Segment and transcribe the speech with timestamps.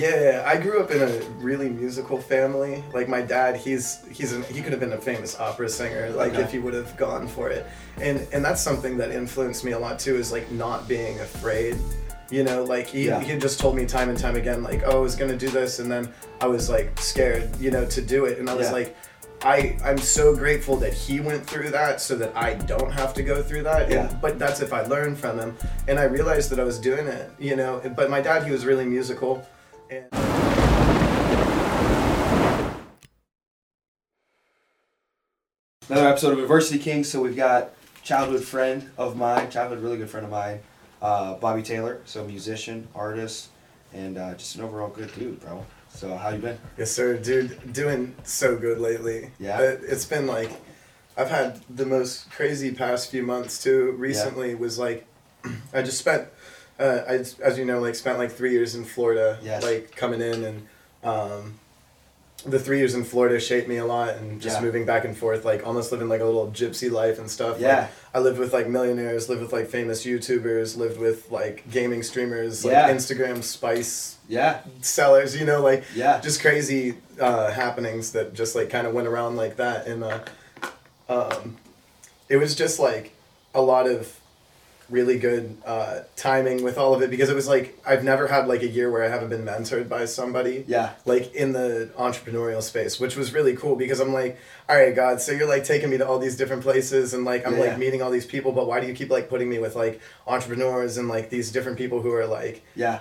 [0.00, 2.82] Yeah, I grew up in a really musical family.
[2.94, 6.10] Like my dad, he's he's an, he could have been a famous opera singer.
[6.10, 6.42] Like Okay.
[6.42, 7.66] if he would have gone for it,
[8.00, 10.16] and and that's something that influenced me a lot too.
[10.16, 11.76] Is like not being afraid.
[12.30, 13.18] You know, like he, Yeah.
[13.20, 15.80] he just told me time and time again, like, oh, I was gonna do this,
[15.80, 16.08] and then
[16.40, 18.72] I was like scared, you know, to do it, and I was Yeah.
[18.72, 18.96] like,
[19.42, 23.22] I I'm so grateful that he went through that, so that I don't have to
[23.24, 23.90] go through that.
[23.90, 24.08] Yeah.
[24.08, 25.56] And, but that's if I learn from him,
[25.88, 27.82] and I realized that I was doing it, you know.
[27.96, 29.44] But my dad, he was really musical,
[29.90, 30.06] and.
[35.88, 37.02] Another episode of Adversity King.
[37.02, 37.70] So we've got
[38.04, 40.60] childhood friend of mine, childhood really good friend of mine,
[41.02, 42.00] uh, Bobby Taylor.
[42.04, 43.48] So musician, artist,
[43.92, 45.66] and uh, just an overall good dude, bro.
[45.88, 46.58] So how you been?
[46.78, 47.72] Yes, sir, dude.
[47.72, 49.32] Doing so good lately.
[49.40, 49.60] Yeah?
[49.60, 50.52] It, it's been like,
[51.16, 53.92] I've had the most crazy past few months too.
[53.98, 55.06] Recently was like,
[55.74, 56.28] I just spent,
[56.80, 59.38] uh, I as you know, like spent like three years in Florida.
[59.42, 59.62] Yes.
[59.62, 60.66] Like coming in and,
[61.04, 61.54] um,
[62.46, 64.62] the three years in Florida shaped me a lot, and just Yeah.
[64.64, 67.56] moving back and forth, like almost living like a little gypsy life and stuff.
[67.56, 67.88] Like, Yeah.
[68.14, 72.64] I lived with like millionaires, lived with like famous YouTubers, lived with like gaming streamers,
[72.64, 72.90] like Yeah.
[72.90, 75.36] Instagram spice Yeah, sellers.
[75.36, 79.36] You know, like yeah, just crazy uh, happenings that just like kind of went around
[79.36, 80.20] like that and uh,
[81.10, 81.56] um,
[82.30, 83.12] it was just like
[83.54, 84.18] a lot of
[84.90, 88.48] really good uh, timing with all of it because it was like I've never had
[88.48, 92.62] like a year where I haven't been mentored by somebody yeah, like in the entrepreneurial
[92.62, 94.38] space which was really cool because I'm like
[94.68, 97.46] all right God so you're like taking me to all these different places and like
[97.46, 99.58] I'm Yeah, like meeting all these people but why do you keep like putting me
[99.58, 103.00] with like entrepreneurs and like these different people who are like yeah,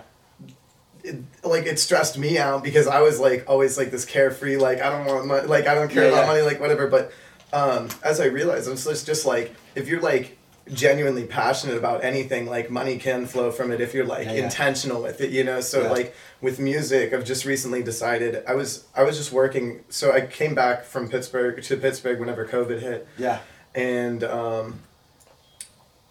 [1.04, 4.82] it, like it stressed me out because I was like always like this carefree like
[4.82, 6.28] I don't want money like I don't care Yeah, about yeah.
[6.28, 7.12] money like whatever but
[7.52, 10.38] um, as I realized it's just, just like if you're like
[10.74, 14.44] genuinely passionate about anything like money can flow from it if you're like Yeah, yeah.
[14.46, 15.90] intentional with it you know so Yeah.
[15.90, 20.22] like with music I've just recently decided I was I was just working so I
[20.22, 23.40] came back from Pittsburgh to Pittsburgh whenever COVID hit yeah,
[23.76, 24.80] and um,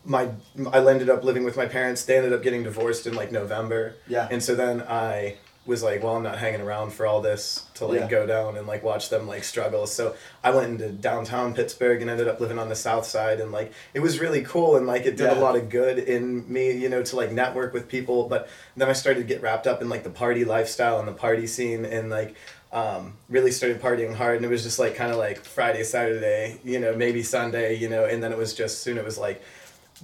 [0.04, 0.30] my
[0.72, 2.04] I ended up living with my parents.
[2.04, 3.94] They ended up getting divorced in like November.
[4.06, 4.28] Yeah.
[4.30, 5.36] And so then I
[5.68, 8.08] was like, well, I'm not hanging around for all this to like Yeah.
[8.08, 9.86] go down and like watch them like struggle.
[9.86, 13.52] So I went into downtown Pittsburgh and ended up living on the south side and
[13.52, 15.38] like it was really cool and like it did Yeah.
[15.38, 18.28] a lot of good in me, you know, to like network with people.
[18.28, 21.12] But then I started to get wrapped up in like the party lifestyle and the
[21.12, 22.34] party scene and like
[22.72, 26.60] um, really started partying hard and it was just like kind of like Friday, Saturday,
[26.64, 29.42] you know, maybe Sunday, you know, and then it was just soon it was like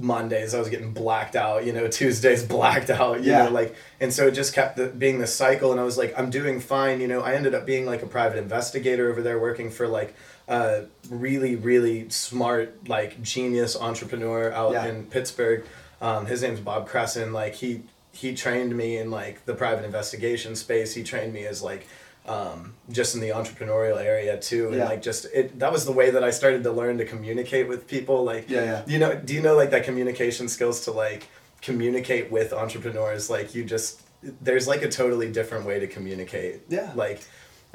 [0.00, 3.44] Mondays I was getting blacked out, you know, Tuesdays blacked out, you Yeah.
[3.44, 5.71] know, like, and so it just kept the, being this cycle.
[5.72, 7.21] And I was like, I'm doing fine, you know.
[7.21, 10.15] I ended up being like a private investigator over there, working for like
[10.49, 14.87] a really, really smart, like genius entrepreneur out Yeah.
[14.87, 15.65] in Pittsburgh.
[16.00, 17.33] Um, his name's Bob Cresson.
[17.33, 20.94] Like he he trained me in like the private investigation space.
[20.94, 21.87] He trained me as like
[22.26, 24.86] um, just in the entrepreneurial area too, and Yeah.
[24.88, 25.58] like just it.
[25.58, 28.24] That was the way that I started to learn to communicate with people.
[28.24, 28.82] Like Yeah, yeah.
[28.86, 31.28] you know, do you know like that communication skills to like
[31.62, 33.28] communicate with entrepreneurs?
[33.30, 34.00] Like you just
[34.40, 36.62] there's like a totally different way to communicate.
[36.68, 36.90] Yeah.
[36.94, 37.20] Like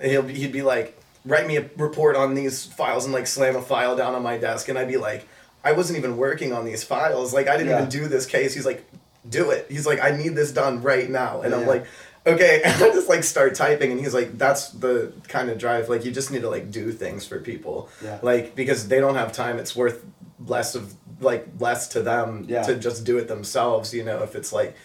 [0.01, 3.55] he'll be, he'd be like, write me a report on these files and like slam
[3.55, 5.27] a file down on my desk, and I'd be like,
[5.63, 7.33] I wasn't even working on these files.
[7.33, 7.77] Like I didn't Yeah.
[7.79, 8.55] even do this case.
[8.55, 8.83] He's like,
[9.29, 9.67] do it.
[9.69, 11.67] He's like, I need this done right now, and I'm Yeah.
[11.67, 11.85] like.
[12.28, 15.90] Okay, and I just like start typing, and he's like, "That's the kind of drive.
[15.90, 18.19] Like, you just need to like do things for people, Yeah.
[18.22, 19.57] like because they don't have time.
[19.57, 20.06] It's worth
[20.46, 22.63] less of like less to them Yeah.
[22.63, 23.94] to just do it themselves.
[23.94, 24.75] You know, if it's like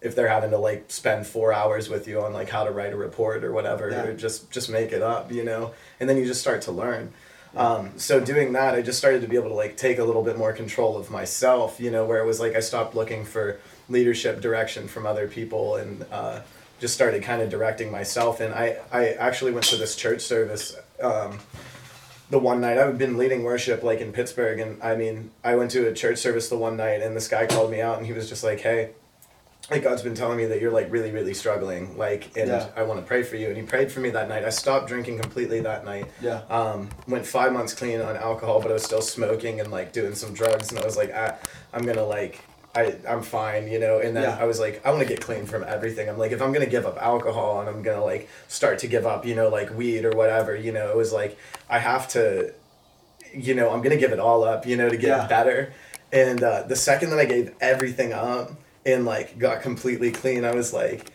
[0.00, 2.92] if they're having to like spend four hours with you on like how to write
[2.92, 4.04] a report or whatever, Yeah.
[4.04, 5.32] or just just make it up.
[5.32, 7.12] You know, and then you just start to learn.
[7.56, 10.22] Um, so doing that, I just started to be able to like take a little
[10.24, 11.78] bit more control of myself.
[11.80, 15.74] You know, where it was like I stopped looking for leadership direction from other people
[15.76, 16.04] and.
[16.12, 16.40] Uh,
[16.80, 18.40] just started kind of directing myself.
[18.40, 21.38] And I, I actually went to this church service um,
[22.30, 22.78] the one night.
[22.78, 24.58] I've been leading worship like in Pittsburgh.
[24.60, 27.46] And I mean I went to a church service the one night and this guy
[27.46, 28.90] called me out and he was just like hey
[29.70, 32.68] like God's been telling me that you're like really really struggling like and Yeah.
[32.76, 33.48] I want to pray for you.
[33.48, 34.44] And he prayed for me that night.
[34.44, 36.06] I stopped drinking completely that night.
[36.20, 36.42] Yeah.
[36.50, 40.14] um, went five months clean on alcohol but I was still smoking and like doing
[40.14, 40.70] some drugs.
[40.70, 41.36] And I was like ah,
[41.72, 42.40] I'm gonna like
[42.76, 44.36] I, I'm fine, you know, and then Yeah.
[44.40, 46.08] I was like, I want to get clean from everything.
[46.08, 49.06] I'm like, if I'm gonna give up alcohol and I'm gonna like start to give
[49.06, 51.38] up, you know, like weed or whatever, you know, it was like
[51.70, 52.52] I have to,
[53.32, 55.26] you know, I'm gonna give it all up, you know, to get Yeah.
[55.28, 55.72] better.
[56.12, 58.52] And uh, the second that I gave everything up
[58.84, 61.10] and like got completely clean, I was like,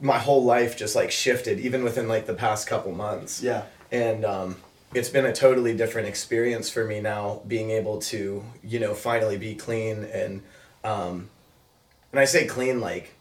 [0.00, 3.62] my whole life just like shifted, even within like the past couple months Yeah.
[3.92, 4.56] and um,
[4.94, 9.36] it's been a totally different experience for me now being able to you know finally
[9.36, 10.42] be clean and
[10.84, 11.28] um,
[12.12, 13.14] and i say clean like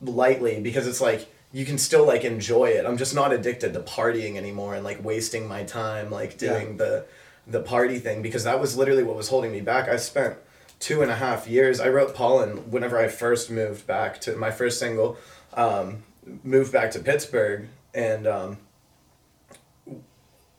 [0.00, 2.84] lightly because it's like you can still like enjoy it.
[2.84, 7.06] I'm just not addicted to partying anymore and like wasting my time like doing the
[7.46, 9.88] the party thing because that was literally what was holding me back.
[9.88, 10.36] I spent
[10.78, 11.80] two and a half years.
[11.80, 15.16] I wrote Pollen whenever I first moved back to my first single,
[15.54, 16.02] um,
[16.44, 18.58] moved back to Pittsburgh and um,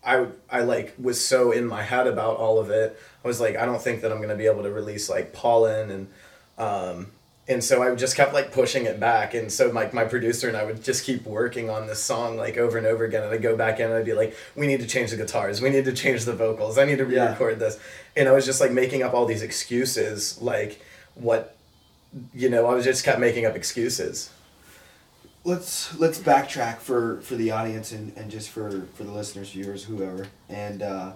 [0.10, 3.00] I I like was so in my head about all of it.
[3.24, 5.92] I was like, I don't think that I'm gonna be able to release like Pollen
[5.92, 6.08] and
[6.58, 7.12] um,
[7.48, 9.34] and so I just kept like pushing it back.
[9.34, 12.38] And so like my, my producer and I would just keep working on this song
[12.38, 13.24] like over and over again.
[13.24, 15.60] And I'd go back in and I'd be like, we need to change the guitars.
[15.60, 16.78] We need to change the vocals.
[16.78, 17.60] I need to re-record yeah.
[17.60, 17.80] this.
[18.16, 20.80] And I was just like making up all these excuses, like
[21.16, 21.56] what,
[22.36, 24.30] you know, I was just kept making up excuses.
[25.44, 29.83] Let's let's backtrack for for the audience and, and just for for the listeners, viewers,
[29.83, 30.27] whoever.
[30.50, 31.13] And uh,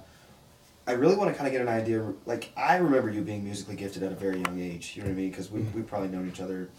[0.87, 2.13] I really want to kind of get an idea.
[2.25, 4.93] Like I remember you being musically gifted at a very young age.
[4.95, 5.29] You know what I mean?
[5.29, 5.77] Because we mm-hmm.
[5.77, 6.69] we probably known each other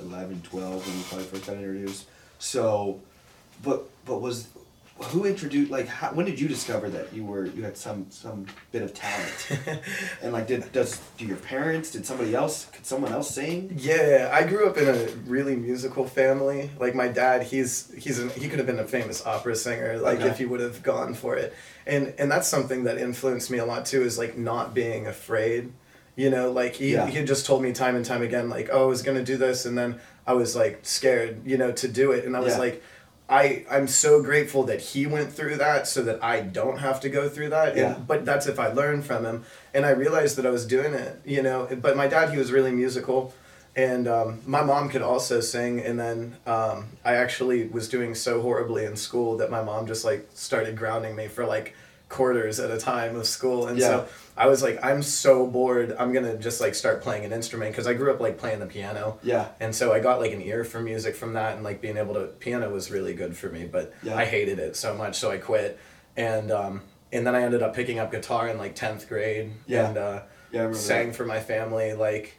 [0.00, 2.06] 11, 12 when we probably first got introduced.
[2.38, 3.00] So,
[3.62, 4.48] but but was
[4.98, 8.46] who introduced like how, when did you discover that you were you had some some
[8.72, 9.58] bit of talent
[10.22, 14.30] and like did does do your parents did somebody else could someone else sing yeah
[14.32, 18.48] i grew up in a really musical family like my dad he's he's an, he
[18.48, 20.28] could have been a famous opera singer like okay.
[20.28, 21.54] if he would have gone for it
[21.86, 25.70] and and that's something that influenced me a lot too is like not being afraid
[26.16, 27.06] you know like he, yeah.
[27.06, 29.66] he just told me time and time again like oh i was gonna do this
[29.66, 32.60] and then i was like scared you know to do it and i was yeah.
[32.60, 32.82] like
[33.28, 37.08] I I'm so grateful that he went through that so that I don't have to
[37.08, 37.76] go through that.
[37.76, 37.96] Yeah.
[37.96, 39.44] And, but that's if I learn from him.
[39.74, 41.68] And I realized that I was doing it, you know.
[41.80, 43.34] But my dad, he was really musical,
[43.74, 45.80] and um, my mom could also sing.
[45.80, 50.04] And then um, I actually was doing so horribly in school that my mom just
[50.04, 51.74] like started grounding me for like
[52.16, 53.66] quarters at a time of school.
[53.66, 53.86] And yeah.
[53.86, 55.94] so I was like, I'm so bored.
[55.98, 58.66] I'm gonna just like start playing an instrument because I grew up like playing the
[58.66, 59.18] piano.
[59.22, 59.48] Yeah.
[59.60, 62.14] And so I got like an ear for music from that, and like being able
[62.14, 63.66] to piano was really good for me.
[63.66, 64.16] But yeah.
[64.16, 65.78] I hated it so much, so I quit.
[66.16, 66.82] And um,
[67.12, 69.52] and then I ended up picking up guitar in like tenth grade.
[69.66, 69.88] Yeah.
[69.88, 70.22] And uh,
[70.52, 71.16] yeah, sang that.
[71.16, 71.92] for my family.
[71.92, 72.38] Like,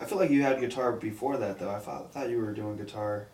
[0.00, 1.70] I feel like you had guitar before that though.
[1.70, 3.28] I thought I thought you were doing guitar,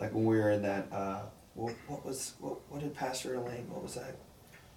[0.00, 0.88] like when we were in that.
[0.92, 1.20] Uh,
[1.54, 3.68] what, what was what, what did Pastor Elaine?
[3.70, 4.16] What was that?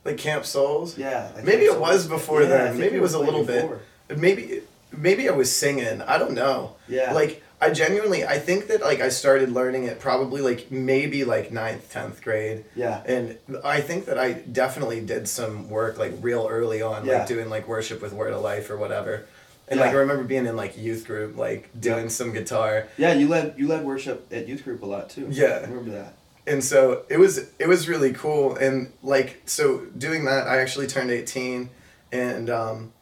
[0.06, 0.98] Like Camp Souls.
[0.98, 1.32] Yeah.
[1.36, 2.78] Like maybe Camp it was before yeah, then.
[2.78, 3.82] Maybe it was, was a little before.
[4.08, 4.18] bit.
[4.18, 4.62] Maybe
[4.96, 6.02] maybe I was singing.
[6.04, 6.76] I don't know.
[6.88, 7.12] Yeah.
[7.12, 11.52] Like I genuinely I think that like I started learning it probably like maybe like
[11.52, 12.64] ninth, tenth grade.
[12.76, 13.02] Yeah.
[13.06, 17.20] And I think that I definitely did some work like real early on, yeah.
[17.20, 19.26] like doing like worship with Word of Life or whatever.
[19.68, 19.88] And yeah.
[19.88, 22.10] like I remember being in like youth group, like doing yeah.
[22.10, 22.88] some guitar.
[22.98, 25.28] Yeah, you led you led worship at youth group a lot too.
[25.32, 25.62] Yeah.
[25.64, 26.14] I remember that
[26.48, 28.56] and so it was it was really cool.
[28.56, 31.70] And like so doing that i actually turned 18
[32.12, 32.94] and um,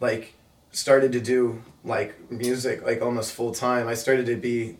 [0.00, 0.34] like
[0.70, 3.88] started to do like music like almost full time.
[3.88, 4.76] I started to be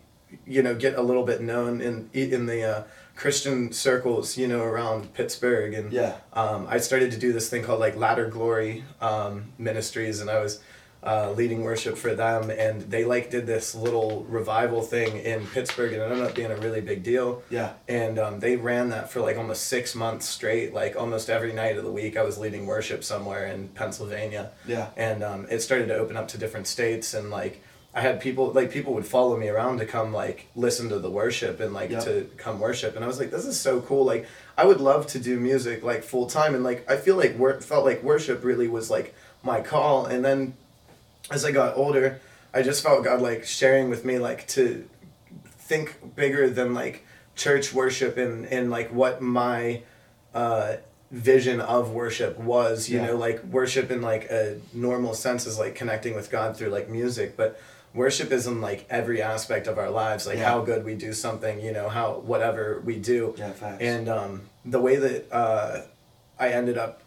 [0.47, 2.83] you know get a little bit known in in the uh,
[3.15, 5.73] christian circles you know around pittsburgh.
[5.73, 6.15] And yeah.
[6.33, 10.21] um, i started to do this thing called like latter glory um, ministries.
[10.21, 10.61] And i was
[11.05, 15.91] uh, leading worship for them, and they like did this little revival thing in Pittsburgh,
[15.93, 17.43] and it ended up being a really big deal.
[17.49, 17.73] Yeah.
[17.87, 20.73] And um, they ran that for like almost six months straight.
[20.73, 24.51] Like almost every night of the week, I was leading worship somewhere in Pennsylvania.
[24.65, 24.89] Yeah.
[24.95, 27.61] And um, it started to open up to different states, and like
[27.93, 31.11] I had people like people would follow me around to come like listen to the
[31.11, 32.03] worship and like yep.
[32.05, 34.03] to come worship, and I was like, this is so cool.
[34.03, 34.25] Like
[34.57, 37.61] I would love to do music like full time, and like I feel like work
[37.61, 39.13] felt like worship really was like
[39.43, 40.55] my call, and then
[41.31, 42.19] as I got older,
[42.53, 44.87] I just felt God like sharing with me like to
[45.45, 49.81] think bigger than like church worship and and like what my
[50.33, 50.75] uh,
[51.11, 52.89] vision of worship was.
[52.89, 53.07] You yeah.
[53.07, 56.89] know, like worship in like a normal sense is like connecting with God through like
[56.89, 57.59] music, but
[57.93, 60.49] worship is in like every aspect of our lives like yeah.
[60.49, 63.81] how good we do something you know how whatever we do yeah, facts.
[63.81, 65.81] and um, the way that uh,
[66.39, 67.02] i ended up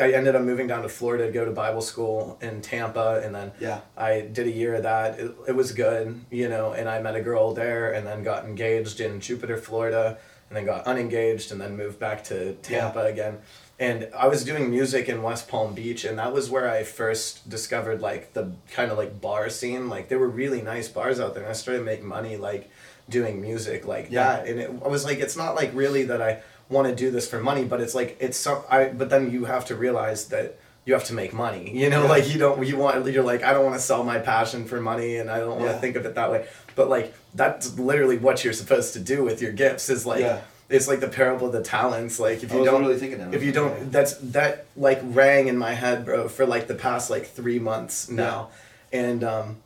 [0.00, 3.34] I ended up moving down to Florida to go to Bible school in Tampa, and
[3.34, 3.80] then yeah.
[3.96, 5.18] I did a year of that.
[5.18, 8.44] It, it was good, you know, and I met a girl there, and then got
[8.44, 13.08] engaged in Jupiter, Florida, and then got unengaged, and then moved back to Tampa yeah.
[13.08, 13.38] again.
[13.78, 17.48] And I was doing music in West Palm Beach, and that was where I first
[17.50, 19.88] discovered like the kind of like bar scene.
[19.88, 22.70] Like there were really nice bars out there, and I started making money like
[23.08, 24.36] doing music like yeah.
[24.36, 24.46] that.
[24.46, 26.42] And it, I was like, it's not like really that I
[26.72, 29.44] want to do this for money, but it's like it's some I but then you
[29.44, 31.70] have to realize that you have to make money.
[31.76, 32.08] You know, yeah.
[32.08, 34.80] like you don't you want you're like I don't want to sell my passion for
[34.80, 36.46] money and I don't want to think of it that way.
[36.74, 40.40] But like that's literally what you're supposed to do with your gifts is like yeah.
[40.68, 42.18] it's like the parable of the talents.
[42.18, 45.48] Like if you don't really think thinking that if you don't that's that like rang
[45.48, 48.50] in my head, bro, for like the past like three months now.
[48.92, 49.56] And um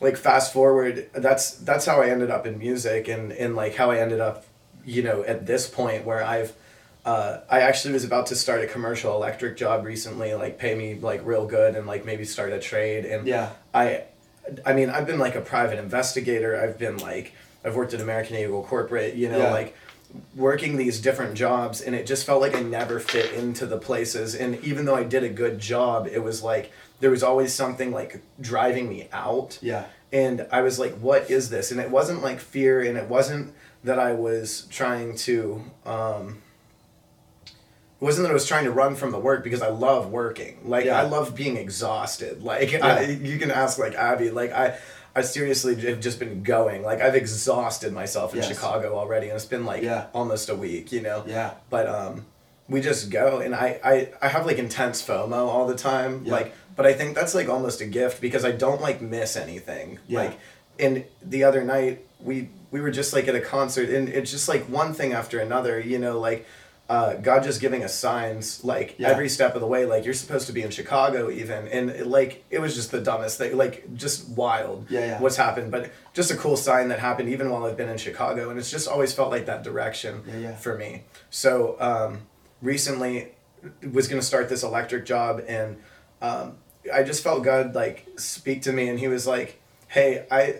[0.00, 3.90] like fast forward that's that's how i ended up in music and and like how
[3.90, 4.44] i ended up
[4.84, 6.52] you know at this point where i've
[7.06, 10.94] uh, I actually was about to start a commercial electric job recently, like pay me
[10.98, 13.04] like real good and like maybe start a trade.
[13.04, 13.50] And Yeah.
[13.74, 14.04] I,
[14.64, 16.58] I mean, I've been like a private investigator.
[16.58, 19.50] I've been like, I've worked at American Eagle corporate, you know, Yeah.
[19.52, 19.76] like
[20.34, 24.34] working these different jobs and it just felt like I never fit into the places.
[24.34, 27.92] And even though I did a good job, it was like, there was always something
[27.92, 29.84] like driving me out Yeah.
[30.10, 33.52] and I was like, "What is this?" And it wasn't like fear, and it wasn't
[33.84, 35.62] that I was trying to.
[35.86, 36.42] Um,
[37.46, 40.58] it wasn't that I was trying to run from the work because I love working.
[40.64, 41.00] Like Yeah.
[41.00, 42.42] I love being exhausted.
[42.50, 42.86] Like Yeah.
[42.86, 44.30] I, you can ask like Abby.
[44.30, 44.76] Like I,
[45.16, 46.82] I seriously have just been going.
[46.82, 48.48] Like I've exhausted myself in Yes.
[48.48, 50.06] Chicago already, and it's been like Yeah.
[50.12, 50.92] almost a week.
[50.92, 51.24] You know.
[51.26, 51.52] Yeah.
[51.70, 52.26] But um,
[52.68, 56.24] we just go, and I, I I have like intense FOMO all the time.
[56.24, 59.98] Like, but I think that's like almost a gift because I don't like miss anything.
[60.08, 60.20] Yeah.
[60.20, 60.38] Like,
[60.78, 64.48] and the other night we we were just like at a concert, and it's just
[64.48, 65.78] like one thing after another.
[65.80, 66.46] You know, like.
[66.86, 69.08] Uh, God just giving us signs like Yeah.
[69.08, 69.86] every step of the way.
[69.86, 73.00] Like you're supposed to be in Chicago even, and it, like it was just the
[73.00, 73.56] dumbest thing.
[73.56, 75.18] Like just wild Yeah, yeah.
[75.18, 78.50] what's happened, but just a cool sign that happened even while I've been in Chicago,
[78.50, 80.56] and it's just always felt like that direction Yeah, yeah.
[80.56, 81.04] for me.
[81.30, 82.26] So um,
[82.60, 83.28] recently
[83.90, 85.78] was gonna start this electric job, and
[86.20, 86.56] um,
[86.92, 90.56] I just felt God like speak to me, and He was like, "Hey, I."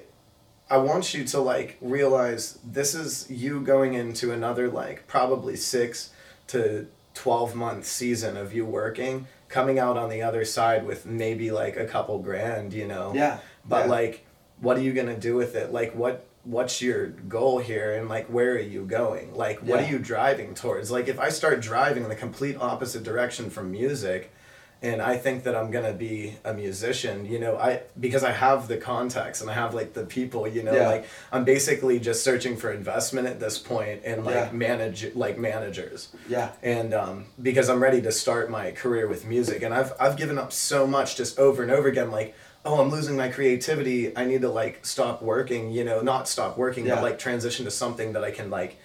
[0.71, 6.11] I want you to like realize this is you going into another like probably six
[6.49, 11.50] to 12 month season of you working, coming out on the other side with maybe
[11.50, 13.12] like a couple grand, you know?
[13.14, 13.38] Yeah.
[13.64, 13.90] But Yeah.
[13.90, 14.26] like,
[14.61, 15.73] what are you gonna do with it?
[15.73, 19.35] Like, what what's your goal here, and like, where are you going?
[19.35, 19.87] Like, what Yeah.
[19.87, 20.90] are you driving towards?
[20.90, 24.30] Like, if I start driving in the complete opposite direction from music,
[24.85, 28.69] and I think that I'm gonna be a musician, you know, I because I have
[28.69, 30.88] the contacts and I have like the people, you know, Yeah.
[30.95, 34.50] like I'm basically just searching for investment at this point and like Yeah.
[34.53, 36.50] manage like managers Yeah.
[36.62, 40.37] and um, because I'm ready to start my career with music, and I've I've given
[40.38, 42.35] up so much just over and over again, like
[42.67, 46.59] oh I'm losing my creativity, I need to like stop working, you know, not stop
[46.59, 46.97] working, Yeah.
[46.97, 48.76] but like transition to something that I can like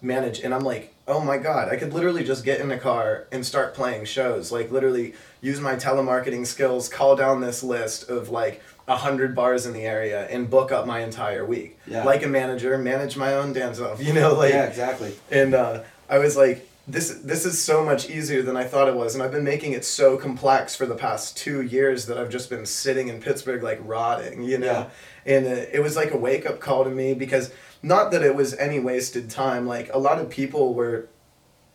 [0.00, 3.26] manage, and I'm like oh my god, I could literally just get in a car
[3.30, 8.30] and start playing shows, like literally use my telemarketing skills, call down this list of
[8.30, 12.04] like a hundred bars in the area and book up my entire week, Yeah.
[12.04, 14.64] like a manager, manage my own dance off, you know, like yeah.
[14.64, 15.14] Exactly.
[15.30, 18.94] and uh, I was like, this this is so much easier than I thought it
[18.94, 22.28] was, and I've been making it so complex for the past two years that I've
[22.28, 24.66] just been sitting in Pittsburgh like rotting, you know.
[24.66, 24.90] Yeah.
[25.24, 27.50] And uh, it was like a wake up call to me because
[27.84, 29.66] not that it was any wasted time.
[29.66, 31.08] Like a lot of people were,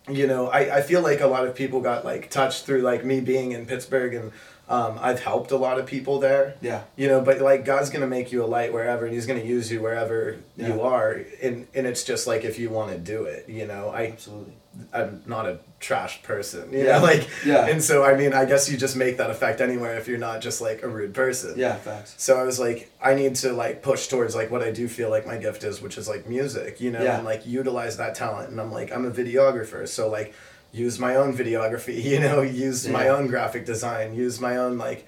[0.10, 3.06] you know, I, I feel like a lot of people got like touched through like
[3.06, 4.32] me being in Pittsburgh and.
[4.72, 6.84] Um, I've helped a lot of people there Yeah.
[6.96, 9.72] you know but like god's gonna make you a light wherever and he's gonna use
[9.72, 10.68] you wherever Yeah.
[10.68, 13.89] you are and and it's just like if you want to do it you know
[13.89, 14.54] i Absolutely.
[14.94, 16.98] I'm not a trash person you Yeah.
[16.98, 17.68] know like Yeah.
[17.68, 20.42] and so i mean i guess you just make that effect anywhere if you're not
[20.42, 21.76] just like a rude person Yeah.
[21.76, 22.16] Facts.
[22.18, 25.10] so i was like i need to like push towards like what i do feel
[25.10, 27.18] like my gift is which is like music you know Yeah.
[27.18, 30.34] and like utilize that talent and i'm like i'm a videographer so like
[30.72, 35.06] use my own videography you know use my own graphic design use my own like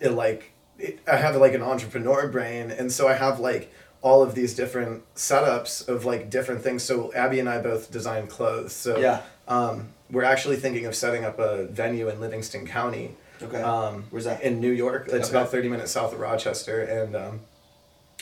[0.00, 4.22] it like it, I have like an entrepreneur brain, and so I have like all
[4.22, 6.82] of these different setups of like different things.
[6.82, 8.72] So Abby and I both design clothes.
[8.72, 9.22] So Yeah.
[9.48, 13.14] um, we're actually thinking of setting up a venue in Livingston County.
[13.40, 13.62] Okay.
[13.62, 14.42] Um, Where's that?
[14.42, 15.08] In New York.
[15.08, 15.38] It's Okay.
[15.38, 17.40] about thirty minutes south of Rochester, and um,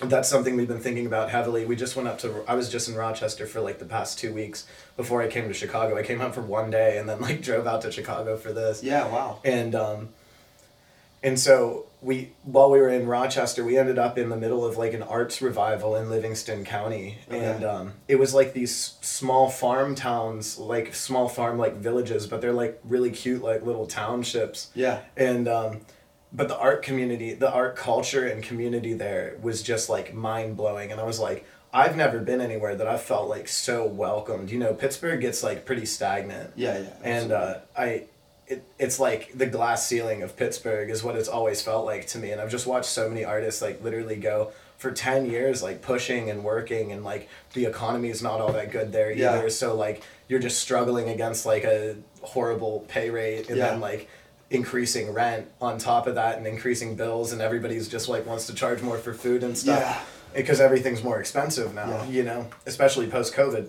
[0.05, 1.67] that's something we've been thinking about heavily.
[1.67, 2.43] We just went up to.
[2.49, 5.53] I was just in Rochester for like the past two weeks before I came to
[5.55, 5.97] Chicago.
[5.99, 8.83] I came out for one day and then like drove out to Chicago for this
[8.83, 9.09] yeah.
[9.09, 9.41] Wow.
[9.45, 10.09] and um,
[11.23, 14.77] and so we while we were in Rochester, we ended up in the middle of
[14.79, 17.39] like an arts revival in Livingston County, Okay.
[17.45, 22.41] and um, it was like these small farm towns, like small farm like villages, but
[22.41, 25.01] they're like really cute, like little townships, Yeah.
[25.17, 25.81] and um,
[26.33, 30.91] but the art community, the art culture and community there was just like mind blowing,
[30.93, 31.45] and I was like.
[31.73, 34.51] I've never been anywhere that I felt like so welcomed.
[34.51, 36.79] You know, Pittsburgh gets like pretty stagnant Yeah.
[36.79, 36.89] Yeah.
[37.05, 38.07] and uh, I,
[38.51, 42.19] it, it's like the glass ceiling of Pittsburgh is what it's always felt like to
[42.19, 42.33] me.
[42.33, 46.29] And I've just watched so many artists like literally go for ten years, like pushing
[46.31, 49.35] and working, and like the economy is not all that good there Yeah.
[49.39, 49.51] either.
[49.51, 53.71] So like you're just struggling against like a horrible pay rate, and Yeah.
[53.71, 54.09] then like
[54.51, 58.55] increasing rent on top of that, and increasing bills, and everybody's just like wants to
[58.55, 60.01] charge more for food and stuff Yeah.
[60.35, 61.89] because everything's more expensive now.
[61.89, 62.05] Yeah.
[62.07, 63.69] You know, especially post COVID.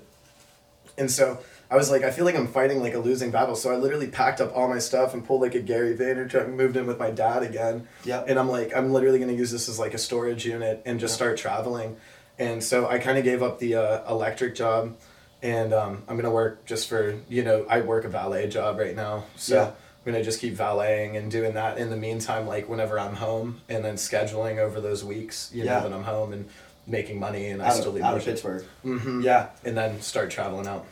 [0.97, 1.39] And so
[1.71, 3.55] I was like, I feel like I'm fighting like a losing battle.
[3.55, 6.57] So I literally packed up all my stuff and pulled like a Gary Vaynerchuk, and
[6.57, 7.87] moved in with my dad again.
[8.03, 8.23] Yeah.
[8.27, 11.13] And I'm like, I'm literally gonna use this as like a storage unit and just
[11.13, 11.15] Yeah.
[11.15, 11.95] start traveling.
[12.37, 14.97] And so I kind of gave up the uh, electric job,
[15.41, 18.95] and um, I'm gonna work just for you know I work a valet job right
[18.95, 19.23] now.
[19.37, 19.55] So.
[19.55, 19.71] Yeah.
[20.03, 23.61] I'm gonna just keep valeting and doing that in the meantime, like whenever I'm home,
[23.69, 25.75] and then scheduling over those weeks, you Yeah.
[25.77, 26.49] know, that I'm home and
[26.87, 28.25] making money, and I still of, leave out of.
[28.25, 28.63] Pittsburgh.
[28.83, 29.21] Mm-hmm.
[29.21, 29.49] Yeah.
[29.63, 30.87] And then start traveling out.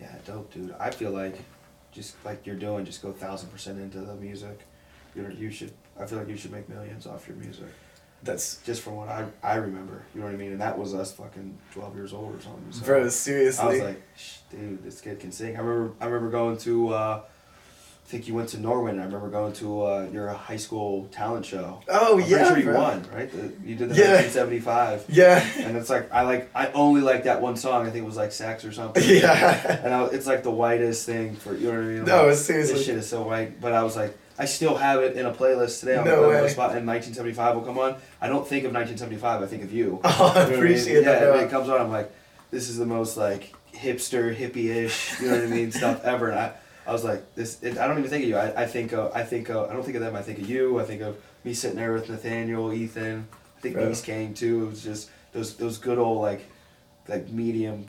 [0.00, 0.74] Yeah, dope, dude.
[0.78, 1.38] I feel like
[1.92, 4.60] just like you're doing, just go thousand percent into the music.
[5.14, 5.72] You know, you should.
[5.98, 7.66] I feel like you should make millions off your music.
[8.22, 10.52] That's Just from what I I remember, you know what I mean.
[10.52, 12.70] And that was us, fucking twelve years old or something.
[12.70, 13.26] So bro, I was
[13.80, 14.02] like,
[14.50, 15.56] dude, this kid can sing.
[15.56, 15.94] I remember.
[16.00, 16.88] I remember going to.
[16.88, 17.20] Uh,
[18.06, 19.00] I think you went to Norwin.
[19.00, 21.82] I remember going to uh, your high school talent show.
[21.88, 23.28] oh I'm yeah, sure you won, right?
[23.28, 24.12] The, you did the Yeah.
[24.22, 25.06] 1975.
[25.08, 25.44] Yeah.
[25.58, 27.84] And it's like I like I only like that one song.
[27.84, 29.02] I think it was like Sex or something.
[29.06, 29.80] yeah.
[29.84, 32.04] And I, it's like the whitest thing for you know what I mean.
[32.04, 32.74] No, like, seriously.
[32.74, 33.60] This shit is so white.
[33.60, 35.96] But I was like, I still have it in a playlist today.
[35.96, 36.48] on No the way.
[36.48, 37.96] spot, and 1975 will come on.
[38.20, 39.42] I don't think of 1975.
[39.42, 40.00] I think of you.
[40.04, 40.54] Oh, I You know I mean?
[40.58, 41.22] appreciate yeah, that.
[41.24, 41.40] and bro.
[41.40, 41.80] it comes on.
[41.80, 42.12] I'm like,
[42.52, 46.30] this is the most like hipster, hippie-ish, you know what I mean, stuff ever.
[46.30, 46.52] And I,
[46.86, 47.62] I was like, this.
[47.62, 48.36] It, I don't even think of you.
[48.36, 50.14] I, I think of, I think of, I don't think of them.
[50.14, 50.78] I think of you.
[50.78, 53.26] I think of me sitting there with Nathaniel, Ethan.
[53.56, 53.76] I think.
[53.76, 54.64] Niece came too.
[54.64, 56.46] It was just those those good old like,
[57.08, 57.86] like medium.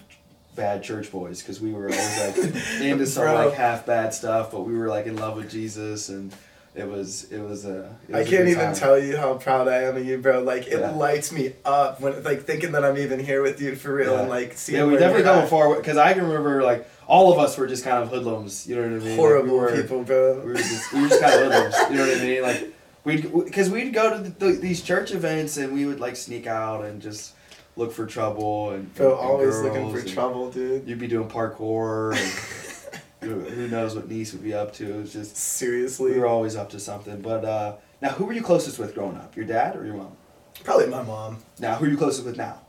[0.56, 2.36] Bad church boys, because we were always like
[2.82, 6.34] into some like half bad stuff, but we were like in love with Jesus, and
[6.74, 7.96] it was it was a.
[8.10, 8.74] It I was a can't good even time.
[8.74, 10.42] tell you how proud I am of you, bro.
[10.42, 10.90] Like it Yeah.
[10.96, 14.22] lights me up when like thinking that I'm even here with you for real Yeah.
[14.22, 17.40] and like seeing Yeah, we definitely you're far because I can remember like all of
[17.40, 18.68] us were just kind of hoodlums.
[18.68, 19.10] You know what I mean?
[19.10, 20.40] Like, horrible we were, people, bro.
[20.42, 21.76] We were just we were just kind of hoodlums.
[21.90, 22.42] You know what I mean?
[22.42, 22.74] Like
[23.04, 26.48] we'd because we'd go to the, the, these church events and we would like sneak
[26.48, 27.34] out and just
[27.76, 30.88] look for trouble and, Bro, and always looking for trouble, dude.
[30.88, 33.02] You'd be doing parkour and
[33.50, 34.96] who knows what niece would be up to.
[34.96, 36.14] It was just Seriously.
[36.14, 37.22] we were always up to something.
[37.22, 39.36] But uh, now, who were you closest with growing up?
[39.36, 40.16] Your dad or your mom?
[40.64, 41.38] Probably my mom.
[41.60, 42.62] Now, who are you closest with now?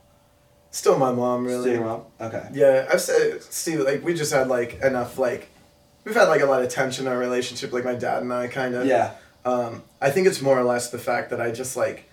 [0.71, 1.71] Still my mom, Still really.
[1.71, 2.01] your mom.
[2.21, 2.47] Okay.
[2.53, 5.49] Yeah, I've said, Steve, like, we just had, like, enough, like,
[6.03, 8.47] we've had, like, a lot of tension in our relationship, like, my dad and I,
[8.47, 8.85] kind of.
[8.85, 9.13] Yeah.
[9.45, 12.07] Um, I think it's more or less the fact that I just, like,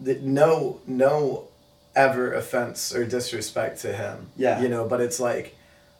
[0.00, 1.48] that no, no
[1.96, 4.28] ever offense or disrespect to him.
[4.36, 4.60] Yeah.
[4.60, 5.56] You know, but it's like,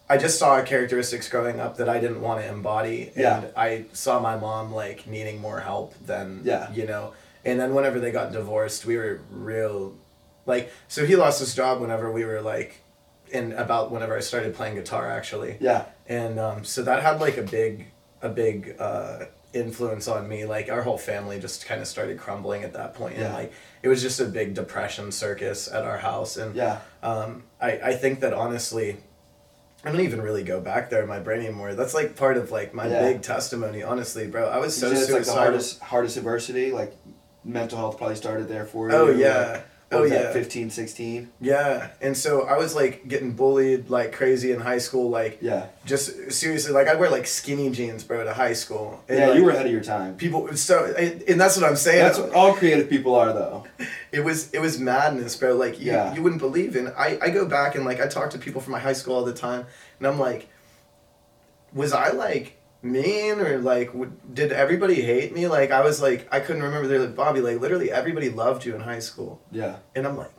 [0.08, 3.12] I just saw characteristics growing up that I didn't want to embody.
[3.16, 3.38] Yeah.
[3.42, 6.70] And I saw my mom, like, needing more help than, Yeah.
[6.72, 7.12] you know.
[7.44, 9.94] And then whenever they got divorced, we were real,
[10.50, 12.82] like, so he lost his job whenever we were, like,
[13.30, 15.84] in about whenever I started playing guitar, actually Yeah.
[16.08, 17.86] and um, so that had like a big
[18.22, 22.64] a big uh, influence on me like our whole family just kind of started crumbling
[22.64, 23.16] at that point.
[23.16, 23.32] Yeah.
[23.32, 23.52] like
[23.84, 26.80] it was just a big depression circus at our house and Yeah.
[27.04, 28.96] um, I, I think that honestly
[29.84, 31.74] I don't even really go back there in my brain anymore.
[31.74, 33.00] That's like part of like my Yeah.
[33.12, 34.48] big testimony, honestly, bro.
[34.48, 36.72] I was so you like the hardest hardest adversity.
[36.72, 36.92] Like
[37.44, 38.94] mental health probably started there for you.
[38.96, 39.62] Oh, Like, yeah.
[39.90, 40.22] What Oh, yeah.
[40.22, 41.30] that, 15, 16?
[41.40, 45.66] Yeah, and so I was like getting bullied like crazy in high school, like Yeah.
[45.84, 49.02] just seriously, like I'd wear like skinny jeans, bro, to high school.
[49.08, 50.16] And, yeah, like, you were ahead of your time.
[50.16, 53.64] people so and and that's what i'm saying That's what all creative people are, though.
[54.12, 56.14] it was it was madness bro like you, Yeah.
[56.14, 58.72] you wouldn't believe in I, I go back and like i talk to people from
[58.72, 59.66] my high school all the time
[59.98, 60.48] and i'm like
[61.72, 65.46] was i like mean or like w- did everybody hate me?
[65.48, 66.88] Like i was like i couldn't remember.
[66.88, 69.40] They're like bobby like literally everybody loved you in high school.
[69.50, 69.76] Yeah.
[69.94, 70.32] and i'm like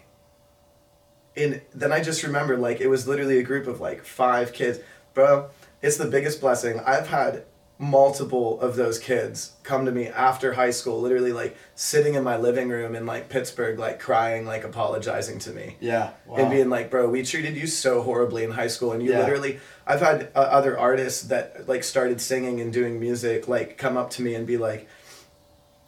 [1.37, 4.79] and then i just remember like it was literally a group of like five kids.
[5.13, 5.49] Bro
[5.81, 6.79] it's the biggest blessing.
[6.79, 7.43] I've had
[7.81, 12.37] multiple of those kids come to me after high school literally like sitting in my
[12.37, 16.11] living room in like pittsburgh like crying like apologizing to me Yeah.
[16.27, 16.35] Wow.
[16.35, 19.21] and being like bro we treated you so horribly in high school and you Yeah.
[19.21, 23.97] literally i've had uh, other artists that like started singing and doing music like come
[23.97, 24.87] up to me and be like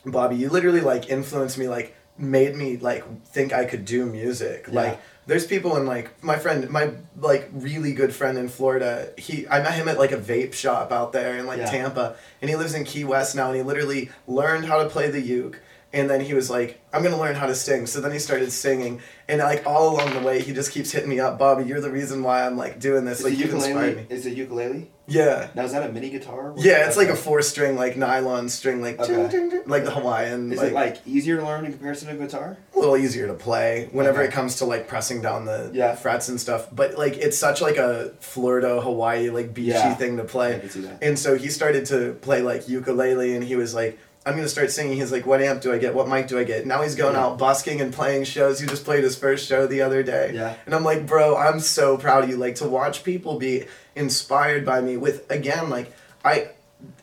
[0.03, 4.65] bobby you literally like influenced me like made me like think i could do music
[4.67, 4.73] Yeah.
[4.81, 9.47] like there's people in like my friend my like really good friend in florida he
[9.47, 11.69] i met him at like a vape shop out there in like Yeah.
[11.71, 15.09] tampa and he lives in key west now and he literally learned how to play
[15.09, 15.59] the uke
[15.93, 18.51] and then he was like i'm gonna learn how to sing so then he started
[18.51, 21.81] singing and like all along the way he just keeps hitting me up bobby you're
[21.81, 24.89] the reason why i'm like doing this is like you've inspired me Is it ukulele?
[25.07, 26.53] Yeah Now is that a mini guitar?
[26.57, 29.13] yeah it's like a four string like nylon string like Okay.
[29.13, 32.07] ding, ding, ding, like the hawaiian Is like, it like easier to learn in comparison
[32.09, 32.57] to guitar?
[32.75, 34.29] a little easier to play whenever Okay.
[34.29, 35.95] it comes to like pressing down the Yeah.
[35.95, 36.67] frets and stuff.
[36.71, 39.93] But like it's such like a Florida, Hawaii like beachy Yeah.
[39.95, 40.59] thing to play.
[40.59, 40.99] can see that.
[41.01, 44.71] And so he started to play like ukulele and he was like I'm gonna start
[44.71, 44.97] singing.
[44.97, 45.93] He's like, what amp do I get?
[45.93, 46.65] What mic do I get?
[46.65, 47.25] Now he's going Yeah.
[47.25, 48.59] out busking and playing shows.
[48.59, 50.31] He just played his first show the other day.
[50.33, 50.53] Yeah.
[50.65, 52.37] And I'm like, bro, I'm so proud of you.
[52.37, 55.91] Like to watch people be inspired by me with again, like
[56.23, 56.49] I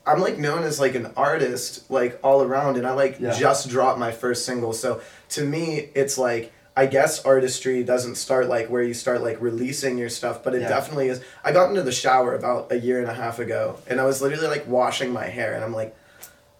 [0.06, 3.32] I'm like known as like an artist like all around and I like Yeah.
[3.32, 4.72] just dropped my first single.
[4.72, 9.40] So to me it's like I guess artistry doesn't start like where you start like
[9.42, 10.68] releasing your stuff, but it Yeah.
[10.68, 11.20] definitely is.
[11.44, 14.22] I got into the shower about a year and a half ago and I was
[14.22, 15.94] literally like washing my hair and I'm like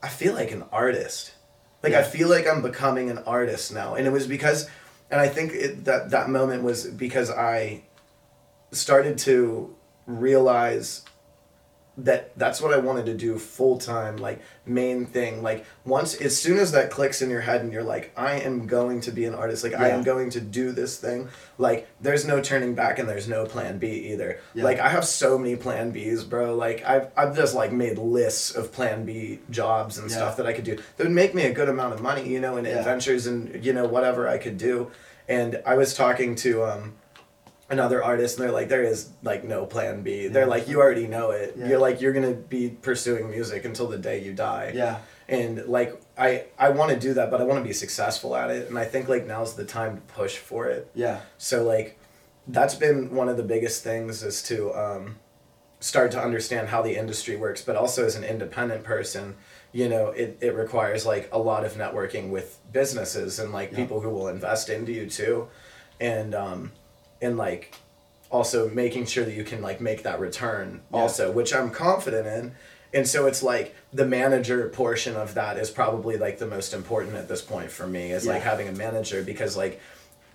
[0.02, 1.32] I feel like an artist.
[1.82, 4.68] Like I feel like I'm becoming an artist now, and it was because,
[5.10, 7.82] and I think it, that that moment was because I
[8.72, 9.74] started to
[10.06, 11.02] realize
[11.98, 15.42] that that's what I wanted to do full time, like main thing.
[15.42, 18.66] Like once, as soon as that clicks in your head and you're like, I am
[18.66, 19.64] going to be an artist.
[19.64, 21.29] Like I am going to do this thing.
[21.59, 24.40] Like there's no turning back and there's no plan B either.
[24.55, 24.64] Yeah.
[24.64, 26.55] Like I have so many plan Bs, bro.
[26.55, 30.16] Like I've I've just like made lists of plan B jobs and Yeah.
[30.16, 32.40] stuff that I could do that would make me a good amount of money, you
[32.40, 32.79] know, and Yeah.
[32.79, 34.90] adventures and you know whatever I could do.
[35.29, 36.94] And I was talking to um
[37.70, 40.26] another artist and they're like there is like no plan B.
[40.26, 41.54] They're like you already know it.
[41.56, 41.68] Yeah.
[41.68, 44.72] You're like you're going to be pursuing music until the day you die.
[44.74, 44.98] Yeah.
[45.28, 48.50] And like I I want to do that but I want to be successful at
[48.50, 50.90] it and I think like now's the time to push for it.
[50.94, 51.20] Yeah.
[51.38, 51.98] So like
[52.48, 55.16] that's been one of the biggest things is to um,
[55.78, 59.37] start to understand how the industry works, but also as an independent person,
[59.72, 63.76] you know, it, it requires like a lot of networking with businesses and like Yeah.
[63.76, 65.46] people who will invest into you too.
[66.00, 66.72] And um
[67.22, 67.74] and like
[68.30, 71.00] also making sure that you can like make that return Yeah.
[71.00, 72.52] also, which I'm confident in.
[72.92, 77.16] And so it's like the manager portion of that is probably like the most important
[77.16, 79.80] at this point for me is like having a manager because like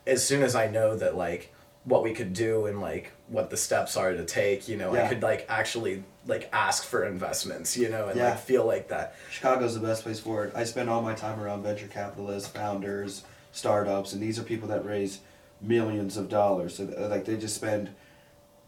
[0.08, 3.58] as soon as I know that like what we could do and like what the
[3.58, 5.06] steps are to take, you know, Yeah.
[5.06, 8.30] I could like actually like ask for investments, you know, and Yeah.
[8.32, 9.16] like feel like that.
[9.32, 10.54] Chicago's the best place for it.
[10.56, 14.86] I spend all my time around venture capitalists, founders, startups, and these are people that
[14.86, 15.20] raise
[15.62, 16.76] millions of dollars.
[16.76, 17.90] So uh, like they just spend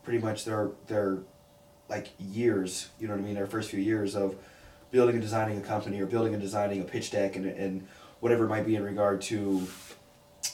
[0.03, 1.19] pretty much their their
[1.89, 4.35] like years, you know what I mean, their first few years of
[4.91, 7.87] building and designing a company or building and designing a pitch deck and and
[8.19, 9.67] whatever it might be in regard to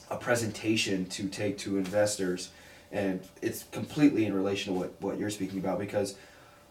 [0.09, 2.49] a presentation to take to investors.
[2.91, 6.15] And it's completely in relation to what, what you're speaking about because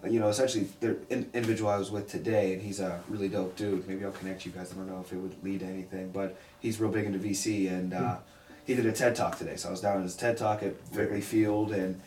[0.04, 3.28] uh, you know essentially the in, individual i was with today and he's a really
[3.28, 3.86] dope dude.
[3.88, 4.72] Maybe i'll connect you guys.
[4.72, 7.68] I don't know if it would lead to anything but he's real big into vc
[7.70, 8.16] and uh,
[8.66, 10.74] he did a ted talk today so i was down at his ted talk at
[10.92, 12.00] wrigley field and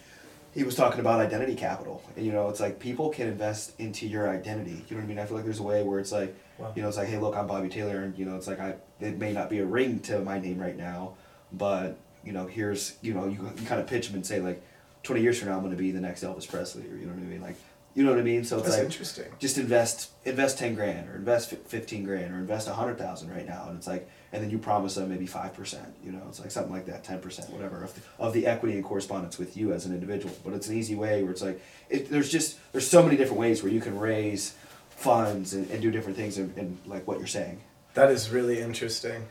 [0.54, 2.02] he was talking about identity capital.
[2.16, 4.86] And you know it's like people can invest into your identity.
[4.88, 5.20] You know what i mean?
[5.20, 6.72] I feel like there's a way where it's like Wow.
[6.74, 8.76] you know it's like hey look i'm bobby taylor and you know it's like i
[9.02, 11.16] it may not be a ring to my name right now
[11.52, 14.64] but you know here's you know you, you kind of pitch them and say like
[15.04, 17.12] 20 years from now i'm going to be the next elvis presley or you know
[17.12, 17.42] what i mean?
[17.42, 17.58] Like
[17.96, 18.44] you know what i mean?
[18.44, 19.26] So it's That's like interesting.
[19.40, 23.68] just invest invest 10 grand or invest 15 grand or invest a 100000 right now.
[23.70, 26.22] And it's like and then you promise them maybe 5% you know?
[26.28, 29.56] It's like something like that 10% whatever of the, of the equity and correspondence with
[29.56, 30.36] you as an individual.
[30.44, 33.40] But it's an easy way where it's like it, there's just there's so many different
[33.40, 34.56] ways where you can raise
[34.90, 37.62] funds and, and do different things and, and like what you're saying.
[37.94, 39.26] That is really interesting.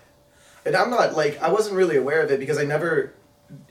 [0.65, 3.13] And I'm not like I wasn't really aware of it because I never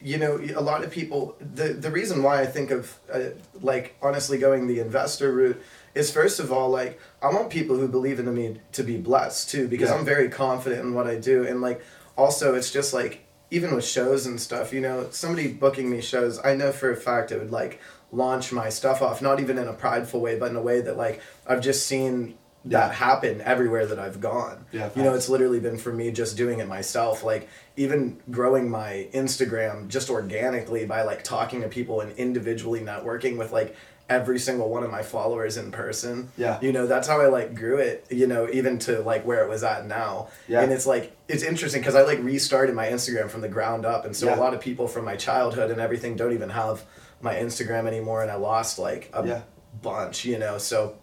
[0.01, 3.19] you know a lot of people the the reason why I think of uh,
[3.61, 5.61] like honestly going the investor route
[5.95, 9.49] is first of all like I want people who believe in me to be blessed
[9.49, 9.95] too because Yeah.
[9.97, 11.83] I'm very confident in what I do and like
[12.17, 16.39] also it's just like even with shows and stuff you know somebody booking me shows
[16.43, 17.79] I know for a fact it would like
[18.11, 20.97] launch my stuff off not even in a prideful way but in a way that
[20.97, 22.93] like I've just seen that Yeah.
[22.93, 26.59] happen everywhere that I've gone Yeah, you know it's literally been for me just doing
[26.59, 32.11] it myself like even growing my instagram just organically by like talking to people and
[32.17, 33.75] individually networking with like
[34.09, 36.57] every single one of my followers in person Yeah.
[36.61, 39.49] you know that's how i like grew it you know even to like where it
[39.49, 40.61] was at now Yeah.
[40.61, 44.05] and it's like it's interesting because i like restarted my instagram from the ground up
[44.05, 44.35] and so Yeah.
[44.35, 46.83] a lot of people from my childhood and everything don't even have
[47.21, 49.41] my instagram anymore and i lost like a Yeah.
[49.81, 50.95] bunch you know so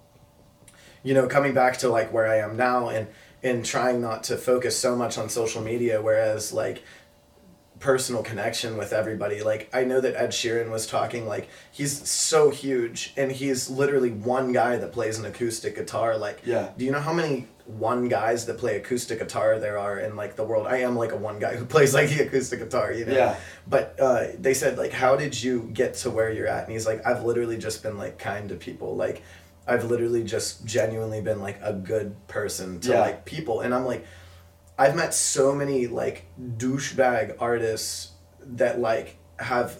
[1.03, 3.07] you know coming back to like where i am now and
[3.43, 6.83] and trying not to focus so much on social media whereas like
[7.79, 9.43] personal connection with everybody.
[9.43, 14.11] Like i know that ed sheeran was talking like he's so huge and he's literally
[14.11, 16.19] one guy that plays an acoustic guitar.
[16.19, 16.69] Like Yeah.
[16.77, 20.37] do you know how many one guys that play acoustic guitar there are in like
[20.37, 20.67] the world?
[20.67, 23.15] I am like a one guy who plays like the acoustic guitar you know?
[23.15, 23.37] Yeah.
[23.67, 26.65] but uh, they said like how did you get to where you're at?
[26.65, 28.95] And he's like i've literally just been like kind to people.
[28.95, 29.23] Like
[29.67, 33.01] i've literally just genuinely been like a good person to Yeah.
[33.01, 34.05] like people and i'm like
[34.79, 39.79] i've met so many like douchebag artists that like have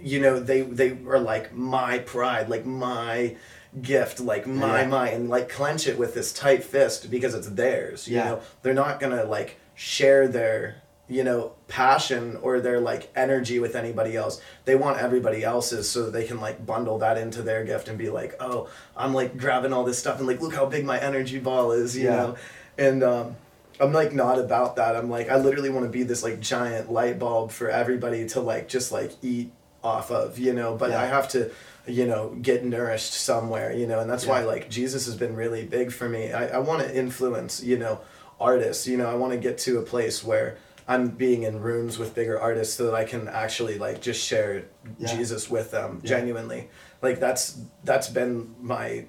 [0.00, 3.36] you know they they are like my pride like my
[3.82, 4.86] gift like my Yeah.
[4.88, 8.24] my and like clench it with this tight fist because it's theirs you Yeah.
[8.24, 13.74] know they're not gonna like share their you know passion or their like energy with
[13.76, 14.40] anybody else.
[14.64, 17.98] They want everybody else's so that they can like bundle that into their gift and
[17.98, 20.98] be like oh i'm like grabbing all this stuff and like look how big my
[21.00, 22.16] energy ball is you Yeah.
[22.16, 22.36] know?
[22.78, 23.36] And um
[23.80, 24.94] i'm like not about that.
[24.96, 28.40] I'm like i literally want to be this like giant light bulb for everybody to
[28.40, 29.50] like just like eat
[29.82, 30.76] off of you know?
[30.76, 31.02] But Yeah.
[31.02, 31.50] i have to
[31.86, 33.98] you know get nourished somewhere you know?
[34.00, 36.32] And that's why like jesus has been really big for me.
[36.32, 38.00] I, I want to influence you know
[38.40, 39.08] artists you know?
[39.10, 40.56] I want to get to a place where
[40.90, 44.64] i'm being in rooms with bigger artists so that i can actually like just share
[44.98, 45.16] Yeah.
[45.16, 46.08] jesus with them Yeah.
[46.14, 46.68] genuinely
[47.00, 47.44] like that's
[47.84, 49.06] that's been my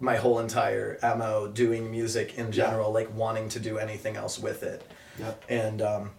[0.00, 4.62] my whole entire mo doing music in general like wanting to do anything else with
[4.62, 4.80] it
[5.18, 5.44] Yep.
[5.48, 6.10] and um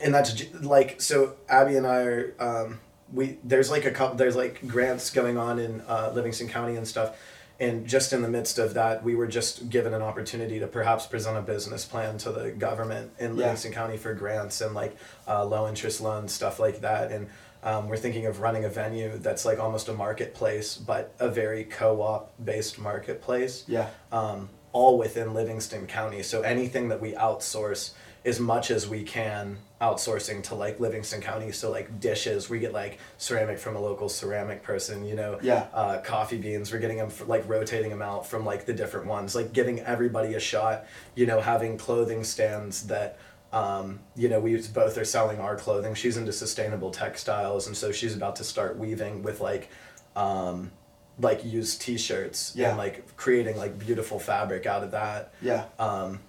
[0.00, 0.30] and that's
[0.62, 2.80] like so abby and i are um
[3.12, 6.86] we there's like a couple there's like grants going on in uh, livingston county and
[6.86, 7.16] stuff
[7.60, 11.06] and just in the midst of that we were just given an opportunity to perhaps
[11.06, 13.42] present a business plan to the government in Yeah.
[13.44, 14.96] livingston county for grants and like
[15.28, 17.28] uh, low interest loans stuff like that and
[17.62, 21.64] um, we're thinking of running a venue that's like almost a marketplace but a very
[21.64, 23.88] co-op based marketplace Yeah.
[24.10, 26.22] um, all within Livingston County.
[26.22, 27.90] So anything that we outsource
[28.24, 31.52] as much as we can outsourcing to like Livingston County.
[31.52, 35.66] So like dishes, we get like ceramic from a local ceramic person, you know, Yeah.
[35.72, 39.06] uh, coffee beans, we're getting them for, like rotating them out from like the different
[39.06, 43.16] ones, like giving everybody a shot, you know, having clothing stands that,
[43.54, 45.94] um, you know, we both are selling our clothing.
[45.94, 47.66] She's into sustainable textiles.
[47.66, 49.70] And so she's about to start weaving with like,
[50.14, 50.72] um,
[51.18, 52.68] like used t-shirts Yeah.
[52.70, 55.64] and like creating like beautiful fabric out of that Yeah.
[55.78, 56.20] um,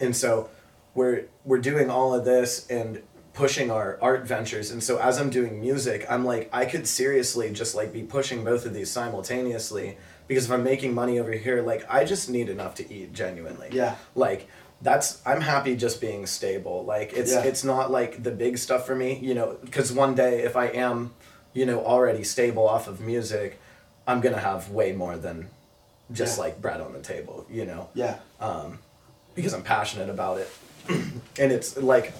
[0.00, 0.48] and so
[0.94, 3.02] we're we're doing all of this and
[3.34, 7.50] pushing our art ventures and so as i'm doing music i'm like i could seriously
[7.50, 9.96] just like be pushing both of these simultaneously
[10.28, 13.68] because if i'm making money over here like i just need enough to eat genuinely
[13.72, 13.94] Yeah.
[14.14, 14.48] like
[14.82, 17.44] that's i'm happy just being stable like it's Yeah.
[17.44, 20.66] it's not like the big stuff for me you know because one day if i
[20.66, 21.14] am
[21.54, 23.58] you know already stable off of music
[24.06, 25.48] i'm gonna have way more than
[26.12, 26.44] just Yeah.
[26.44, 28.18] like bread on the table you know Yeah.
[28.40, 28.78] um,
[29.34, 30.50] because I'm passionate about it,
[30.88, 32.12] and it's like,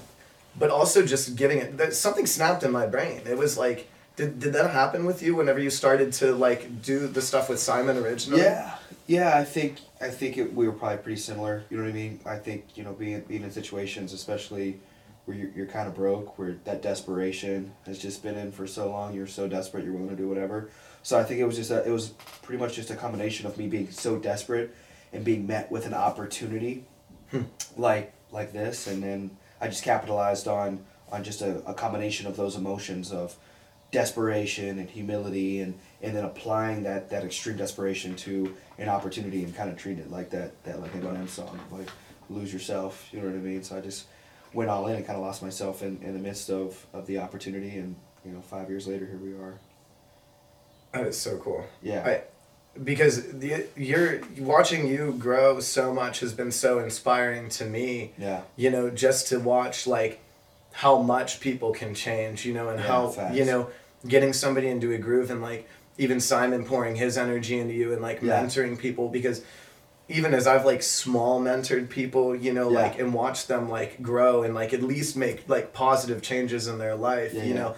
[0.59, 1.79] but also just giving it.
[1.79, 3.22] That something snapped in my brain.
[3.27, 7.07] It was like, did did that happen with you whenever you started to like do
[7.07, 8.42] the stuff with Simon originally?
[8.42, 9.37] Yeah, yeah.
[9.37, 11.64] I think I think it, we were probably pretty similar.
[11.70, 12.20] You know what I mean?
[12.27, 14.81] I think you know being being in situations, especially
[15.25, 18.90] where you're, you're kind of broke, where that desperation has just been in for so
[18.90, 19.14] long.
[19.14, 20.70] You're so desperate, you're willing to do whatever.
[21.03, 22.09] So I think it was just a, it was
[22.42, 24.75] pretty much just a combination of me being so desperate
[25.12, 26.85] and being met with an opportunity
[27.31, 27.42] hmm.
[27.77, 32.36] like like this, and then I just capitalized on on just a, a combination of
[32.36, 33.36] those emotions of
[33.92, 39.54] desperation and humility and and then applying that that extreme desperation to an opportunity and
[39.54, 41.88] kind of treat it like that that like Eminem song like
[42.30, 43.62] lose yourself you know what I mean?
[43.62, 44.06] So I just
[44.54, 47.18] went all in and kind of lost myself in, in the midst of, of the
[47.18, 49.58] opportunity and you know five years later here we are.
[50.92, 51.64] That is so cool.
[51.82, 52.22] yeah
[52.82, 58.12] because the you're watching you grow so much has been so inspiring to me.
[58.18, 60.20] yeah you know just to watch like
[60.72, 63.37] how much people can change you know and Yeah, how facts.
[63.37, 63.68] you know
[64.08, 68.00] getting somebody into a groove and like even simon pouring his energy into you and
[68.00, 68.42] like Yeah.
[68.42, 69.42] mentoring people because
[70.08, 72.80] even as i've like small mentored people you know Yeah.
[72.80, 76.78] like and watched them like grow and like at least make like positive changes in
[76.78, 77.74] their life Yeah, you know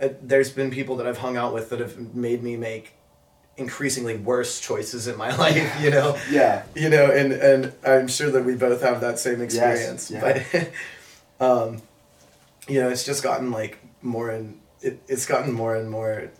[0.00, 2.94] uh, there's been people that i've hung out with that have made me make
[3.58, 8.30] increasingly worse choices in my life you know yeah you know and and i'm sure
[8.30, 10.20] that we both have that same experience yeah.
[10.20, 10.70] but
[11.46, 11.82] um
[12.68, 16.30] you know it's just gotten like more and it, it's gotten more and more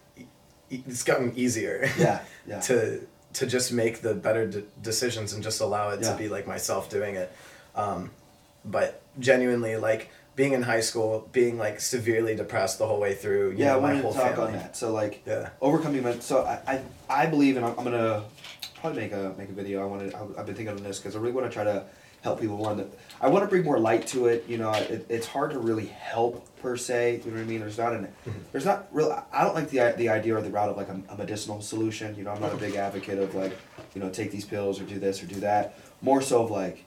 [0.70, 5.61] it's gotten easier yeah yeah to to just make the better de- decisions and just
[5.61, 6.12] allow it Yeah.
[6.12, 7.33] to be like myself doing it
[7.74, 8.11] um
[8.64, 13.51] but genuinely like being in high school being like severely depressed the whole way through
[13.51, 14.46] you yeah know, I wanted to talk family.
[14.46, 14.77] on that.
[14.77, 15.51] So like yeah.
[15.61, 18.22] overcoming my so I, I, I believe and I'm, I'm gonna
[18.77, 19.83] probably make a make a video.
[19.83, 21.85] I wanted I've been thinking on this because I really want to try to
[22.22, 22.87] help people one that
[23.20, 25.87] I want to bring more light to it you know it, it's hard to really
[25.87, 27.59] help per se you know what I mean?
[27.59, 28.38] There's not an mm-hmm.
[28.53, 31.01] there's not real I don't like the the idea or the route of like a,
[31.09, 32.31] a medicinal solution you know?
[32.31, 33.59] I'm not a big advocate of like
[33.92, 35.77] you know take these pills or do this or do that.
[36.01, 36.85] More so of like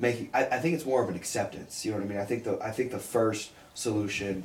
[0.00, 2.18] making I, I think it's more of an acceptance you know what I mean?
[2.18, 4.44] I think the I think the first solution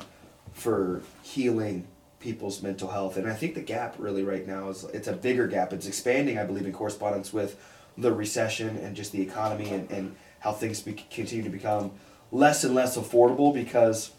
[0.54, 1.88] for healing
[2.20, 5.48] people's mental health and I think the gap really right now is it's a bigger
[5.48, 5.74] gap.
[5.74, 7.60] It's expanding I believe in correspondence with
[7.98, 11.92] the recession and just the economy and, and how things be, continue to become
[12.32, 14.12] less and less affordable because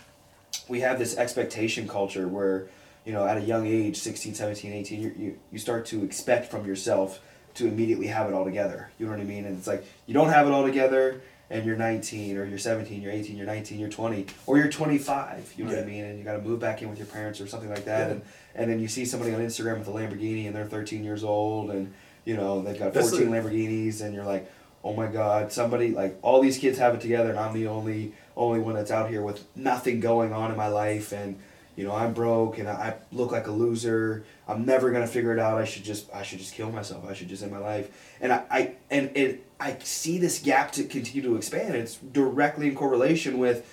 [0.68, 2.68] we have this expectation culture where
[3.04, 6.50] you know at a young age 16 17 18 you, you, you start to expect
[6.50, 7.20] from yourself
[7.56, 8.90] to immediately have it all together.
[8.98, 9.44] You know what i mean?
[9.44, 13.00] And it's like you don't have it all together and you're 19 or you're 17
[13.00, 16.04] you're 18 you're 19 you're 20 or you're 25 you know what i mean?
[16.04, 18.08] And you got to move back in with your parents or something like that.
[18.08, 18.12] Yeah.
[18.14, 18.22] and
[18.54, 21.70] and then you see somebody on instagram with a lamborghini and they're 13 years old
[21.70, 21.92] and
[22.24, 24.50] you know they've got 14 the- lamborghinis and you're like
[24.82, 28.12] oh my god somebody like all these kids have it together and i'm the only
[28.36, 31.38] only one that's out here with nothing going on in my life and
[31.76, 35.38] you know i'm broke and i look like a loser i'm never gonna figure it
[35.38, 38.16] out i should just i should just kill myself i should just end my life
[38.20, 41.96] and i, I and it i see this gap to continue to expand and it's
[41.96, 43.64] directly in correlation with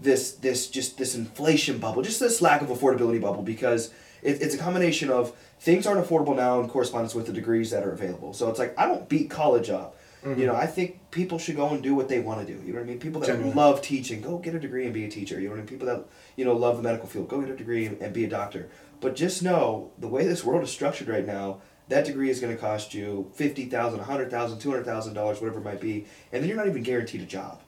[0.00, 4.54] this this just this inflation bubble, just this lack of affordability bubble, because it, it's
[4.54, 8.32] a combination of things aren't affordable now in correspondence with the degrees that are available.
[8.32, 9.96] So it's like I don't beat college up.
[10.24, 10.40] Mm-hmm.
[10.40, 12.60] You know, I think people should go and do what they want to do.
[12.64, 12.98] You know what I mean?
[12.98, 13.54] People that Genuinely.
[13.54, 15.40] love teaching, go get a degree and be a teacher.
[15.40, 15.66] You know what I mean?
[15.66, 16.04] People that
[16.40, 18.70] you know love the medical field, go get a degree and, be a doctor.
[19.02, 22.54] But just know the way this world is structured right now, that degree is going
[22.54, 25.82] to cost you fifty thousand, a hundred thousand, two hundred thousand dollars, whatever it might
[25.82, 27.60] be, and then you're not even guaranteed a job.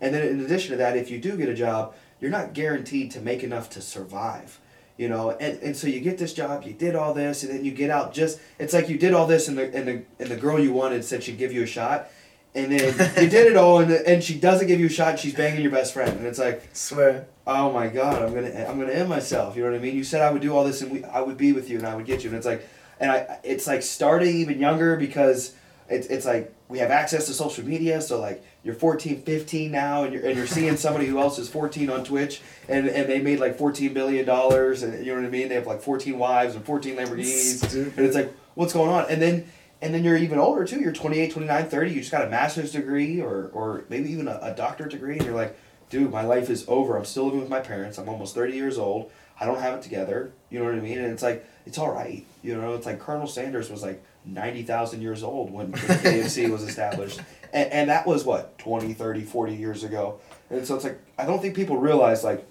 [0.00, 3.10] And then in addition to that, if you do get a job, you're not guaranteed
[3.10, 4.60] to make enough to survive.
[4.96, 7.64] You know, and, and so you get this job, you did all this, and then
[7.64, 10.28] you get out just it's like you did all this and the and the and
[10.30, 12.10] the girl you wanted said she'd give you a shot.
[12.54, 15.18] And then you did it all and, and she doesn't give you a shot and
[15.18, 16.16] she's banging your best friend.
[16.16, 17.26] And it's like, Swear.
[17.46, 19.56] oh my god, I'm gonna I'm gonna end myself.
[19.56, 19.96] You know what I mean?
[19.96, 21.86] You said I would do all this and we, I would be with you and
[21.86, 22.30] I would get you.
[22.30, 22.66] And it's like,
[22.98, 25.54] and I it's like starting even younger because
[25.88, 28.00] it's it's like we have access to social media.
[28.00, 31.48] So like you're 14, 15 now, and you're and you're seeing somebody who else is
[31.48, 35.26] 14 on Twitch, and and they made like 14 billion dollars, and you know what
[35.26, 35.48] I mean?
[35.48, 39.06] They have like 14 wives and 14 Lamborghinis, and it's like what's going on?
[39.08, 39.52] And then.
[39.82, 40.80] And then you're even older too.
[40.80, 41.90] You're 28, 29, 30.
[41.90, 45.16] You just got a master's degree or, or maybe even a, a doctorate degree.
[45.16, 46.96] And you're like, dude, my life is over.
[46.96, 47.98] I'm still living with my parents.
[47.98, 49.10] I'm almost 30 years old.
[49.40, 50.32] I don't have it together.
[50.50, 50.98] You know what I mean?
[50.98, 52.26] And it's like, it's all right.
[52.42, 56.62] You know, it's like Colonel Sanders was like 90,000 years old when, when KFC was
[56.62, 57.20] established.
[57.52, 60.20] And, and that was what, 20, 30, 40 years ago.
[60.50, 62.46] And so it's like, I don't think people realize like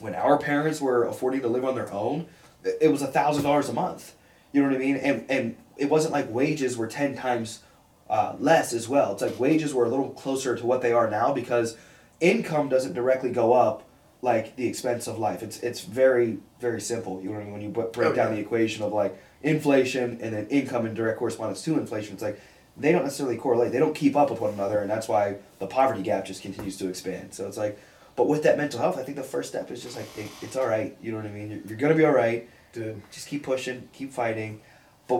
[0.00, 2.26] when our parents were affording to live on their own,
[2.64, 4.14] it it was a thousand dollars a month.
[4.52, 4.96] You know what I mean?
[4.96, 7.60] And and it wasn't like wages were ten times
[8.08, 9.12] uh, less as well.
[9.12, 11.76] It's like wages were a little closer to what they are now because
[12.20, 13.82] income doesn't directly go up
[14.20, 15.42] like the expense of life.
[15.42, 17.20] It's it's very very simple.
[17.20, 17.52] You know what I mean?
[17.52, 21.18] When you break Oh, down the equation of like inflation and then income in direct
[21.18, 22.40] correspondence to inflation, it's like
[22.76, 23.72] they don't necessarily correlate.
[23.72, 26.76] They don't keep up with one another, and that's why the poverty gap just continues
[26.78, 27.34] to expand.
[27.34, 27.78] So it's like,
[28.16, 30.56] but with that mental health, I think the first step is just like it, it's
[30.56, 30.96] all right.
[31.02, 31.50] You know what I mean?
[31.50, 32.48] You're, you're gonna be all right.
[32.72, 33.02] Dude.
[33.10, 34.60] Just keep pushing, keep fighting.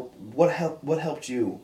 [0.00, 0.84] But what helped?
[0.84, 1.60] What helped you?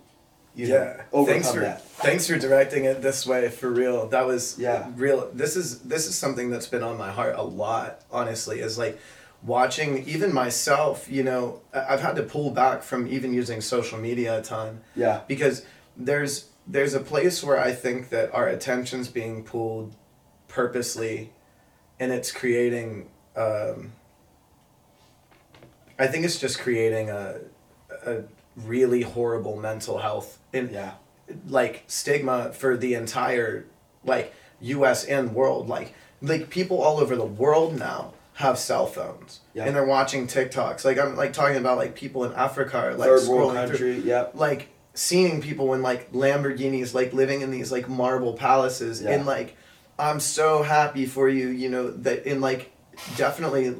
[0.54, 1.02] You know, yeah.
[1.12, 1.82] overcome thanks for that.
[1.82, 4.08] thanks for directing it this way for real.
[4.08, 4.90] That was Yeah.
[4.96, 5.30] real.
[5.32, 8.02] This is this is something that's been on my heart a lot.
[8.10, 8.98] Honestly, is like
[9.44, 11.08] watching even myself.
[11.08, 15.20] You know, I've had to pull back from even using social media a ton Yeah.
[15.28, 15.64] because
[15.96, 19.94] there's there's a place where I think that our attention's being pulled
[20.48, 21.32] purposely,
[22.00, 23.10] and it's creating.
[23.36, 23.92] Um,
[25.98, 27.38] I think it's just creating a,
[28.08, 28.24] a
[28.56, 30.92] really horrible mental health in Yeah.
[31.48, 33.64] like stigma for the entire
[34.04, 35.04] like U.S.
[35.04, 35.68] and world.
[35.68, 39.64] Like like people all over the world now have cell phones Yeah.
[39.66, 40.84] and they're watching TikToks.
[40.84, 43.94] Like I'm like talking about like people in Africa are like Third world scrolling through-
[43.94, 44.08] country.
[44.10, 44.32] Yep.
[44.34, 49.10] like seeing people in like Lamborghinis, like living in these like marble palaces, Yeah.
[49.10, 49.56] and like
[49.98, 52.72] I'm so happy for you, you know that in like
[53.16, 53.74] definitely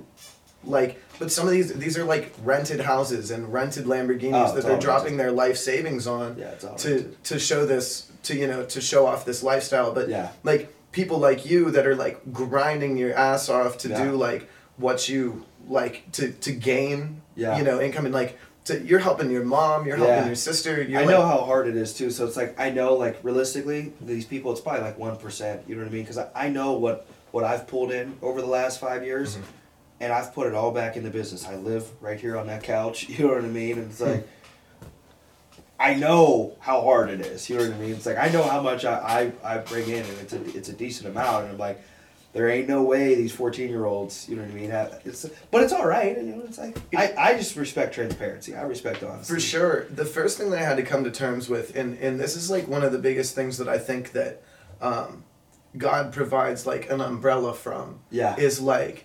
[0.65, 4.65] like but some of these these are like rented houses and rented Lamborghinis Oh, that
[4.65, 8.47] they're dropping their life savings on Yeah, it's all to to show this to you
[8.47, 10.31] know to show off this lifestyle but Yeah.
[10.45, 14.05] like people like you that are like grinding your ass off to Yeah.
[14.05, 17.59] do like what you like to to gain Yeah.
[17.59, 20.07] you know income and like to, you're helping your mom you're Yeah.
[20.07, 22.11] helping your sister you're I like, know how hard it is too.
[22.11, 25.63] So it's like I know like realistically these people it's probably like one percent.
[25.67, 26.03] You know what I mean?
[26.03, 29.43] Because I, I know what what I've pulled in over the last five years, Mhm.
[30.01, 31.47] And I've put it all back in the business.
[31.47, 33.09] I live right here on that couch.
[33.09, 33.79] You know what I mean?
[33.79, 34.27] And it's like.
[35.81, 37.49] I know how hard it is.
[37.49, 37.93] You know what I mean?
[37.93, 40.69] It's like I know how much I, I, I bring in, and it's a it's
[40.69, 41.45] a decent amount.
[41.45, 41.81] And I'm like,
[42.33, 44.29] there ain't no way these 14 year olds.
[44.29, 44.71] You know what I mean?
[44.71, 46.17] Have, it's but it's all right.
[46.17, 48.57] You know, it's like I, I just respect transparency.
[48.57, 49.33] I respect honesty.
[49.33, 49.85] For sure.
[49.85, 52.51] The first thing that I had to come to terms with, and, and this is
[52.51, 54.43] like one of the biggest things that I think that
[54.81, 55.23] um,
[55.77, 58.35] God provides like an umbrella from, Yeah.
[58.37, 59.05] is like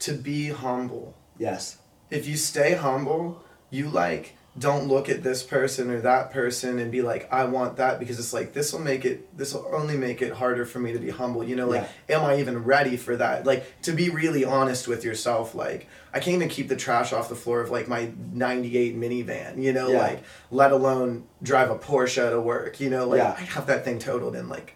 [0.00, 1.14] to be humble.
[1.38, 1.78] Yes.
[2.10, 6.90] If you stay humble, you like don't look at this person or that person and
[6.90, 9.96] be like i want that because it's like this will make it this will only
[9.96, 12.96] make it harder for me to be humble you know like am i even ready
[12.96, 16.74] for that like to be really honest with yourself like i can't even keep the
[16.74, 19.98] trash off the floor of like my 98 minivan you know Yeah.
[19.98, 23.36] like let alone drive a porsche to work you know like Yeah.
[23.38, 24.74] i have that thing totaled in like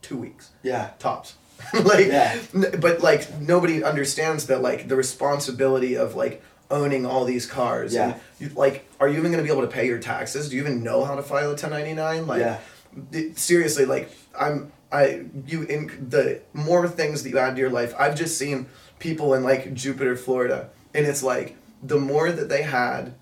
[0.00, 0.92] two weeks Yeah.
[0.98, 1.34] tops
[1.84, 2.38] like Yeah.
[2.54, 7.92] n- but like nobody understands that like the responsibility of like owning all these cars
[7.94, 8.04] Yeah.
[8.12, 10.56] and you, like are you even going to be able to pay your taxes do
[10.56, 12.58] you even know how to file a 1099 like Yeah.
[13.12, 17.70] it- seriously like i'm i you in the more things that you add to your
[17.70, 18.66] life i've just seen
[18.98, 23.14] people in like jupiter florida and it's like the more that they had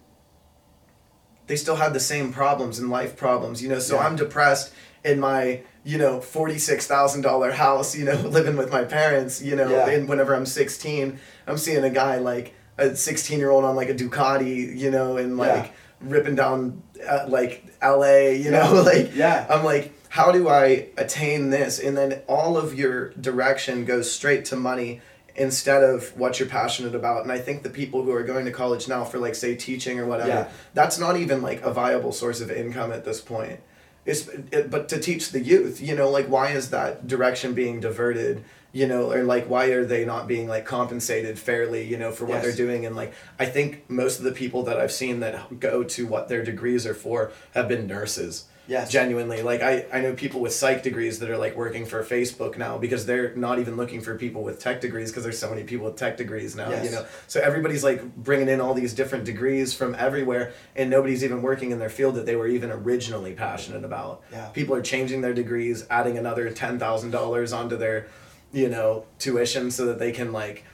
[1.47, 3.81] they still had the same problems and life problems, you know.
[3.81, 4.07] So Yeah.
[4.07, 4.73] I'm depressed
[5.05, 9.41] in my, you know, forty six thousand dollar house, you know, living with my parents,
[9.43, 9.89] you know, Yeah.
[9.89, 13.89] and whenever I'm sixteen, I'm seeing a guy like a sixteen year old on like
[13.89, 15.71] a Ducati, you know, and like Yeah.
[16.01, 19.47] ripping down uh, like L.A., you know, like Yeah.
[19.49, 21.79] I'm like, how do I attain this?
[21.79, 25.01] And then all of your direction goes straight to money
[25.37, 27.23] instead of what you're passionate about.
[27.23, 29.99] And I think the people who are going to college now for like say teaching
[29.99, 30.49] or whatever, Yeah.
[30.75, 33.61] that's not even like a viable source of income at this point.
[34.07, 37.81] It's, it, but to teach the youth, you know, like why is that direction being
[37.81, 38.45] diverted?
[38.73, 41.83] You know, or like why are they not being like compensated fairly?
[41.85, 42.45] You know, for what Yes.
[42.45, 45.83] they're doing, and like I think most of the people that I've seen that go
[45.83, 48.89] to what their degrees are for have been nurses Yes.
[48.91, 52.57] genuinely like I, I know people with psych degrees that are like working for facebook
[52.57, 55.65] now because they're not even looking for people with tech degrees because there's so many
[55.65, 56.85] people with tech degrees now Yes.
[56.85, 61.25] you know so everybody's like bringing in all these different degrees from everywhere and nobody's
[61.25, 64.47] even working in their field that they were even originally passionate about Yeah.
[64.51, 68.07] people are changing their degrees adding another $10000 onto their
[68.53, 70.65] you know tuition so that they can like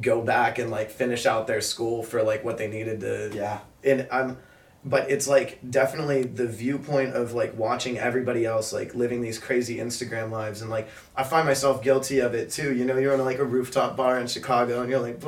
[0.00, 3.58] go back and like finish out their school for like what they needed to Yeah.
[3.84, 4.38] and I'm
[4.84, 9.76] but it's like definitely the viewpoint of like watching everybody else like living these crazy
[9.76, 12.74] Instagram lives and like I find myself guilty of it too.
[12.74, 15.22] You know, you're on like a rooftop bar in Chicago and you're like,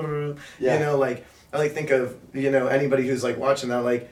[0.58, 0.74] Yeah.
[0.74, 4.10] you know, like I like think of you know anybody who's like watching that like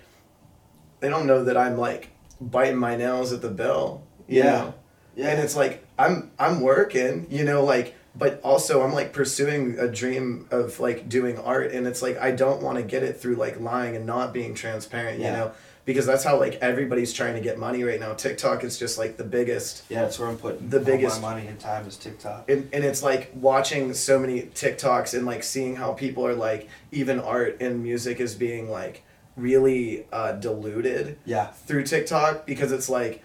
[1.01, 4.05] they don't know that I'm like biting my nails at the bill.
[4.29, 4.43] Yeah.
[4.45, 4.75] know?
[5.15, 5.29] Yeah.
[5.29, 9.89] and it's like i'm i'm working you know like but also i'm like pursuing a
[9.89, 13.35] dream of like doing art and it's like i don't want to get it through
[13.37, 15.51] like lying and not being transparent you know
[15.85, 19.17] because that's how like everybody's trying to get money right now tiktok is just like
[19.17, 22.49] the biggest yeah, that's where I'm putting The biggest- money and time is TikTok.
[22.51, 26.69] and, and it's like watching so many TikToks and like seeing how people are like
[26.93, 29.03] even art and music is being like
[29.37, 31.47] really uh, diluted Yeah.
[31.47, 33.23] through TikTok because it's like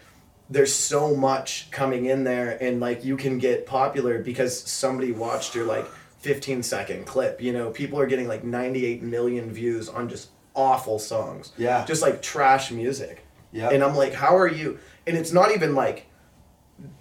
[0.50, 5.54] there's so much coming in there and like you can get popular because somebody watched
[5.56, 5.86] your like
[6.20, 7.70] 15 second clip you know?
[7.72, 11.52] People are getting like 98 million views on just awful songs.
[11.58, 11.86] Yeah.
[11.86, 13.26] just like trash music.
[13.52, 14.80] Yeah and i'm like how are you?
[15.06, 16.06] And it's not even like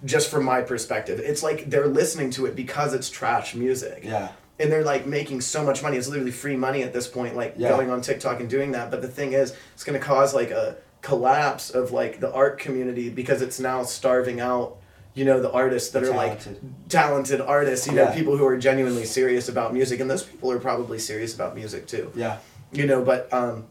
[0.05, 1.19] just from my perspective.
[1.19, 4.01] It's like they're listening to it because it's trash music.
[4.03, 4.29] Yeah.
[4.59, 5.97] and they're like making so much money.
[5.97, 7.69] It's literally free money at this point like Yeah.
[7.69, 8.89] going on tiktok and doing that.
[8.91, 12.59] But the thing is it's going to cause like a collapse of like the art
[12.59, 14.77] community because it's now starving out
[15.13, 16.39] you know the artists that are like
[16.89, 17.41] talented.
[17.41, 20.99] artists you know people who are genuinely serious about music and those people are probably
[20.99, 22.11] serious about music too.
[22.15, 22.39] Yeah.
[22.71, 23.67] you know but um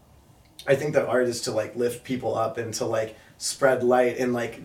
[0.67, 4.17] i think that art is to like lift people up and to like spread light
[4.17, 4.61] and like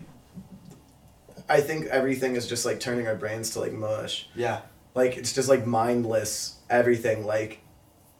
[1.47, 4.27] i think everything is just like turning our brains to like mush.
[4.35, 4.61] Yeah.
[4.95, 7.25] like it's just like mindless everything.
[7.25, 7.59] Like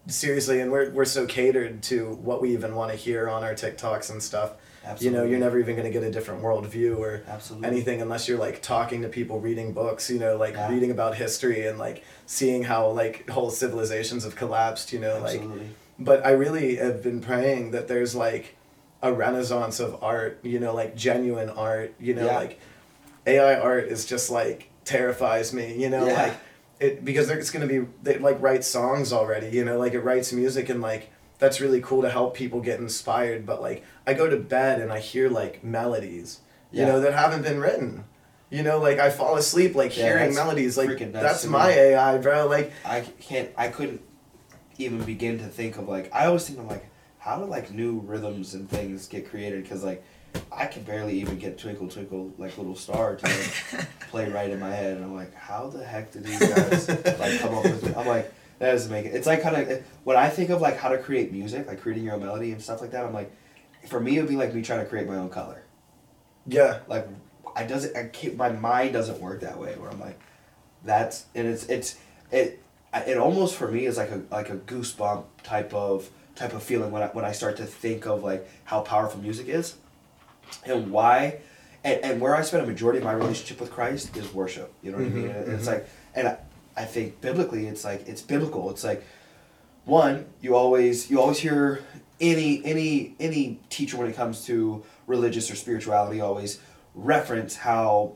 [0.08, 3.54] seriously and we're, we're so catered to what we even want to hear on our
[3.54, 4.54] tiktoks and stuff
[5.00, 7.68] you know you're never even going to get a different worldview or Absolutely.
[7.70, 10.70] anything unless you're like talking to people reading books you know like Yeah.
[10.70, 15.42] reading about history and like seeing how like whole civilizations have collapsed you know like
[15.98, 18.58] but I really have been praying that there's like
[19.02, 22.38] a renaissance of art, you know, like genuine art, you know, Yeah.
[22.38, 22.60] like
[23.28, 26.14] AI art is just like terrifies me, you know, Yeah.
[26.24, 26.34] like
[26.84, 30.34] it because it's gonna be they like write songs already, you know, like it writes
[30.34, 31.10] music and like
[31.40, 33.46] that's really cool to help people get inspired.
[33.46, 37.44] But like I go to bed and I hear like melodies, you know, that haven't
[37.44, 38.04] been written.
[38.50, 41.74] You know, like I fall asleep like Yeah, hearing melodies, like nuts that's my me.
[41.74, 42.48] AI, bro.
[42.48, 43.50] Like I can't.
[43.58, 44.02] I couldn't
[44.78, 46.14] even begin to think of like.
[46.14, 46.86] I always think of like
[47.18, 50.04] how do like new rhythms and things get created because like
[50.52, 54.60] I can barely even get Twinkle Twinkle like Little Star to like, play right in
[54.60, 57.88] my head and I'm like how the heck did these guys like come up with
[57.88, 57.98] it?
[57.98, 59.14] I'm like that doesn't make it.
[59.14, 61.82] It's like kind of eh, when I think of like how to create music, like
[61.82, 63.06] creating your own melody and stuff like that.
[63.06, 63.30] I'm like,
[63.88, 65.64] for me, it'd be like me trying to create my own color.
[66.48, 66.80] yeah.
[66.88, 67.08] Like,
[67.56, 67.96] I doesn't.
[67.96, 68.38] I can't.
[68.38, 69.76] My mind doesn't work that way.
[69.76, 70.20] Where I'm like,
[70.84, 71.98] that's and it's it's
[72.32, 72.64] it.
[72.94, 76.92] It almost for me is like a like a goosebump type of type of feeling
[76.92, 79.76] when I, when I start to think of like how powerful music is
[80.66, 81.40] and why
[81.84, 84.74] and, and where I spend a majority of my relationship with Christ is worship.
[84.82, 85.22] You know what I mm-hmm.
[85.22, 85.30] mean?
[85.30, 85.74] And It's mm-hmm.
[85.74, 86.38] like and I,
[86.76, 88.70] I think biblically it's like it's biblical.
[88.70, 89.06] It's like
[89.86, 91.84] one, you always you always hear
[92.22, 96.60] any any any teacher when it comes to religious or spirituality always
[96.96, 98.14] reference how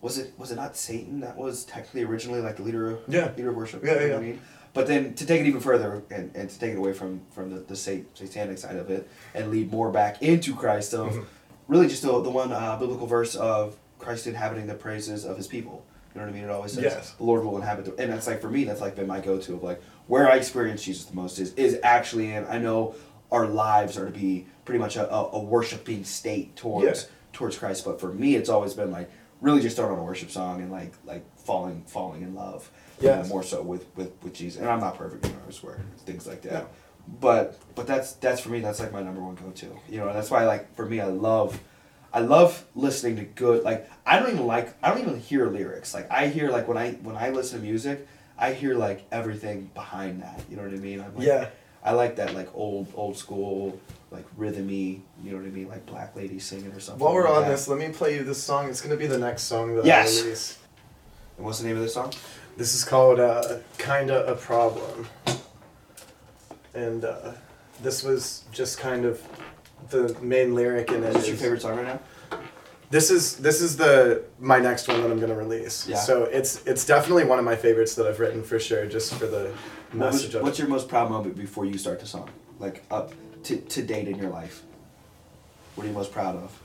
[0.00, 3.32] was it was it not Satan that was technically originally like the leader of Yeah.
[3.36, 3.84] leader of worship?
[3.84, 4.16] Yeah, you know yeah.
[4.16, 4.40] I mean?
[4.74, 7.50] But then to take it even further and, and to take it away from from
[7.50, 11.24] the, the sat- satanic side of it and lead more back into Christ of Mhm.
[11.68, 15.46] really just the, the one uh, biblical verse of Christ inhabiting the praises of his
[15.46, 15.84] people.
[16.14, 16.44] You know what I mean?
[16.44, 17.12] It always says Yes.
[17.12, 19.38] the Lord will inhabit the and that's like for me that's like been my go
[19.38, 22.94] to of like where I experience Jesus the most is is actually in I know
[23.32, 27.84] our lives are to be pretty much a, a, a worshiping state towards towards Christ.
[27.84, 29.08] But for me it's always been like
[29.40, 32.70] really just throwing on a worship song and like like falling falling in love.
[33.00, 34.60] you know, more so with, with, with Jesus.
[34.60, 35.80] And I'm not perfect, you know, I swear.
[36.06, 36.52] Things like that.
[36.52, 36.64] Yeah.
[37.20, 39.66] But but that's that's for me, that's like my number one go to.
[39.90, 41.60] You know, that's why like for me I love
[42.14, 45.92] I love listening to good like I don't even like I don't even hear lyrics.
[45.92, 48.06] Like I hear like when I when I listen to music,
[48.38, 50.40] I hear like everything behind that.
[50.48, 51.00] You know what I mean?
[51.00, 51.48] I'm like, Yeah.
[51.84, 53.78] I like that like old old school
[54.10, 57.04] like rhythmy, you know what I mean, like black lady singing or something.
[57.04, 57.48] While we're like on that.
[57.50, 58.70] this, let me play you this song.
[58.70, 60.20] It's gonna be the next song that Yes.
[60.20, 60.58] I release.
[61.36, 62.12] And what's the name of this song?
[62.56, 65.06] This is called uh, "Kinda a Problem,"
[66.74, 67.32] and uh,
[67.82, 69.20] this was just kind of
[69.90, 71.08] the main lyric in it.
[71.08, 72.38] Is this your favorite song right now?
[72.90, 75.88] This is this is the my next one that I'm gonna release.
[75.88, 75.96] Yeah.
[75.96, 79.26] So it's it's definitely one of my favorites that I've written for sure, just for
[79.26, 79.50] the
[79.92, 80.62] What was- message of what's it.
[80.62, 82.30] your most proud moment before you start the song?
[82.60, 83.12] Like up
[83.44, 84.62] to, to date in your life?
[85.74, 86.56] What are you most proud of?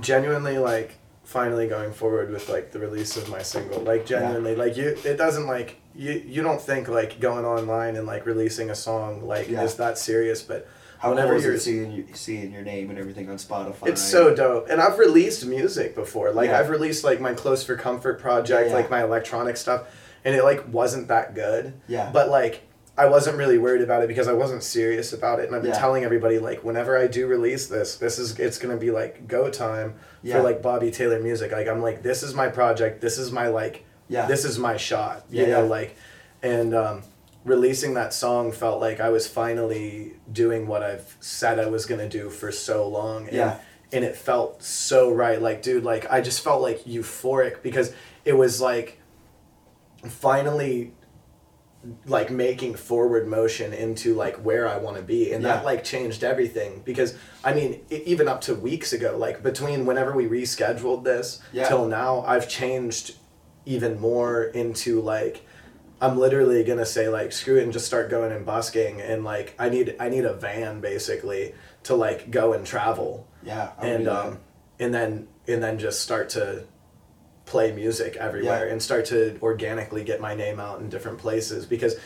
[0.00, 0.96] Genuinely, like
[1.26, 3.80] finally going forward with like the release of my single.
[3.80, 8.06] Like genuinely, like you, it doesn't like you you don't think like going online and
[8.06, 9.62] like releasing a song like Yeah.
[9.64, 10.68] is that serious, but
[10.98, 13.88] How whenever cool you're seeing you, seeing your name and everything on Spotify?
[13.88, 14.68] It's so dope.
[14.70, 16.30] And I've released music before.
[16.30, 16.60] Like Yeah.
[16.60, 18.74] I've released like my Close for Comfort project, Yeah, yeah.
[18.74, 19.82] like my electronic stuff,
[20.24, 21.74] and it like wasn't that good.
[21.88, 22.08] Yeah.
[22.12, 22.62] But like
[22.98, 25.46] I wasn't really worried about it because I wasn't serious about it.
[25.46, 25.78] And I've been Yeah.
[25.78, 29.50] telling everybody like whenever I do release this, this is it's gonna be like go
[29.50, 30.36] time Yeah.
[30.36, 31.52] for like Bobby Taylor music.
[31.52, 34.26] Like I'm like, this is my project, this is my like Yeah.
[34.26, 35.24] this is my shot.
[35.30, 35.68] You Yeah, know, yeah.
[35.68, 35.96] like
[36.42, 37.02] and um
[37.44, 42.08] releasing that song felt like I was finally doing what I've said I was gonna
[42.08, 43.26] do for so long.
[43.28, 43.58] And, Yeah.
[43.92, 45.40] And it felt so right.
[45.40, 47.92] Like, dude, like I just felt like euphoric because
[48.24, 48.98] it was like
[50.08, 50.92] finally
[52.06, 55.56] like making forward motion into like where I want to be and Yeah.
[55.56, 57.14] that like changed everything because
[57.44, 61.68] I mean e- even up to weeks ago like between whenever we rescheduled this Yeah.
[61.68, 63.16] till now I've changed
[63.64, 65.42] even more into like
[66.00, 69.54] I'm literally gonna say like screw it and just start going and busking and like
[69.58, 73.70] I need I need a van basically to like go and travel Yeah.
[73.78, 74.38] I and um
[74.78, 76.64] and then and then just start to
[77.46, 78.72] play music everywhere Yeah.
[78.72, 81.96] and start to organically get my name out in different places because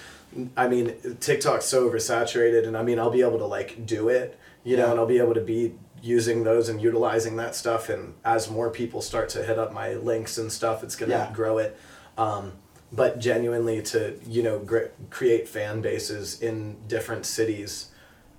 [0.57, 4.39] I mean TikTok's so oversaturated and I mean I'll be able to like do it
[4.63, 8.15] you know and I'll be able to be using those and utilizing that stuff and
[8.25, 11.33] as more people start to hit up my links and stuff it's going to Yeah.
[11.33, 11.77] grow it
[12.19, 12.53] um,
[12.93, 17.90] but genuinely to you know gr- create fan bases in different cities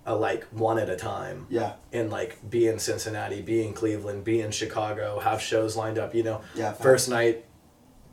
[0.05, 1.73] uh, like one at a time yeah.
[1.93, 6.15] and like be in Cincinnati, be in Cleveland, be in Chicago, have shows lined up,
[6.15, 6.41] you know.
[6.55, 6.81] Yeah, facts.
[6.81, 7.45] First night,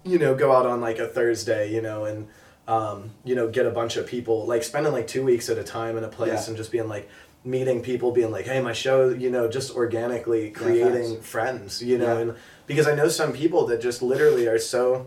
[0.05, 2.28] you know, go out on like a Thursday, you know, and
[2.66, 5.64] um, you know, get a bunch of people, like spending like two weeks at a
[5.64, 6.49] time in a place Yeah.
[6.49, 7.09] and just being like
[7.43, 11.26] meeting people, being like, Hey, my show, you know, just organically creating facts.
[11.26, 12.20] friends, you know, Yeah.
[12.20, 12.34] and
[12.66, 15.07] because I know some people that just literally are so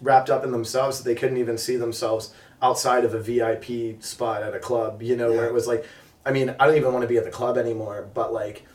[0.00, 4.42] wrapped up in themselves that they couldn't even see themselves outside of a VIP spot
[4.44, 5.84] at a club, you know, where it was like,
[6.26, 8.66] I mean, I don't even want to be at the club anymore, but like,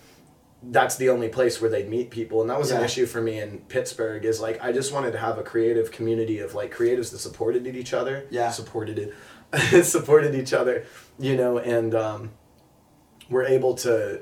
[0.62, 2.42] that's the only place where they'd meet people.
[2.42, 5.18] And that was an issue for me in Pittsburgh is like, I just wanted to
[5.18, 8.26] have a creative community of like creatives that supported each other.
[8.30, 8.52] Yeah.
[8.52, 9.14] Supported it.
[9.86, 10.86] supported each other,
[11.18, 12.32] you know, and um,
[13.30, 14.22] were able to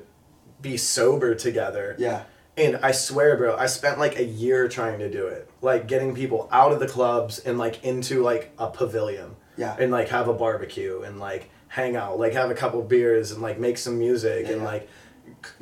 [0.62, 1.96] be sober together.
[1.98, 2.24] Yeah.
[2.56, 5.50] And I swear, bro, I spent like a year trying to do it.
[5.62, 9.36] Like getting people out of the clubs and like into like a pavilion.
[9.58, 9.76] Yeah.
[9.80, 13.42] And like have a barbecue and like hang out, like have a couple beers and
[13.42, 14.68] like make some music Yeah, and yeah.
[14.68, 14.90] like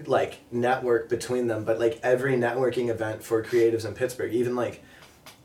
[0.06, 1.64] like network between them.
[1.66, 4.84] But like every networking event for creatives in Pittsburgh, even like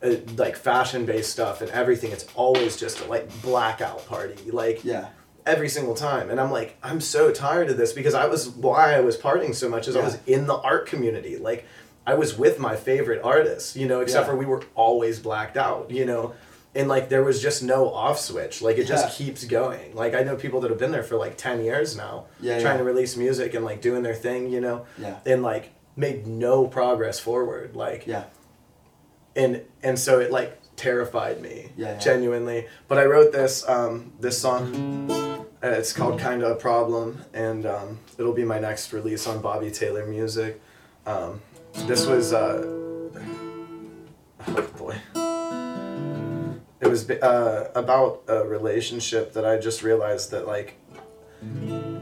[0.03, 4.51] uh, like fashion based stuff and everything, it's always just a like blackout party.
[4.51, 5.09] Like Yeah.
[5.47, 6.31] every single time.
[6.31, 9.55] And I'm like, I'm so tired of this because I was why I was partying
[9.55, 11.39] so much is I was in the art community.
[11.39, 11.67] Like
[12.07, 14.33] I was with my favorite artists, you know, except Yeah.
[14.33, 16.35] for we were always blacked out, you know.
[16.75, 18.63] And like there was just no off switch.
[18.63, 19.27] Like it just Yeah.
[19.27, 19.95] keeps going.
[19.95, 22.75] Like I know people that have been there for like ten years now, Yeah, trying
[22.75, 22.79] yeah.
[22.79, 25.17] to release music and like doing their thing, you know, Yeah.
[25.27, 27.75] and like made no progress forward.
[27.77, 28.25] Like Yeah.
[29.37, 34.39] and and so it like terrified me Yeah, genuinely but i wrote this um this
[34.41, 35.11] song
[35.63, 39.43] uh, it's called kind of a problem and um it'll be my next release on
[39.43, 40.59] bobby taylor music
[41.05, 41.43] um
[41.87, 42.65] this was uh
[44.49, 44.97] oh boy
[46.81, 50.77] it was uh, about a relationship that i just realized that like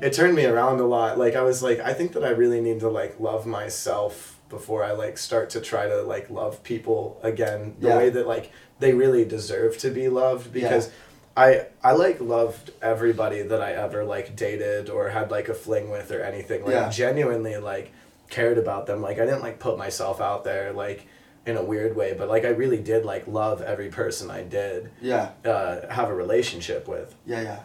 [0.01, 2.61] it turned me around a lot like i was like i think that i really
[2.61, 7.19] need to like love myself before i like start to try to like love people
[7.23, 7.97] again the Yeah.
[7.99, 8.51] way that like
[8.81, 10.63] they really deserve to be loved Yeah.
[10.69, 10.91] because
[11.37, 15.91] i i like loved everybody that i ever like dated or had like a fling
[15.91, 16.89] with or anything like Yeah.
[16.91, 17.93] genuinely like
[18.31, 21.07] cared about them like i didn't like put myself out there like
[21.49, 24.91] in a weird way but like i really did like love every person i did
[25.01, 25.31] Yeah.
[25.45, 27.43] uh, have a relationship with Yeah.
[27.43, 27.61] Yeah.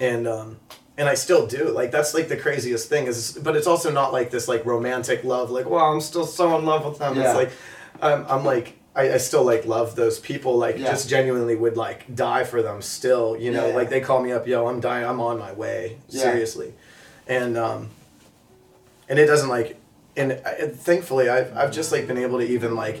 [0.00, 0.58] and um
[0.98, 4.12] and I still do like that's like the craziest thing is but it's also not
[4.12, 7.22] like this like romantic love like wow I'm still so in love with them Yeah.
[7.26, 7.50] it's like
[8.02, 10.90] I'm, I'm like I, I still like love those people like Yeah.
[10.90, 14.32] just genuinely would like die for them still you know Yeah, like they call me
[14.32, 16.22] up yo I'm dying I'm on my way Yeah.
[16.22, 16.74] seriously
[17.28, 17.90] and um
[19.08, 19.76] and it doesn't like
[20.16, 23.00] and I, thankfully I've, I've just like been able to even like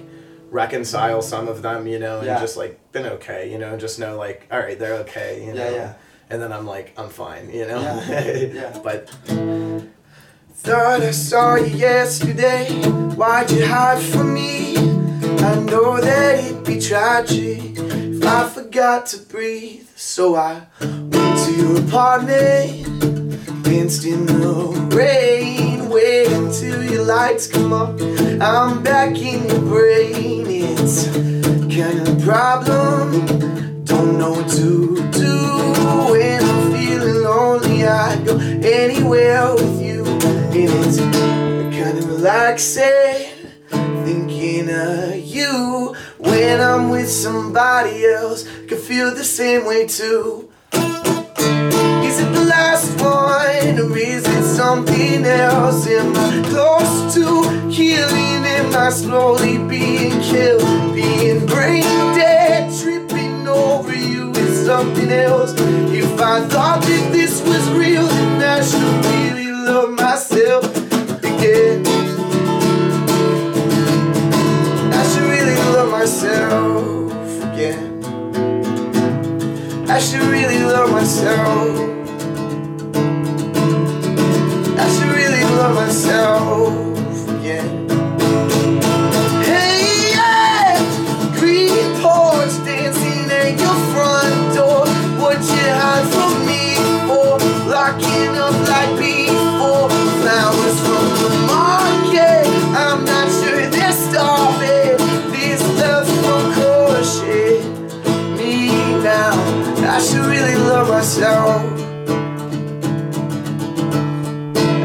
[0.50, 2.40] reconcile some of them you know and Yeah.
[2.40, 5.64] just like been okay you know just know like all right they're okay you know
[5.64, 5.92] Yeah, yeah.
[6.30, 7.80] and then I'm like, I'm fine, you know?
[7.80, 8.78] Yeah, yeah.
[8.88, 9.08] But
[10.64, 12.66] thought I saw you yesterday.
[13.18, 14.76] Why'd you hide from me?
[15.50, 19.86] I know that it'd be tragic if I forgot to breathe.
[19.96, 22.68] So I went to your apartment,
[23.64, 24.54] danced in the
[24.94, 28.00] rain, wait until your lights come up.
[28.40, 30.46] I'm back in your brain.
[30.48, 33.84] It's kind of a problem.
[33.84, 37.86] Don't know what to do when I'm feeling lonely.
[37.86, 43.38] I go anywhere with you, and it's kind of relaxing
[44.04, 45.94] thinking of you.
[46.18, 50.47] When I'm with somebody else, can feel the same way too.
[52.58, 55.86] Last one, or is it something else?
[55.86, 57.24] Am I close to
[57.70, 58.40] healing?
[58.56, 60.92] Am I slowly being killed?
[60.92, 61.84] Being brain
[62.18, 65.54] dead, tripping over you is something else.
[66.02, 70.64] If I thought that this was real, then I should really love myself
[71.22, 71.86] again.
[75.00, 77.12] I should really love myself
[77.52, 77.84] again.
[79.88, 81.97] I should really love myself.
[85.58, 86.98] Love myself.
[89.42, 90.78] Hey, yeah!
[91.36, 94.86] Green porch dancing at your front door.
[95.20, 96.76] What you hide from me
[97.08, 97.38] for?
[97.74, 99.90] Locking up like before.
[100.20, 102.46] Flowers from the market.
[102.84, 104.98] I'm not sure they're starving.
[105.32, 106.08] This love
[108.38, 108.52] me
[109.02, 109.34] now.
[109.94, 111.87] I should really love myself.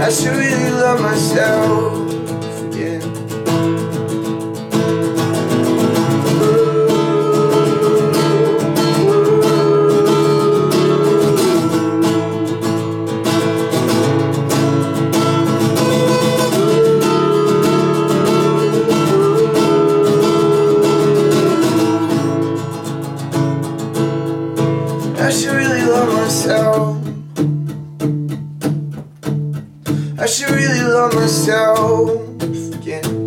[0.03, 2.09] I should really love myself.
[25.17, 27.02] I should really love myself.
[30.23, 32.09] I should really love myself
[32.75, 33.22] again.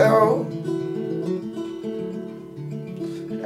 [0.00, 0.46] Myself.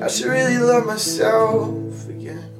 [0.02, 2.50] I should really love myself again.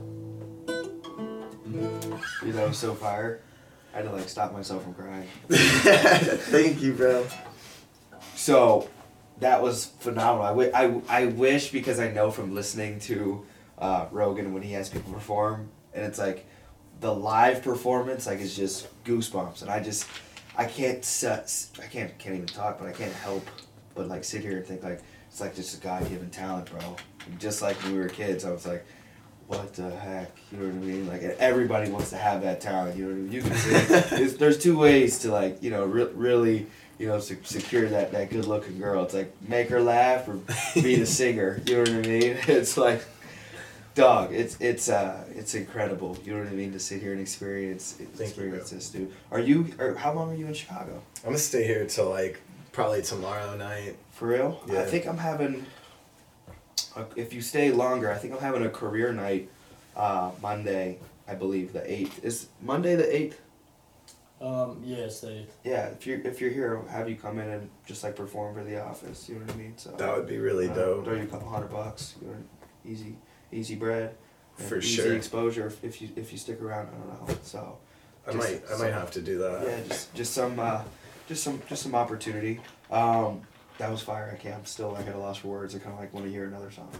[2.43, 3.41] Dude, that was so fire.
[3.93, 5.29] I had to like stop myself from crying.
[5.49, 7.27] Thank you, bro.
[8.35, 8.89] So
[9.39, 10.71] that was phenomenal.
[10.75, 13.47] I, I, I wish because I know from listening to
[13.79, 16.47] uh, Rogan when he has people perform, and it's like
[17.01, 20.09] the live performance like is just goosebumps, and I just
[20.57, 23.47] I can't I can't can't even talk, but I can't help
[23.95, 26.97] but like sit here and think like it's like just a God given talent, bro.
[27.39, 28.85] Just like when we were kids, I was like.
[29.47, 30.31] What the heck?
[30.51, 31.07] You know what I mean?
[31.07, 32.97] Like everybody wants to have that talent.
[32.97, 33.33] You know what I mean?
[33.33, 34.25] You can see.
[34.39, 36.67] there's two ways to like you know re- really
[36.99, 39.05] you know se- secure that that good looking girl.
[39.05, 40.41] It's like make her laugh or
[40.75, 41.61] be the singer.
[41.67, 42.39] You know what I mean?
[42.49, 43.05] It's like
[43.95, 44.33] dog.
[44.33, 46.17] It's it's uh it's incredible.
[46.25, 48.79] You know what I mean to sit here and experience you, experience bro.
[48.79, 49.13] this, dude.
[49.31, 49.75] Are you?
[49.79, 51.03] Or how long are you in Chicago?
[51.19, 52.41] I'm gonna stay here till like
[52.75, 53.97] probably tomorrow night.
[54.11, 54.61] For real?
[54.69, 54.81] Yeah.
[54.81, 55.65] I think I'm having.
[56.97, 59.49] a- If you stay longer, I think I'm having a career night,
[59.97, 60.99] uh, Monday.
[61.27, 63.41] I believe the eighth is Monday the eighth.
[64.41, 65.47] Um, yes, they.
[65.63, 68.55] Yeah, if you're if you're here, I'll have you come in and just like perform
[68.55, 69.29] for the office.
[69.29, 69.73] You know what I mean?
[69.79, 71.05] So That would be really uh, dope.
[71.05, 72.15] Throw you a couple hundred bucks.
[72.21, 72.37] You know,
[72.85, 73.17] easy,
[73.53, 74.15] easy bread.
[74.59, 75.15] and For easy sure.
[75.15, 76.89] exposure if, if you if you stick around.
[76.89, 77.37] I don't know.
[77.43, 77.79] So
[78.27, 79.67] I Just might I some- might have to do that.
[79.67, 80.83] yeah, just just some uh,
[81.29, 82.61] just some just some opportunity.
[82.91, 83.43] Um,
[83.79, 84.31] that was fire.
[84.33, 84.57] I can't.
[84.57, 85.75] I'm still like at a loss for words.
[85.75, 86.91] I kind of like want to hear another song.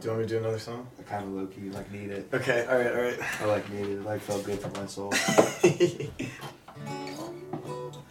[0.00, 0.88] Do you want me to do another song?
[0.98, 2.28] I kind of low key like need it.
[2.32, 3.40] Okay, all right, all right.
[3.40, 3.92] I like need it.
[3.98, 5.10] It like felt good for my soul.
[5.14, 6.10] I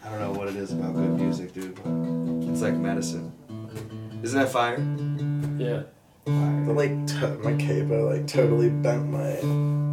[0.10, 1.76] don't know what it is about good music, dude.
[1.76, 3.32] But it's like medicine.
[4.24, 4.80] Isn't that fire?
[5.58, 5.84] Yeah.
[6.26, 6.64] Fire.
[6.66, 9.93] But like t- my capo like totally bent my.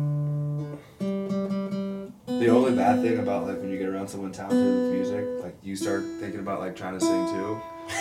[2.40, 5.54] The only bad thing about like when you get around someone talented with music, like
[5.62, 7.60] you start thinking about like trying to sing too.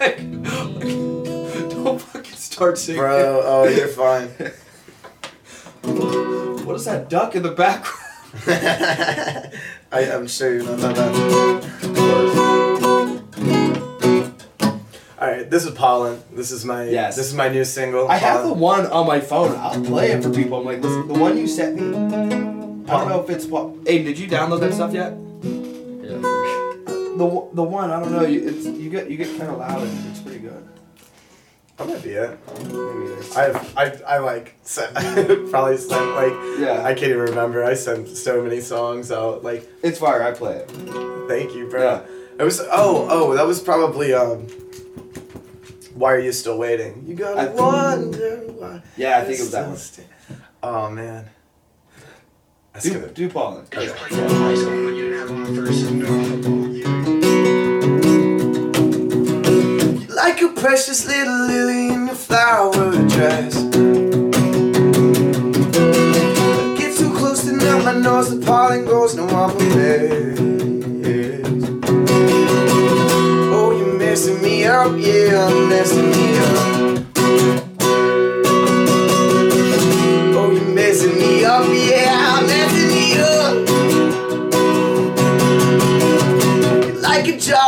[0.00, 0.18] like,
[1.70, 3.00] don't fucking start singing.
[3.00, 4.28] Bro, oh you're fine.
[6.66, 7.96] What is that duck in the background?
[9.92, 10.94] I, I'm sure you know that.
[10.94, 11.20] that.
[15.20, 16.22] All right, this is Pollen.
[16.32, 17.16] This is my Yes.
[17.16, 18.08] this is my new single.
[18.08, 19.56] I have the one on my phone.
[19.56, 20.58] I'll play it for people.
[20.58, 22.59] I'm like, listen, the one you sent me.
[22.90, 23.46] I don't know if it's.
[23.46, 23.72] What.
[23.86, 25.12] Hey, did you download that stuff yet?
[25.12, 26.18] Yeah.
[27.16, 28.22] The one- the one I don't know.
[28.24, 30.66] You it's you get you get kind of loud and it's pretty good.
[31.76, 32.38] That might be it.
[32.64, 33.36] Maybe it's.
[33.36, 34.94] I've I I like sent,
[35.50, 36.82] probably sent like Yeah.
[36.84, 37.64] I can't even remember.
[37.64, 39.42] I sent so many songs out.
[39.44, 40.22] Like It's fire.
[40.22, 40.68] I play it.
[41.28, 41.82] thank you, bro.
[41.82, 42.02] Yeah.
[42.38, 44.46] It was oh oh that was probably um.
[45.94, 47.04] Why are you still waiting?
[47.06, 48.82] You gotta I think- wonder why.
[48.96, 49.76] Yeah, I think it was that one.
[49.76, 50.02] sta-
[50.62, 51.26] Oh man.
[52.72, 53.12] That's Do, gonna.
[53.12, 53.64] do Pollen.
[53.74, 53.88] Okay.
[60.08, 63.54] Like a precious little lily in your flower dress.
[66.78, 70.40] Get too close to numb my nose, the pollen grows, no one will rest.
[73.52, 77.06] Oh, you're messing me up, yeah, I'm messing me up.
[80.36, 81.99] Oh, you're messing me up, yeah,
[87.50, 87.58] You're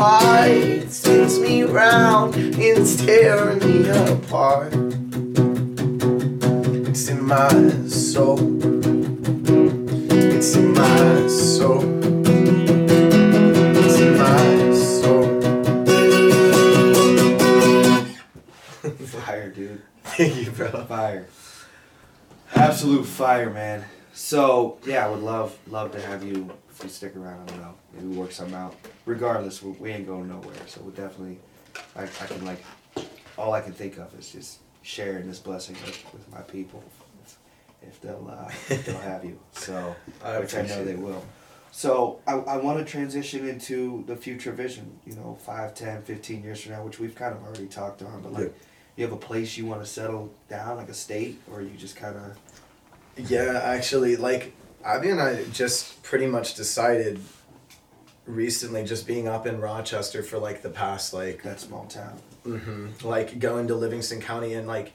[0.00, 0.50] in my heart.
[0.50, 4.72] It spins me round it's tearing me apart.
[6.88, 7.50] It's in my
[7.86, 8.38] soul.
[10.10, 11.84] It's in my soul.
[13.76, 15.40] It's in my soul.
[19.06, 19.82] Fire, dude.
[20.04, 20.84] Thank you, bro.
[20.84, 21.26] Fire.
[22.54, 23.84] Absolute fire, man.
[24.12, 26.50] So yeah, I would love love to have you
[26.80, 27.42] if you stick around.
[27.48, 28.74] I don't know, maybe work something out.
[29.04, 30.54] Regardless, we, we ain't going nowhere.
[30.66, 31.38] So we definitely,
[31.94, 32.62] I, I can like,
[33.36, 36.82] all I can think of is just sharing this blessing with, with my people,
[37.22, 37.38] if,
[37.82, 39.38] if they'll uh, if they'll have you.
[39.52, 41.24] So I which I know they will.
[41.72, 46.42] So I, I want to transition into the future vision, you know, 5, 10, 15
[46.42, 48.48] years from now, which we've kind of already talked on, but like Yeah.
[48.96, 51.94] you have a place you want to settle down, like a state, or you just
[51.94, 52.36] kind of
[53.30, 54.52] Yeah, actually, like
[54.84, 57.20] Abby and I just pretty much decided
[58.26, 62.18] recently, just being up in Rochester for like the past like That small town.
[62.44, 64.92] hmm like going to Livingston County and like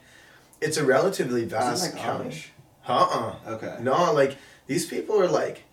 [0.62, 2.30] it's a relatively vast like county.
[2.30, 2.46] Amish?
[2.88, 3.78] Uh Okay.
[3.82, 5.64] No, like these people are like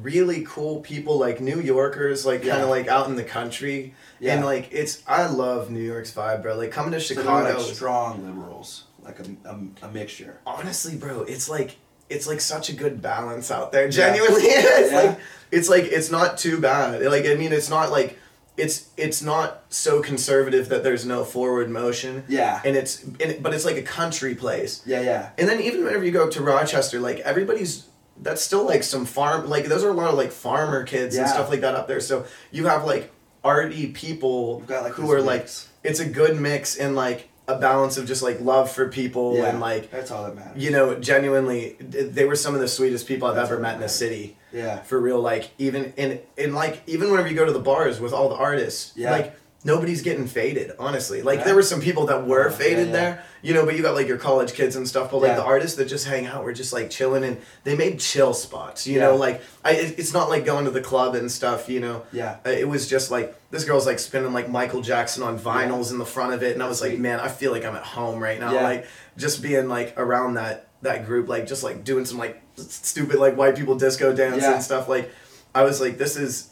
[0.00, 4.34] really cool people, like New Yorkers, like kind of like out in the country, Yeah.
[4.36, 6.56] and like it's I love New York's vibe, bro.
[6.56, 7.56] Like coming to So Chicago.
[7.58, 10.38] like strong liberals, like a, a, a mixture.
[10.46, 11.76] honestly, bro, it's like
[12.10, 13.84] it's like such a good balance out there.
[13.84, 13.90] Yeah.
[13.90, 15.00] Genuinely, it's Yeah.
[15.02, 15.18] like
[15.50, 17.02] it's like it's not too bad.
[17.02, 18.18] Like I mean, it's not like
[18.56, 22.24] it's it's not so conservative that there's no forward motion.
[22.28, 22.60] Yeah.
[22.64, 24.82] And it's and it, but it's like a country place.
[24.84, 25.30] Yeah, yeah.
[25.38, 27.86] And then even whenever you go up to Rochester, like everybody's
[28.20, 31.26] that's still like some farm like those are a lot of like farmer kids and
[31.26, 32.00] stuff like that up there.
[32.00, 33.10] So you have like
[33.42, 35.48] arty people got like who are like
[35.82, 39.46] it's a good mix and like a balance of just like love for people yeah.
[39.46, 40.62] and like that's all that matters.
[40.62, 43.80] you know, genuinely, they were some of the sweetest people I've That's ever met in
[43.80, 44.36] the city.
[44.52, 44.80] Yeah.
[44.82, 48.12] For real, like even in in like even whenever you go to the bars with
[48.12, 49.10] all the artists, Yeah.
[49.10, 49.34] like
[49.64, 50.72] nobody's getting faded.
[50.78, 51.44] Honestly, like Yeah.
[51.44, 52.92] there were some people that were Oh, yeah, faded yeah.
[52.92, 55.10] there, you know, but you got like your college kids and stuff.
[55.12, 58.00] But like the artists that just hang out were just like chilling and they made
[58.00, 58.86] chill spots.
[58.86, 61.68] You know, like I it's not like going to the club and stuff.
[61.68, 62.36] You know, Yeah.
[62.44, 65.98] Uh, it was just like this girl's like spinning like Michael Jackson on vinyls in
[65.98, 68.20] the front of it, and I was like, man, I feel like I'm at home
[68.20, 68.52] right now.
[68.52, 68.62] Yeah.
[68.64, 68.86] Like
[69.16, 73.36] just being like around that that group, like just like doing some like stupid like
[73.36, 74.88] white people disco dance and stuff.
[74.88, 75.10] Like
[75.54, 76.48] I was like, this is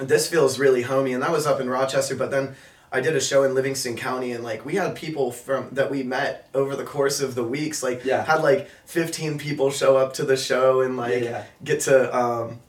[0.00, 2.14] this feels really homey, and that was up in Rochester.
[2.16, 2.54] But then
[2.90, 6.02] I did a show in Livingston County, and like we had people from that we
[6.02, 7.82] met over the course of the weeks.
[7.82, 8.24] Like Yeah.
[8.24, 11.44] had like fifteen people show up to the show and like Yeah, yeah.
[11.62, 12.60] get to um,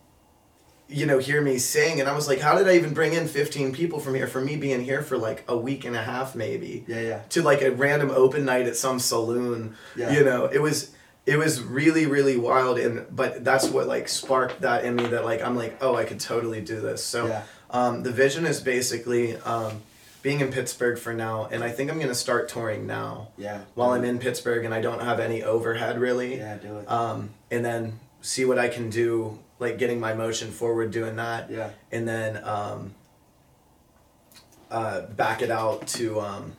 [0.87, 3.27] you know hear me sing, and I was like, how did I even bring in
[3.27, 6.35] fifteen people from here for me being here for like a week and a half
[6.35, 7.19] maybe Yeah, yeah.
[7.29, 9.75] to like a random open night at some saloon.
[9.95, 10.11] Yeah.
[10.11, 10.91] You know, it was
[11.29, 15.23] it was really really wild and but that's what like sparked that in me that
[15.23, 17.03] like I'm like, oh, I could totally do this.
[17.03, 17.43] So Yeah.
[17.69, 19.73] um, the vision is basically um,
[20.23, 23.59] being in Pittsburgh for now and I think I'm going to start touring now Yeah.
[23.75, 26.37] while I'm in Pittsburgh and I don't have any overhead really.
[26.37, 26.89] Yeah, do it.
[26.89, 31.51] Um, and then see what I can do like getting my motion forward doing that
[31.51, 31.69] yeah.
[31.91, 32.95] and then um,
[34.71, 36.53] uh, back it out to um,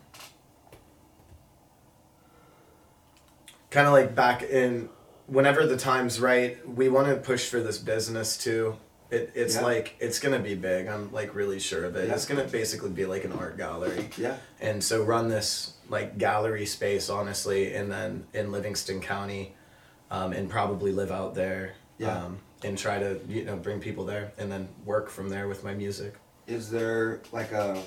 [3.71, 4.89] kind of like back in
[5.27, 8.77] whenever the time's right we want to push for this business too
[9.11, 9.62] it, it's Yeah.
[9.62, 12.14] like it's gonna be big i'm like really sure of it Yeah.
[12.14, 14.37] it's gonna basically be like an art gallery Yeah.
[14.61, 19.55] and so run this like gallery space honestly and then in livingston county
[20.12, 22.25] um, and probably live out there Yeah.
[22.25, 25.62] um, and try to you know bring people there and then work from there with
[25.64, 26.14] my music
[26.49, 27.81] Is there like a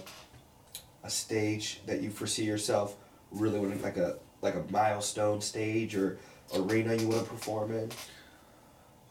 [1.04, 2.96] a stage that you foresee yourself
[3.32, 6.20] really wanting like a like a milestone stage or
[6.56, 7.90] arena you want to perform in?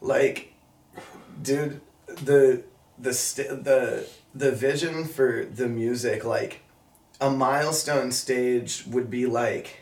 [0.03, 0.53] like
[1.41, 2.63] dude the
[2.99, 6.59] the st- the the vision for the music like
[7.21, 9.77] a milestone stage would be like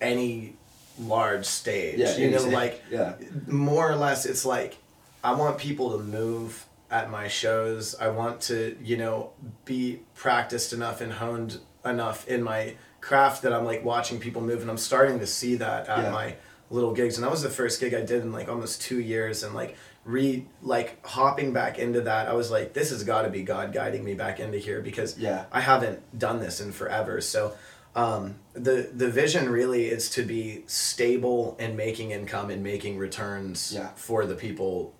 [0.00, 0.54] any
[1.00, 3.14] large stage yeah, you know like yeah.
[3.46, 4.76] more or less it's like
[5.24, 9.30] i want people to move at my shows i want to you know
[9.64, 14.60] be practiced enough and honed enough in my craft that i'm like watching people move
[14.62, 16.10] and i'm starting to see that at Yeah.
[16.10, 16.34] my
[16.70, 19.42] little gigs and that was the first gig i did in like almost two years
[19.42, 23.30] and like re like hopping back into that i was like this has got to
[23.30, 25.44] be god guiding me back into here because Yeah.
[25.52, 27.54] i haven't done this in forever so
[27.96, 33.72] um, the the vision really is to be stable and making income and making returns
[33.74, 33.88] Yeah.
[33.96, 34.94] for the people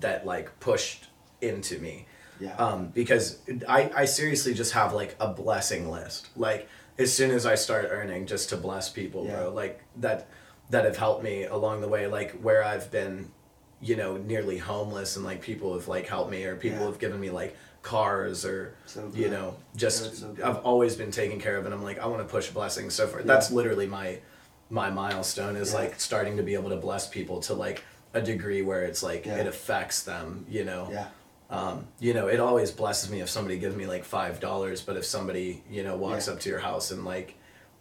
[0.00, 1.06] that like pushed
[1.40, 2.06] into me
[2.40, 2.54] Yeah.
[2.56, 3.38] um, because
[3.68, 6.68] I, I seriously just have like a blessing list like
[6.98, 9.36] as soon as i start earning just to bless people Yeah.
[9.36, 10.28] bro like that
[10.70, 13.30] that have helped me along the way like where i've been
[13.80, 16.86] you know nearly homeless and like people have like helped me or people Yeah.
[16.86, 21.38] have given me like cars or So you know just so i've always been taken
[21.40, 24.18] care of and i'm like i want to push blessings so far that's literally my
[24.70, 25.80] my milestone is Yeah.
[25.80, 27.84] like starting to be able to bless people to like
[28.14, 29.36] a degree where it's like Yeah.
[29.38, 31.08] it affects them you know Yeah.
[31.50, 34.96] Um, you know, it always blesses me if somebody gives me like five dollars, but
[34.96, 36.34] if somebody, you know, walks Yeah.
[36.34, 37.34] up to your house and like,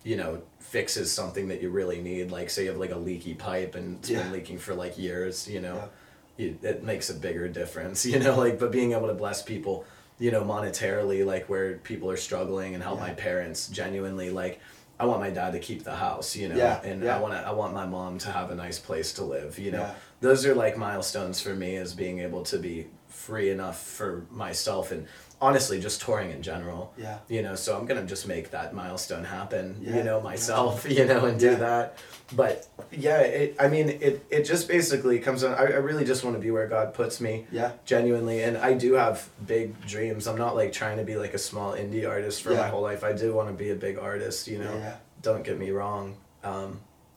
[0.03, 3.34] you know, fixes something that you really need, like say you have like a leaky
[3.34, 4.24] pipe and it's Yeah.
[4.24, 5.89] been leaking for like years, you know,
[6.38, 9.86] you, it makes a bigger difference, you know, like, but being able to bless people,
[10.20, 13.07] you know, monetarily, like where people are struggling and help Yeah.
[13.07, 14.59] my parents genuinely, like,
[14.99, 17.16] I want my dad to keep the house, you know, Yeah, and yeah.
[17.18, 19.72] I want to, I want my mom to have a nice place to live, you
[19.72, 19.95] know, Yeah.
[20.22, 22.88] those are like milestones for me as being able to be
[23.24, 25.08] free enough for myself and
[25.40, 26.94] honestly just touring in general.
[26.98, 27.20] Yeah.
[27.30, 29.78] You know, so I'm gonna just make that milestone happen.
[29.82, 29.98] Yeah.
[29.98, 30.86] You know, myself.
[30.98, 31.56] You know, and do Yeah.
[31.68, 31.98] that.
[32.36, 33.56] But yeah, it.
[33.60, 34.26] I mean, it.
[34.30, 35.54] It just basically comes on.
[35.54, 37.72] I, I really just want to be where God puts me Yeah.
[37.86, 39.16] genuinely and i do have
[39.46, 42.68] big dreams i'm not like trying to be like a small indie artist for my
[42.74, 44.96] whole life i do want to be a big artist you know Yeah.
[45.22, 46.04] don't get me wrong
[46.44, 46.70] um,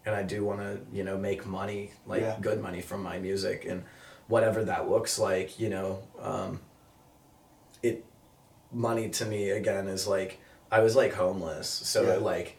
[0.05, 2.37] and i do want to you know make money like Yeah.
[2.49, 3.79] good money from my music and
[4.29, 6.61] whatever that looks like you know um,
[7.83, 8.05] it
[8.73, 10.39] money to me again is like
[10.71, 12.17] i was like homeless so Yeah.
[12.17, 12.59] like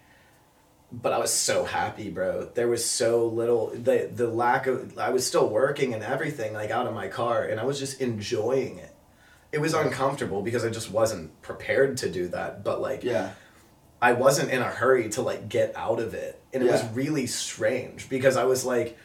[0.89, 2.45] but I was so happy, bro.
[2.45, 6.71] There was so little the the lack of I was still working and everything like
[6.71, 8.95] out of my car and I was just enjoying it.
[9.51, 13.31] It was uncomfortable because I just wasn't prepared to do that, but like Yeah.
[14.01, 16.41] I wasn't in a hurry to like get out of it.
[16.53, 18.97] And it was really strange because I was like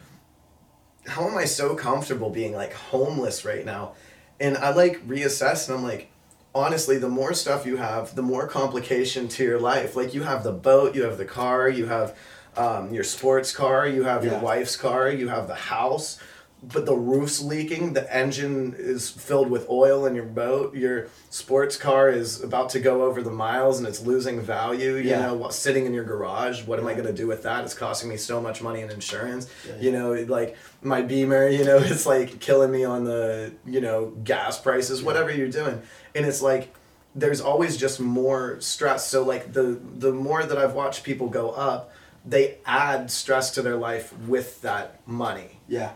[1.07, 3.93] how am I so comfortable being like homeless right now?
[4.41, 6.11] And I like reassess and I'm like
[6.55, 9.97] honestly the more stuff you have the more complication to your life.
[9.97, 12.17] Like you have the boat you have the car you have
[12.57, 16.19] um, your sports car you have your wife's car you have the house
[16.65, 21.77] but the roof's leaking the engine is filled with oil in your boat your sports
[21.77, 25.23] car is about to go over the miles and it's losing value you Yeah.
[25.23, 26.63] know while sitting in your garage.
[26.65, 27.65] What am i going to do with that?
[27.65, 29.49] It's costing me so much money in insurance.
[29.67, 33.81] Yeah, you know like my beamer you know it's like killing me on the you
[33.81, 35.07] know gas prices Yeah.
[35.07, 35.83] whatever you're doing.
[36.15, 36.73] And it's like
[37.15, 39.07] there's always just more stress.
[39.09, 41.91] So like the the more that i've watched people go up
[42.25, 45.59] they add stress to their life with that money.
[45.67, 45.91] Yeah.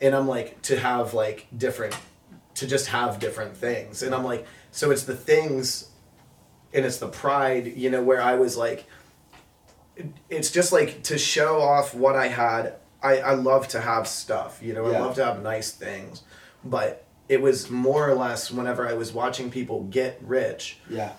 [0.00, 1.96] And i'm like to have like different
[2.54, 5.90] to just have different things and i'm like so it's the things
[6.74, 8.86] and it's the pride you know where i was like
[10.30, 14.60] it's just like to show off what i had i i love to have stuff
[14.62, 14.98] you know Yeah.
[14.98, 16.22] i love to have nice things
[16.64, 21.12] but it was more or less whenever i was watching people get rich Yeah.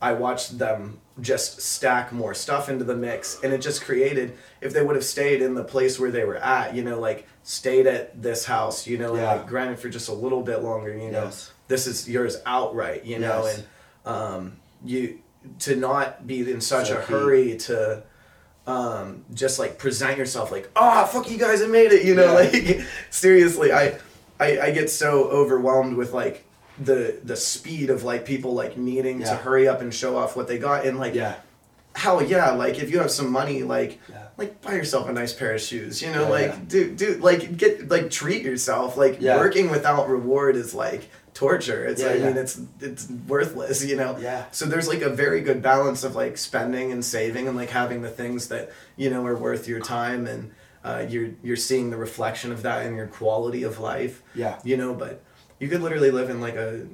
[0.00, 4.36] I watched them just stack more stuff into the mix, and it just created.
[4.60, 7.28] If they would have stayed in the place where they were at, you know, like
[7.42, 9.32] stayed at this house, you know, Yeah.
[9.34, 11.50] like granted for just a little bit longer, you know, Yes.
[11.68, 13.62] this is yours outright, you know, Yes.
[14.06, 14.52] and um,
[14.84, 15.18] you
[15.58, 17.12] to not be in such So a key.
[17.12, 18.02] hurry to
[18.66, 22.26] um, just like present yourself like, oh fuck you guys, I made it, you know,
[22.38, 22.50] Yeah.
[22.50, 22.80] like
[23.10, 23.98] seriously, I,
[24.38, 26.44] I I get so overwhelmed with like
[26.78, 30.46] the the speed of like people like needing to hurry up and show off what
[30.48, 31.34] they got and like Yeah.
[31.96, 34.21] hell yeah like if you have some money like Yeah.
[34.38, 36.58] Like buy yourself a nice pair of shoes you know Yeah, like yeah.
[36.68, 39.36] dude dude like get like treat yourself like Yeah.
[39.38, 44.16] working without reward is like torture it's Yeah, i mean it's it's worthless you know
[44.18, 44.44] Yeah.
[44.50, 48.02] so there's like a very good balance of like spending and saving and like having
[48.02, 50.50] the things that you know are worth your time and
[50.84, 54.58] uh, you're you're seeing the reflection of that in your quality of life Yeah.
[54.64, 55.22] you know but
[55.60, 56.86] you could literally live in like a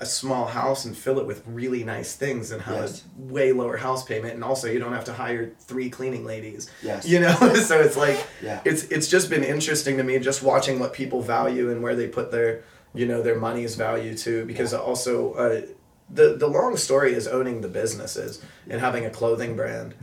[0.00, 3.04] a small house and fill it with really nice things and have Yes.
[3.18, 6.70] a way lower house payment and also you don't have to hire three cleaning ladies
[6.82, 7.06] Yes.
[7.06, 8.60] you know so it's like Yeah.
[8.64, 12.08] it's it's just been interesting to me just watching what people value and where they
[12.08, 12.62] put their
[12.94, 15.60] you know their money's value to because also uh,
[16.08, 19.94] the the long story is owning the businesses and having a clothing brand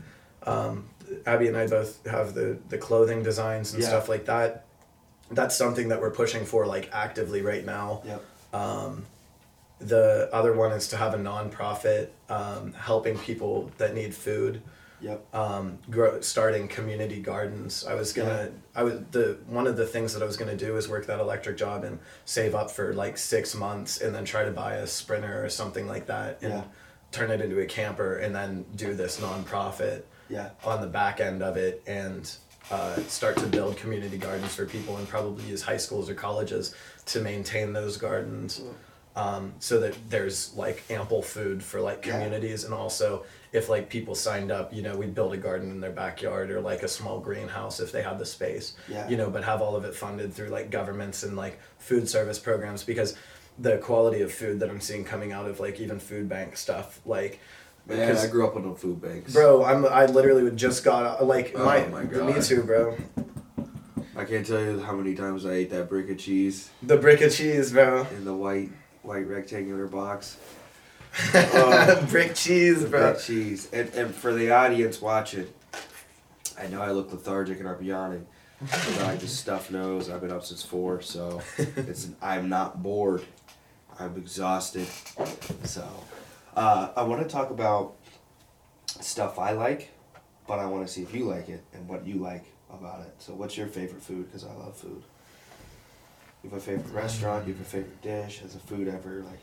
[0.44, 0.88] um,
[1.26, 3.90] abby and i both have the the clothing designs and Yeah.
[3.90, 4.66] stuff like that
[5.32, 8.22] that's something that we're pushing for like actively right now Yep.
[8.54, 9.06] um,
[9.80, 14.62] the other one is to have a nonprofit um, helping people that need food
[15.00, 15.36] Yep.
[15.36, 17.86] um, grow, starting community gardens.
[17.86, 20.76] I was gonna, I was the one of the things that I was gonna do
[20.76, 24.44] is work that electric job and save up for like six months and then try
[24.44, 26.64] to buy a sprinter or something like that and Yeah.
[27.12, 30.50] turn it into a camper and then do this nonprofit Yeah.
[30.66, 32.30] on the back end of it and
[32.72, 36.74] uh, start to build community gardens for people and probably use high schools or colleges
[37.06, 38.62] to maintain those gardens
[39.24, 42.14] um, so that there's like ample food for like Yeah.
[42.14, 45.80] communities and also if like people signed up you know we'd build a garden in
[45.82, 49.10] their backyard or like a small greenhouse if they had the space Yeah.
[49.10, 52.38] you know but have all of it funded through like governments and like food service
[52.40, 53.16] programs because
[53.58, 57.00] the quality of food that i'm seeing coming out of like even food bank stuff
[57.06, 57.40] like
[57.88, 59.32] Man, because- I grew up on the food banks.
[59.34, 62.98] Bro, I'm I literally would just got like Oh my, my me too, bro.
[64.16, 67.22] I can't tell you how many times I ate that brick of cheese The brick
[67.22, 68.06] of cheese, bro.
[68.18, 68.72] in the white
[69.08, 70.38] white rectangular box.
[71.34, 72.06] Oh.
[72.12, 73.14] brick cheese, bro.
[73.14, 73.70] Brick cheese.
[73.72, 75.48] And, and for the audience watching,
[76.60, 78.28] I know I look lethargic and I'm yawning.
[78.60, 80.10] But I just stuffed nose.
[80.10, 83.24] I've been up since four, so it's I'm not bored.
[84.00, 84.88] I'm exhausted.
[85.64, 85.88] So,
[86.56, 87.96] uh, I want to talk about
[89.00, 89.92] stuff I like,
[90.48, 93.14] but I want to see if you like it and what you like about it.
[93.20, 94.26] So, what's your favorite food?
[94.26, 95.04] Because I love food.
[96.44, 97.48] You have a favorite restaurant.
[97.48, 98.40] You have a favorite dish.
[98.40, 99.40] Has a food ever like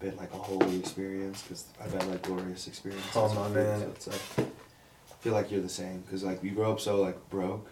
[0.00, 1.42] been like a holy experience?
[1.42, 3.10] Because I've had like glorious experiences.
[3.14, 3.80] Oh, my food, man.
[3.80, 4.06] So it's
[4.38, 4.48] like,
[5.10, 6.00] I feel like you're the same.
[6.00, 7.68] Because like you grow up so like broke.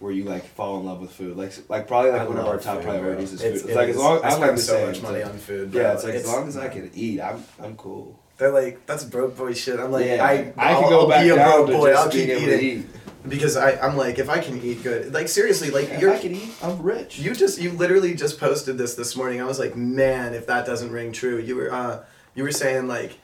[0.00, 2.46] Where you like fall in love with food, like like probably like I one of
[2.46, 2.98] our top food, bro.
[2.98, 3.68] priorities is It's, food.
[3.68, 4.86] it It's like as long I I'm spend like so same.
[4.88, 5.70] much money on food.
[5.70, 5.80] Bro.
[5.80, 8.18] Yeah, it's like as long as I can eat, I'm I'm cool.
[8.36, 9.78] They're like, that's broke boy shit.
[9.78, 11.72] I'm like, yeah, I I I'll, can go I'll back be a down broke to
[11.74, 11.90] boy.
[11.92, 12.86] just I'll keep able to eating eat.
[13.28, 16.18] Because I I'm like, if I can eat good, like seriously, like If you're I
[16.18, 17.18] can eat, I'm rich.
[17.18, 19.40] You just you literally just posted this this morning.
[19.40, 21.38] I was like, man, if that doesn't ring true.
[21.38, 22.04] You were uh
[22.34, 23.18] you were saying like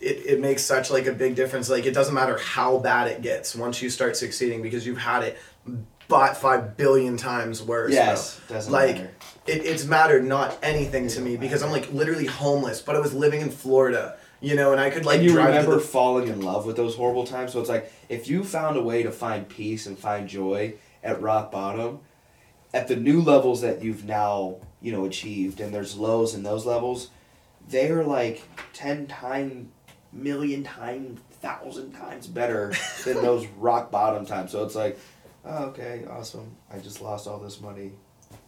[0.00, 1.68] it, it makes such like a big difference.
[1.68, 5.22] Like it doesn't matter how bad it gets once you start succeeding because you've had
[5.22, 5.38] it
[6.08, 7.92] bought five billion times worse.
[7.92, 9.10] yes, doesn't Like matter.
[9.46, 13.12] it, it's mattered not anything to me because I'm like literally homeless, but I was
[13.14, 16.40] living in Florida, you know, and I could like and you remember the falling in
[16.40, 17.52] love with those horrible times.
[17.52, 21.20] So it's like if you found a way to find peace and find joy at
[21.20, 22.00] rock bottom,
[22.72, 26.64] at the new levels that you've now you know achieved, and there's lows in those
[26.64, 27.10] levels,
[27.68, 29.68] they are like ten times,
[30.12, 32.72] million times, thousand times better
[33.04, 34.52] than those rock bottom times.
[34.52, 34.98] So it's like,
[35.44, 36.56] oh, okay, awesome.
[36.72, 37.92] I just lost all this money.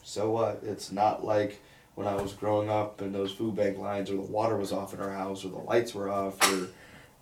[0.03, 0.61] So what?
[0.63, 1.61] It's not like
[1.95, 4.95] when I was growing up and those food bank lines or the water was off
[4.95, 6.69] in our house or the lights were off or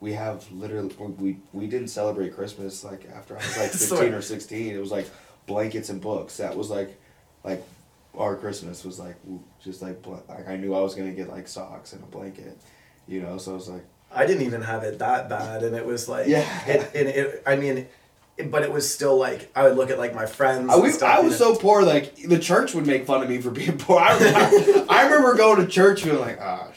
[0.00, 4.22] we have literally we we didn't celebrate Christmas like after I was like fifteen or
[4.22, 4.74] sixteen.
[4.74, 5.08] It was like
[5.46, 6.38] blankets and books.
[6.38, 6.98] That was like
[7.44, 7.62] like
[8.16, 9.16] our Christmas was like
[9.62, 12.58] just like like I knew I was gonna get like socks and a blanket,
[13.06, 13.36] you know.
[13.38, 16.26] So I was like I didn't even have it that bad, and it was like
[16.26, 16.66] Yeah.
[16.66, 17.86] It, and it, I mean,
[18.48, 20.70] but it was still like I would look at like my friends.
[20.70, 23.28] I, and we, stuff, I was so poor, like the church would make fun of
[23.28, 23.98] me for being poor.
[23.98, 26.68] I, I, I remember going to church feeling like, ah,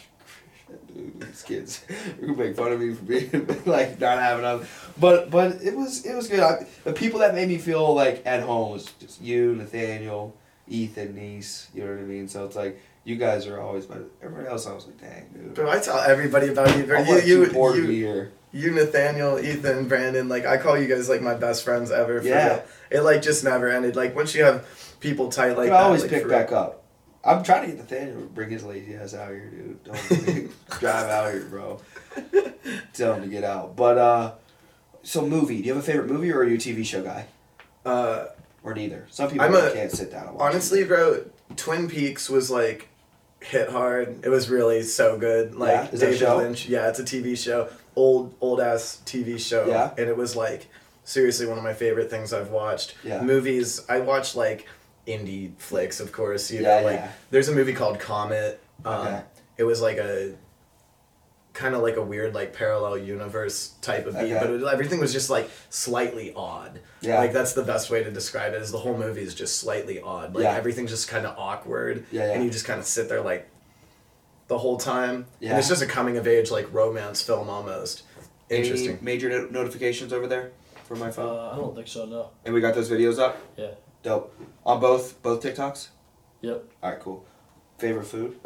[0.93, 1.83] dude, these kids
[2.19, 4.93] who make fun of me for being like not having enough.
[4.99, 6.39] But but it was it was good.
[6.39, 10.35] I, the people that made me feel like at home was just you, Nathaniel,
[10.67, 11.69] Ethan, niece.
[11.73, 12.27] You know what I mean?
[12.27, 15.53] So it's like you guys are always, but everybody else, I was like, dang, dude.
[15.55, 16.83] Bro, I tell everybody about you.
[16.83, 16.99] Bro.
[16.99, 18.31] I'm You, like you, too poor to you, be here.
[18.53, 20.29] You, Nathaniel, Ethan, Brandon.
[20.29, 22.21] Like I call you guys like my best friends ever.
[22.21, 22.47] For Yeah.
[22.47, 22.63] real.
[22.91, 23.95] It like just never ended.
[23.97, 24.65] Like once you have
[25.01, 26.79] people tight like I that, always like, pick back up.
[27.25, 29.83] I'm trying to get Nathaniel to bring his lazy ass out here, dude.
[29.83, 31.79] Don't drive out here, bro.
[32.93, 33.75] Tell him to get out.
[33.75, 34.31] But uh,
[35.03, 35.57] so movie.
[35.61, 37.25] Do you have a favorite movie, or are you a TV show guy.
[37.85, 38.27] Uh,
[38.63, 39.07] or neither?
[39.09, 40.51] Some people I'm a- can't sit down and watch.
[40.51, 41.23] honestly, bro,
[41.55, 42.89] Twin Peaks was like
[43.41, 44.23] hit hard.
[44.25, 45.55] It was really so good.
[45.55, 45.83] Like Yeah?
[45.91, 46.37] Is that a David show?
[46.37, 46.67] Lynch.
[46.67, 47.69] Yeah, it's a TV show.
[47.95, 49.65] Old old ass TV show.
[49.67, 49.91] Yeah?
[49.97, 50.67] And it was like
[51.03, 52.95] seriously one of my favorite things I've watched.
[53.03, 53.21] Yeah.
[53.21, 53.85] Movies.
[53.89, 54.67] I watched like
[55.07, 56.49] indie flicks, of course.
[56.51, 57.11] You Yeah, know, like yeah.
[57.29, 58.61] there's a movie called Comet.
[58.85, 59.21] Um, Okay.
[59.57, 60.33] It was like a
[61.53, 64.39] kind of like a weird like parallel universe type of beat, Okay.
[64.39, 66.79] but it, everything was just like slightly odd.
[67.01, 67.19] Yeah.
[67.19, 68.61] Like that's the best way to describe it.
[68.63, 70.33] Is the whole movie is just slightly odd.
[70.33, 70.55] Like Yeah.
[70.55, 72.33] everything's just kind of awkward, Yeah, yeah.
[72.33, 73.47] and you just kind of sit there like
[74.53, 75.25] the whole time.
[75.39, 75.49] Yeah.
[75.49, 78.03] And it's just a coming of age like romance film almost.
[78.49, 78.91] Interesting.
[78.91, 80.51] Any major no- notifications over there
[80.85, 81.35] for my phone?
[81.35, 82.05] Uh, I don't think so.
[82.05, 82.29] No.
[82.45, 83.35] and we got those videos up.
[83.57, 83.71] Yeah.
[84.03, 84.31] Dope.
[84.63, 85.87] On both both TikToks.
[86.41, 86.63] Yep.
[86.83, 87.25] All right, cool.
[87.79, 88.37] Favorite food?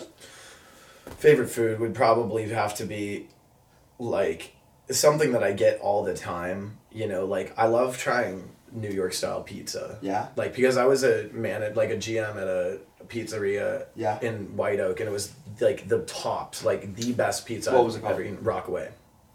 [1.17, 3.27] Favorite food would probably have to be
[3.99, 4.55] like
[4.89, 6.77] something that I get all the time.
[6.89, 9.99] You know, like I love trying New York style pizza.
[10.01, 10.27] Yeah.
[10.37, 12.79] Like because I was a man at like a GM at a
[13.09, 14.19] pizzeria Yeah.
[14.21, 17.85] in White Oak, and it was like the tops, like the best pizza What I've
[17.85, 18.13] was it called?
[18.13, 18.43] ever eaten.
[18.43, 18.89] Rockaway,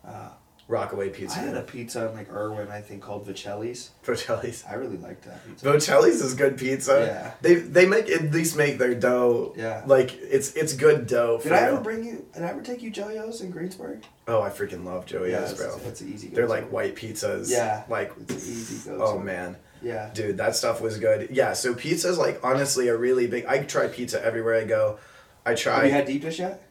[0.07, 0.29] Uh,
[0.69, 1.39] Rockaway Pizza.
[1.39, 3.91] I had a pizza in like Irwin, I think, called Vicelli's.
[4.07, 4.65] Bocelli's.
[4.67, 5.67] I really liked that pizza.
[5.67, 7.05] Bocelli's is good pizza.
[7.07, 7.31] Yeah.
[7.43, 9.53] They they make at least make their dough.
[9.57, 9.83] Yeah.
[9.87, 11.39] Like it's it's good dough.
[11.43, 12.25] Did for I ever bring you?
[12.33, 14.05] Did I ever take you Jioio's in Greensburg?
[14.29, 15.79] Oh, I freaking love Joey's, it's, bro.
[15.85, 16.29] It's an easy.
[16.29, 17.51] They're like white pizzas.
[17.51, 17.83] Yeah.
[17.89, 19.03] Like It's an easy go.
[19.03, 19.57] oh man.
[19.83, 20.11] Yeah.
[20.15, 21.29] Dude, that stuff was good.
[21.31, 24.99] Yeah, so pizza's like honestly a really big I try pizza everywhere I go.
[25.45, 26.63] I try Have you had deep dish yet?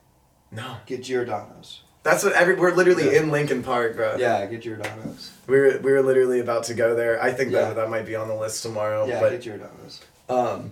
[0.52, 0.78] No.
[0.86, 1.82] Get Giordano's.
[2.04, 3.22] That's what every we're literally Yeah.
[3.22, 4.16] in Lincoln Park, bro.
[4.18, 5.32] Yeah, get Giordano's.
[5.48, 7.22] We were we were literally about to go there.
[7.22, 7.66] I think Yeah.
[7.66, 9.06] that that might be on the list tomorrow.
[9.06, 10.02] Yeah, but get Giordano's.
[10.30, 10.72] um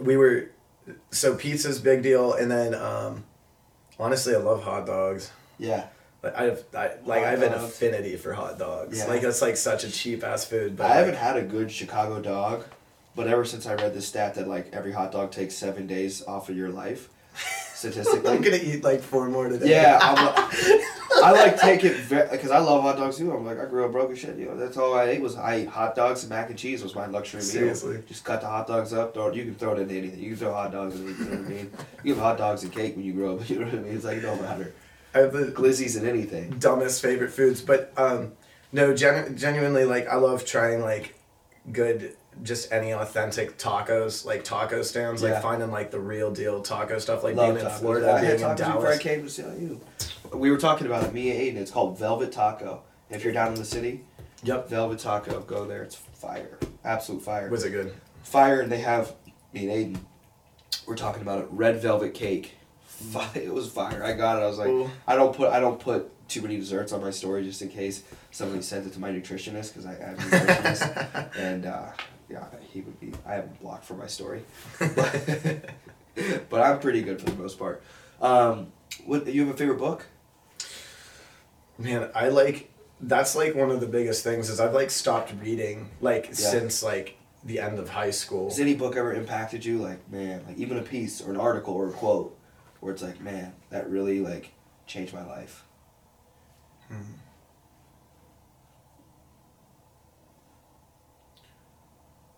[0.00, 0.50] we were
[1.10, 3.24] so pizza's big deal and then um
[4.00, 5.30] honestly I love hot dogs.
[5.58, 5.84] Yeah.
[6.22, 7.64] Like I have I, like I have an dogs.
[7.64, 8.98] affinity for hot dogs.
[8.98, 9.06] Yeah.
[9.06, 11.70] Like that's like such a cheap ass food, but I like, haven't had a good
[11.72, 12.64] Chicago dog,
[13.16, 16.22] but ever since I read this stat that like every hot dog takes seven days
[16.26, 17.08] off of your life,
[17.74, 18.30] statistically.
[18.30, 19.70] I'm gonna eat like four more today.
[19.70, 20.54] Yeah, I'm like,
[21.24, 23.32] I like take it because I love hot dogs too.
[23.32, 24.36] I'm like I grew up broke as shit.
[24.36, 26.84] You know, that's all I ate was I ate hot dogs and mac and cheese
[26.84, 27.48] was my luxury meal.
[27.48, 28.00] Seriously.
[28.06, 29.12] just cut the hot dogs up.
[29.14, 29.34] Throw it.
[29.34, 30.20] You can throw it into anything.
[30.20, 31.08] You can throw hot dogs in.
[31.08, 31.70] it, You know what I mean?
[32.04, 33.48] You have hot dogs and cake when you grow up.
[33.50, 33.94] You know what I mean?
[33.96, 34.72] It's like it don't matter.
[35.14, 36.50] I have the Glizzies and anything.
[36.58, 38.32] dumbest favorite foods, but um,
[38.72, 41.14] no, genu- genuinely, like I love trying like
[41.70, 45.32] good just any authentic tacos, like taco stands, Yeah.
[45.34, 47.78] like finding like the real deal taco stuff, like Love being in tacos.
[47.80, 48.98] Florida, I had being in tacos before I Dallas.
[48.98, 49.80] came to.
[50.38, 51.60] We were talking about it, me and Aiden.
[51.60, 52.82] It's called Velvet Taco.
[53.10, 54.00] If you're down in the city,
[54.44, 54.70] Yep.
[54.70, 55.82] Velvet Taco, go there.
[55.82, 57.48] It's fire, absolute fire.
[57.50, 57.92] Was it good?
[58.22, 59.12] fire, and they have
[59.52, 60.00] me and Aiden.
[60.86, 61.48] We're talking about it.
[61.50, 62.54] Red velvet cake.
[63.34, 64.02] It was fire.
[64.04, 64.42] I got it.
[64.42, 64.90] I was like, Ooh.
[65.06, 68.02] I don't put I don't put too many desserts on my story just in case
[68.30, 71.90] somebody sent it to my nutritionist because I have a nutritionist, and uh,
[72.28, 73.12] yeah, he would be.
[73.26, 74.42] I have him blocked for my story,
[74.78, 75.70] but,
[76.48, 77.82] but I'm pretty good for the most part.
[78.20, 78.72] Um,
[79.04, 80.06] what you have a favorite book?
[81.78, 82.70] Man, I like
[83.00, 87.18] that's like one of the biggest things is I've like stopped reading like since like
[87.44, 88.48] the end of high school.
[88.48, 89.78] Has any book ever impacted you?
[89.78, 92.38] Like man, like even a piece or an article or a quote,
[92.82, 94.50] where it's like, man, that really like
[94.88, 95.64] changed my life.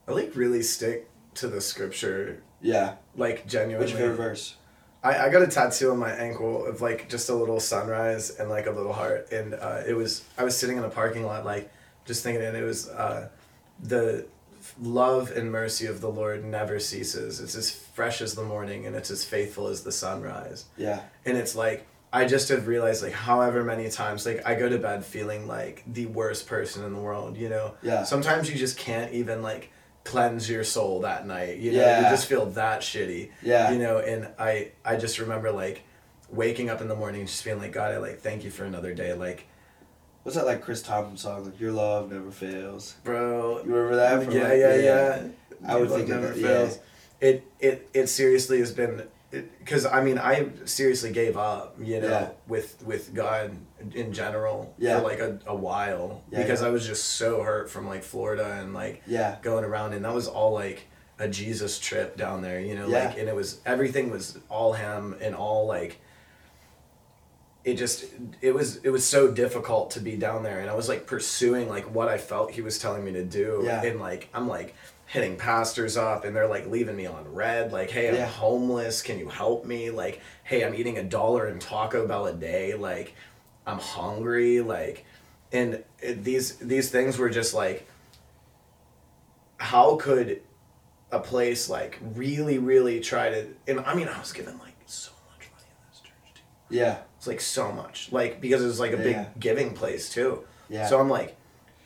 [0.06, 2.94] I like really stick to the scripture, Yeah.
[3.16, 3.90] like genuinely.
[3.92, 4.56] Favorite verse?
[5.02, 8.48] I, I got a tattoo on my ankle of like just a little sunrise and
[8.48, 11.44] like a little heart and uh, it was I was sitting in a parking lot
[11.44, 11.70] like
[12.06, 13.28] just thinking and it was uh,
[13.82, 14.26] the
[14.80, 18.94] love and mercy of the Lord never ceases it's as fresh as the morning and
[18.94, 21.00] it's as faithful as the sunrise Yeah.
[21.24, 24.78] and it's like I just have realized like however many times like I go to
[24.78, 28.02] bed feeling like the worst person in the world you know Yeah.
[28.04, 29.70] sometimes you just can't even like
[30.04, 32.02] cleanse your soul that night you know Yeah.
[32.02, 33.70] you just feel that shitty Yeah.
[33.72, 35.82] you know and i i just remember like
[36.30, 38.92] waking up in the morning just feeling like god i like thank you for another
[38.92, 39.46] day like
[40.24, 41.44] What's that like Chris Thompson song?
[41.44, 42.94] Like Your Love Never Fails.
[43.04, 44.24] bro You remember that?
[44.24, 45.22] From, yeah, like, yeah yeah
[45.68, 46.70] I would Love think of never it, yeah.
[47.28, 48.94] It it it seriously has been
[49.58, 50.34] because i mean i
[50.64, 52.28] seriously gave up you know Yeah.
[52.46, 53.56] with with god
[54.02, 54.98] in general Yeah.
[54.98, 58.58] for like a, a while Yeah, because i was just so hurt from like florida
[58.60, 59.36] and like Yeah.
[59.42, 60.86] going around and that was all like
[61.18, 63.06] a jesus trip down there you know Yeah.
[63.06, 66.00] like and it was everything was all him and all like
[67.64, 68.04] it just
[68.42, 71.68] it was it was so difficult to be down there and i was like pursuing
[71.68, 73.82] like what i felt he was telling me to do Yeah.
[73.82, 74.74] and like i'm like
[75.06, 78.26] hitting pastors up and they're like leaving me on red like hey i'm Yeah.
[78.26, 82.32] homeless can you help me like hey i'm eating a dollar in taco bell a
[82.32, 83.14] day like
[83.66, 85.04] i'm hungry like
[85.52, 87.86] and it, these these things were just like
[89.58, 90.40] how could
[91.12, 95.12] a place like really really try to and i mean i was given like so
[95.30, 96.40] much money in this church too
[96.70, 96.98] Yeah.
[97.18, 99.26] it's like so much like because it was like a big Yeah.
[99.38, 100.86] giving place too Yeah.
[100.86, 101.36] so i'm like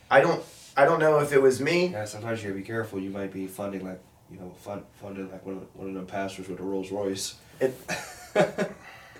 [0.09, 0.41] i don't
[0.81, 2.05] i don't know if it was me Yeah.
[2.05, 2.99] Sometimes you gotta be careful.
[2.99, 4.01] You might be funding like
[4.31, 7.35] you know fund funding like one of, one of them pastors with a Rolls Royce.
[7.59, 7.73] it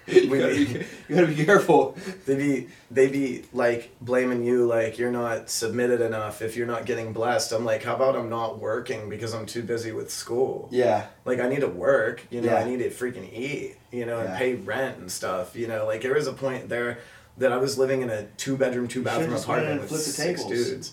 [0.07, 1.95] you, gotta be, you gotta be careful.
[2.25, 6.85] they be they be like blaming you like you're not submitted enough if you're not
[6.85, 10.67] getting blessed i'm like how about i'm not working because i'm too busy with school
[10.71, 11.05] Yeah.
[11.25, 12.59] like I need to work, you know, Yeah.
[12.59, 15.85] I need to freaking eat, you know, and pay rent and stuff, you know.
[15.85, 16.99] Like there was a point there
[17.37, 20.01] that I was living in a two bedroom, two bathroom just went in apartment with
[20.01, 20.51] six tables.
[20.51, 20.91] dudes.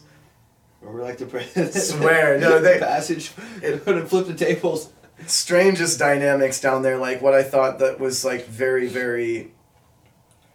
[0.87, 1.19] Remember like
[1.55, 3.33] the Swear, no, they- passage.
[3.63, 4.91] it- It would have flipped the tables.
[5.27, 9.51] Strangest dynamics down there, like what I thought that was like very, very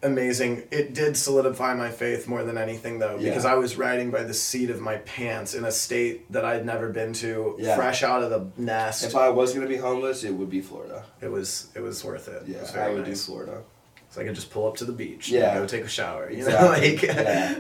[0.04, 0.64] amazing.
[0.72, 4.34] It did solidify my faith more than anything though, because I was riding by the
[4.34, 7.76] seat of my pants in a state that I'd never been to, Yeah.
[7.76, 9.04] fresh out of the nest.
[9.04, 11.04] If I was gonna be homeless, it would be Florida.
[11.22, 12.44] it was it was worth it.
[12.44, 13.26] it Yeah, was I would nice.
[13.26, 13.62] do Florida.
[14.10, 15.52] So I could just pull up to the beach Yeah.
[15.52, 16.30] and go take a shower.
[16.30, 16.68] You Exactly.
[16.68, 17.56] know, like Yeah.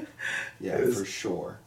[0.60, 1.58] Yeah, was- for sure.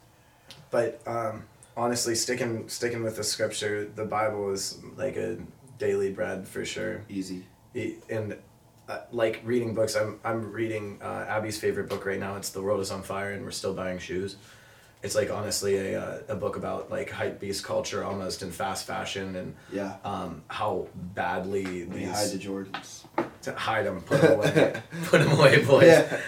[0.74, 1.44] But um,
[1.76, 5.38] honestly, sticking sticking with the scripture, the Bible is like a
[5.78, 7.02] daily bread for sure.
[7.08, 7.40] Easy.
[7.74, 8.36] E- And
[8.88, 12.34] uh, like reading books, I'm I'm reading uh, Abby's favorite book right now.
[12.36, 14.36] It's The World Is on Fire, and we're still buying shoes.
[15.04, 18.82] It's like honestly a uh, a book about like hype beast culture almost in fast
[18.86, 19.92] fashion and Yeah.
[20.04, 23.04] um, how badly these hide the Jordans.
[23.42, 25.84] to hide them, put them away, put them away, boys.
[25.92, 26.20] Yeah.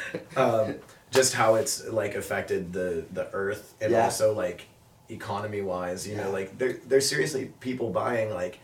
[0.44, 0.74] um,
[1.16, 4.04] just how it's like affected the the earth and Yeah.
[4.04, 4.66] also like
[5.08, 8.58] economy wise you know like there there's seriously people buying like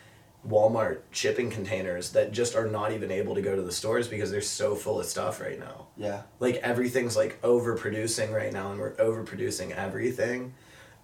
[0.49, 4.31] Walmart shipping containers that just are not even able to go to the stores because
[4.33, 6.23] they're so full of stuff right now Yeah.
[6.41, 10.53] like everything's like overproducing right now and we're overproducing everything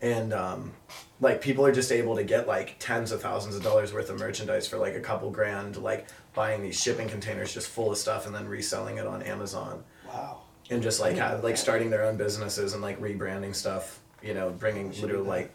[0.03, 0.73] and um,
[1.21, 4.19] like people are just able to get like tens of thousands of dollars worth of
[4.19, 8.27] merchandise for like a couple grand like buying these shipping containers just full of stuff
[8.27, 10.41] and then reselling it on amazon Wow.
[10.71, 14.91] And just like like starting their own businesses and like rebranding stuff you know bringing
[15.01, 15.51] literally like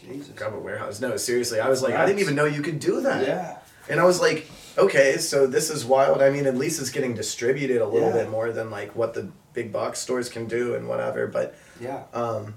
[0.00, 0.28] Jesus.
[0.34, 3.00] grab a warehouse no seriously i was like i didn't even know you could do
[3.02, 3.58] that Yeah.
[3.88, 4.48] and I was like,
[4.78, 6.22] okay, so this is wild.
[6.22, 8.22] I mean, at least it's getting distributed a little Yeah.
[8.24, 11.26] bit more than like what the big box stores can do and whatever.
[11.26, 12.04] But Yeah.
[12.14, 12.54] um,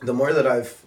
[0.00, 0.84] the more that I've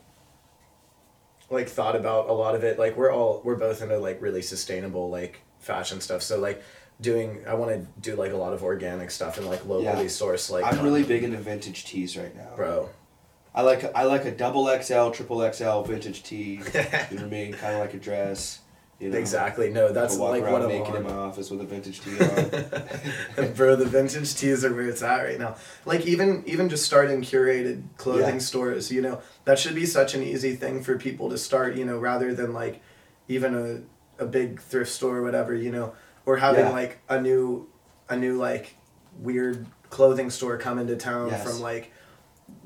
[1.49, 2.77] like thought about a lot of it.
[2.79, 6.21] Like we're all we're both into like really sustainable like fashion stuff.
[6.21, 6.61] So like
[6.99, 9.95] doing I want to do like a lot of organic stuff and like locally Yeah.
[10.05, 12.55] sourced like I'm really uh, big into vintage tees right now.
[12.55, 12.89] bro.
[13.53, 16.53] I like I like a double XL, triple XL vintage tee.
[16.73, 17.53] you know what I mean?
[17.53, 18.59] Kind of like a dress.
[18.99, 19.17] You know?
[19.19, 19.69] Exactly.
[19.69, 21.03] No, that's walk like around what I'm in on.
[21.03, 23.53] my office with a vintage tee on.
[23.55, 25.55] Bro, the vintage tees are where it's at right now.
[25.85, 28.39] Like even even just starting curated clothing Yeah.
[28.39, 31.85] stores, you know, that should be such an easy thing for people to start, you
[31.85, 32.81] know, rather than like
[33.27, 33.53] even
[34.19, 35.93] a, a big thrift store or whatever, you know,
[36.27, 36.71] or having Yeah.
[36.71, 37.67] like a new
[38.09, 38.75] a new like
[39.17, 41.43] weird clothing store come into town Yes.
[41.43, 41.91] from like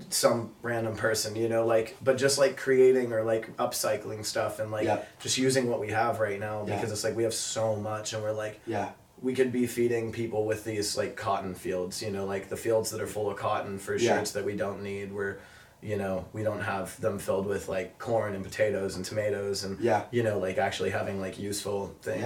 [0.10, 4.72] some random person, you know, like but just like creating or like upcycling stuff and
[4.72, 5.04] like Yeah.
[5.20, 6.76] just using what we have right now Yeah.
[6.76, 8.90] because it's like we have so much and we're like yeah.
[9.22, 12.90] we could be feeding people with these like cotton fields, you know, like the fields
[12.92, 15.14] that are full of cotton for shirts that we don't need.
[15.14, 15.40] Where,
[15.84, 19.80] you know, we don't have them filled with like corn and potatoes and tomatoes and
[19.80, 20.04] Yeah.
[20.12, 22.22] you know, like actually having like useful things.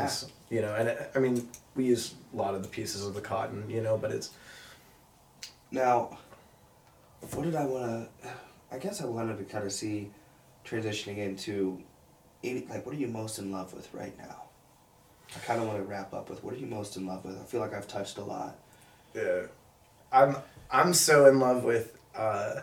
[0.50, 0.56] yeah.
[0.56, 3.70] You know, and I mean, we use a lot of the pieces of the cotton,
[3.70, 4.30] you know, but it's
[5.72, 6.18] Now,
[7.34, 8.30] what did I want to?
[8.72, 10.12] I guess I wanted to kind of see
[10.66, 11.82] transitioning into
[12.44, 14.44] any like what are you most in love with right now?
[15.36, 17.40] I kind of want to wrap up with what are you most in love with?
[17.40, 18.58] I feel like I've touched a lot.
[19.14, 19.44] yeah.
[20.12, 20.36] I'm
[20.72, 22.62] I'm so in love with uh,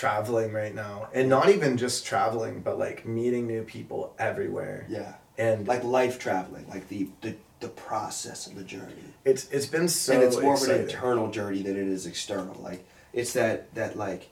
[0.00, 4.84] traveling right now, and not even just traveling, but like meeting new people everywhere.
[4.88, 5.14] Yeah.
[5.38, 9.04] And Like life traveling, like the the, the process of the journey.
[9.24, 10.74] it's it's been so and it's more exciting.
[10.74, 12.54] of an internal journey than it is external.
[12.62, 14.28] Like it's that that like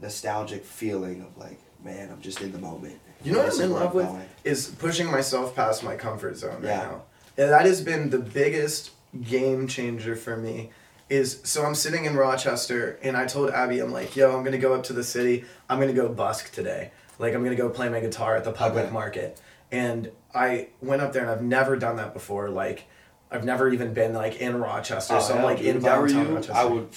[0.00, 2.98] nostalgic feeling of like, man, I'm just in the moment.
[3.24, 4.22] You know what I'm in love with going.
[4.44, 6.82] is pushing myself past my comfort zone right Yeah.
[6.88, 7.02] now.
[7.38, 8.90] And that has been the biggest
[9.22, 10.70] game changer for me.
[11.08, 14.58] Is so I'm sitting in Rochester and I told Abby I'm like, yo, I'm gonna
[14.58, 15.44] go up to the city.
[15.70, 16.90] I'm gonna go busk today.
[17.20, 18.92] Like I'm gonna go play my guitar at the public Okay.
[18.92, 19.40] market.
[19.70, 22.48] And I went up there and I've never done that before.
[22.50, 22.86] Like
[23.30, 25.14] I've never even been like in Rochester.
[25.14, 26.54] Oh, so I'm like in if I were downtown you, Rochester.
[26.54, 26.88] I would.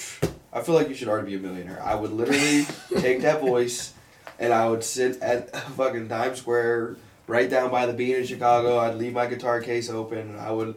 [0.51, 1.79] I feel like you should already be a millionaire.
[1.83, 2.65] I would literally
[3.01, 3.93] take that voice,
[4.39, 6.95] and I would sit at fucking Times Square,
[7.27, 8.79] right down by the bean in Chicago.
[8.79, 10.17] I'd leave my guitar case open.
[10.17, 10.73] And I would.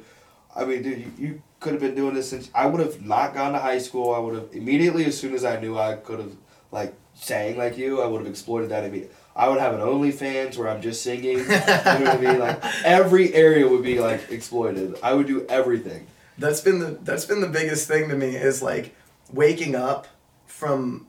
[0.55, 3.35] I mean, dude, you, you could have been doing this since I would have not
[3.35, 4.15] gone to high school.
[4.15, 6.33] I would have immediately, as soon as I knew I could have
[6.71, 9.15] like sang like you, I would have exploited that immediately.
[9.35, 11.39] I would have an OnlyFans where I'm just singing.
[11.39, 12.39] you know what I mean?
[12.39, 14.97] Like every area would be like exploited.
[15.03, 16.07] I would do everything.
[16.39, 18.95] that's been the that's been the biggest thing to me is like
[19.33, 20.07] waking up
[20.47, 21.07] from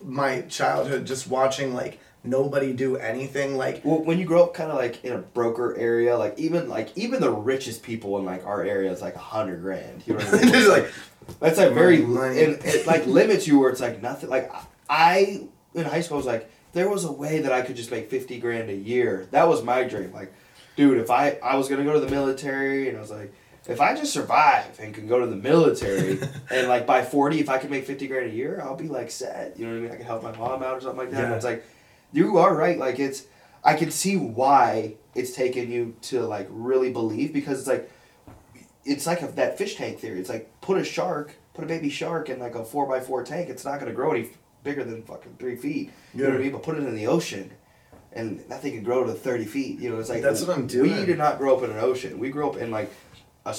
[0.00, 4.70] my childhood just watching like nobody do anything like Well, when you grow up kind
[4.70, 8.46] of like in a broker area, like even like even the richest people in like
[8.46, 10.02] our area is like a hundred grand.
[10.06, 10.52] You know what I mean?
[10.68, 10.92] Like
[11.40, 14.30] That's like very and it like limits you where it's like nothing.
[14.30, 14.52] Like
[14.88, 15.42] I
[15.74, 18.38] in high school was like there was a way that I could just make fifty
[18.38, 19.28] grand a year.
[19.30, 20.12] That was my dream.
[20.12, 20.32] Like,
[20.76, 23.32] dude, if I I was gonna go to the military and I was like.
[23.68, 26.18] If I just survive and can go to the military
[26.50, 29.08] and like by forty, if I can make fifty grand a year, I'll be like
[29.08, 29.56] set.
[29.56, 29.92] You know what I mean?
[29.92, 31.26] I can help my mom out or something like that.
[31.26, 31.64] And it's like,
[32.12, 32.78] you are right.
[32.78, 33.26] Like it's,
[33.64, 37.90] I can see why it's taken you to like really believe because it's like,
[38.84, 40.20] it's like a, that fish tank theory.
[40.20, 43.24] It's like put a shark, put a baby shark in like a four by four
[43.24, 43.48] tank.
[43.48, 44.30] It's not gonna grow any
[44.64, 45.92] bigger than fucking three feet.
[46.14, 46.52] You know what I mean?
[46.52, 47.52] But put it in the ocean,
[48.12, 49.78] and that thing can grow to thirty feet.
[49.78, 50.96] You know, it's like That's what I'm doing.
[50.96, 52.18] We did not grow up in an ocean.
[52.18, 52.92] We grew up in like
[53.46, 53.56] a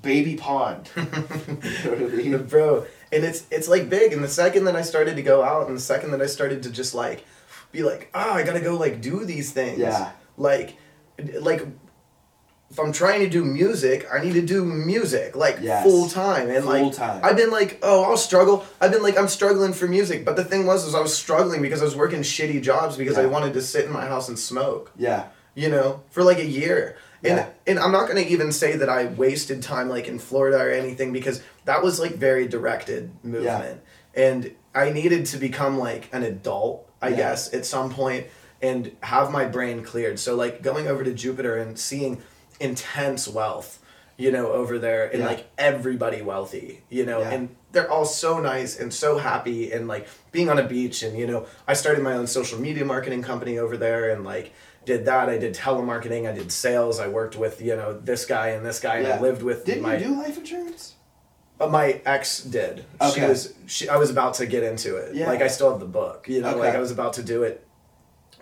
[0.00, 0.90] baby pond.
[0.96, 2.42] you know what I mean?
[2.44, 5.68] bro and it's it's like big and the second that i started to go out
[5.68, 7.24] and the second that i started to just like
[7.72, 10.10] be like oh i gotta go like do these things Yeah.
[10.36, 10.76] like
[11.40, 11.66] like
[12.70, 15.84] if i'm trying to do music i need to do music like Yes.
[15.84, 17.20] full time and like Full time.
[17.24, 20.44] i've been like oh i'll struggle i've been like i'm struggling for music but the
[20.44, 23.52] thing was is i was struggling because i was working shitty jobs because i wanted
[23.54, 25.26] to sit in my house and smoke Yeah.
[25.54, 26.96] you know, for like a year.
[27.24, 27.46] And Yeah.
[27.66, 31.14] and I'm not gonna even say that I wasted time like in Florida or anything
[31.14, 33.80] because that was like very directed movement.
[34.14, 34.22] yeah.
[34.26, 37.16] And I needed to become like an adult, I Yeah.
[37.16, 38.26] guess, at some point
[38.62, 40.18] and have my brain cleared.
[40.18, 42.22] So like going over to Jupiter and seeing
[42.58, 43.78] intense wealth,
[44.16, 45.26] you know, over there and Yeah.
[45.26, 47.30] like everybody wealthy, you know, Yeah.
[47.32, 51.18] and they're all so nice and so happy and like being on a beach and
[51.18, 54.52] you know, I started my own social media marketing company over there and like
[54.86, 55.28] did that.
[55.28, 56.26] I did telemarketing.
[56.28, 56.98] I did sales.
[57.00, 59.82] I worked with you know this guy and this guy, and I lived with Didn't
[59.82, 60.94] my you do life insurance?
[61.60, 62.84] Uh, my ex did.
[63.00, 63.20] Okay.
[63.20, 63.88] She was she.
[63.88, 65.14] I was about to get into it.
[65.14, 65.26] Yeah.
[65.28, 66.28] Like I still have the book.
[66.28, 66.58] You know, Okay.
[66.60, 67.66] like I was about to do it,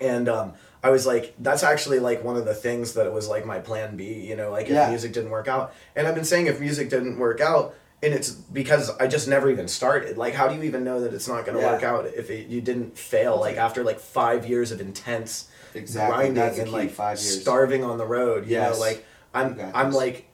[0.00, 3.46] and um, I was like, that's actually like one of the things that was like
[3.46, 4.14] my plan B.
[4.28, 4.88] You know, like if Yeah.
[4.90, 7.74] music didn't work out, and I've been saying if music didn't work out.
[8.02, 10.18] And it's because I just never even started.
[10.18, 11.72] Like, how do you even know that it's not going to Yeah.
[11.72, 13.40] work out if it, you didn't fail?
[13.40, 17.40] Like after like five years of intense Exactly, grinding and like five years.
[17.40, 18.44] starving on the road.
[18.44, 18.74] You Yes.
[18.74, 20.26] know, like I'm I'm like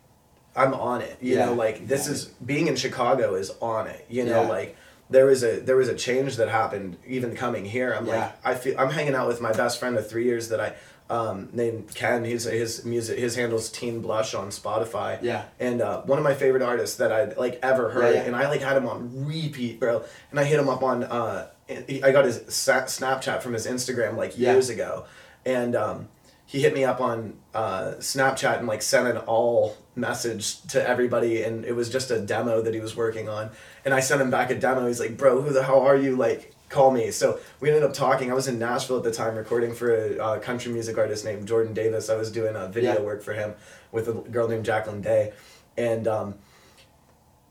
[0.56, 1.16] I'm on it.
[1.20, 4.04] You Yeah, know, like this got is being in Chicago is on it.
[4.08, 4.48] You know, Yeah.
[4.48, 4.76] like
[5.08, 7.92] there was a there was a change that happened even coming here.
[7.92, 8.16] I'm Yeah.
[8.20, 10.72] like I feel I'm hanging out with my best friend of three years that I
[11.12, 12.24] um, named Ken.
[12.24, 15.18] He's his music his handles Teen Blush on Spotify.
[15.22, 15.42] Yeah.
[15.58, 18.26] And uh, one of my favorite artists that I'd like ever heard, Yeah, yeah.
[18.26, 20.04] and I like had him on repeat, bro.
[20.30, 22.38] And I hit him up on uh, I got his
[22.86, 24.52] Snapchat from his Instagram like Yeah.
[24.52, 25.04] years ago,
[25.44, 26.08] and um,
[26.46, 31.42] he hit me up on uh, Snapchat and like sent an all message to everybody,
[31.42, 33.50] and it was just a demo that he was working on,
[33.84, 34.86] and I sent him back a demo.
[34.86, 37.10] He's like, "Bro, who the hell are you?" Like, call me.
[37.10, 38.30] So we ended up talking.
[38.30, 41.46] I was in Nashville at the time recording for a uh, country music artist named
[41.48, 42.08] Jordan Davis.
[42.08, 43.00] I was doing a video Yeah.
[43.00, 43.54] work for him
[43.92, 45.32] with a girl named Jacqueline Day,
[45.76, 46.34] and um,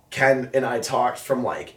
[0.09, 1.75] Ken and I talked from like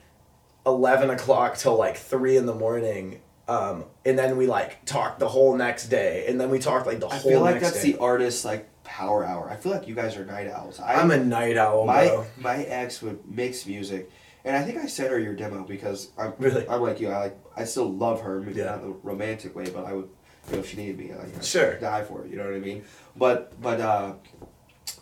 [0.65, 3.21] eleven o'clock till like three in the morning.
[3.49, 7.01] Um, and then we like talked the whole next day, and then we talked like
[7.01, 7.93] the I whole I feel like that's day.
[7.93, 9.51] the artist like power hour.
[9.51, 10.79] I feel like you guys are night owls.
[10.81, 12.27] I, I'm a night owl, my bro.
[12.39, 14.11] my ex would mix music,
[14.45, 16.67] and I think I sent her your demo because I'm Really?
[16.69, 17.09] I'm like you.
[17.11, 18.67] I like I still love her, maybe Yeah.
[18.67, 20.09] not a romantic way, but I would
[20.49, 21.75] you know if she needed me, like, I'd Sure.
[21.81, 22.31] die for it.
[22.31, 22.85] You know what I mean?
[23.17, 24.15] But but uh,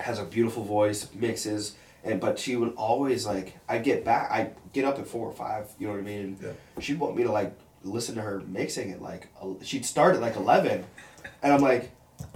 [0.01, 1.77] has a beautiful voice, mixes.
[2.03, 5.33] And but she would always like I get back I get up at four or
[5.35, 6.53] five you know what I mean and Yeah.
[6.81, 9.29] she'd want me to like listen to her mixing it like
[9.63, 10.85] she'd start at like eleven
[11.43, 11.91] and I'm like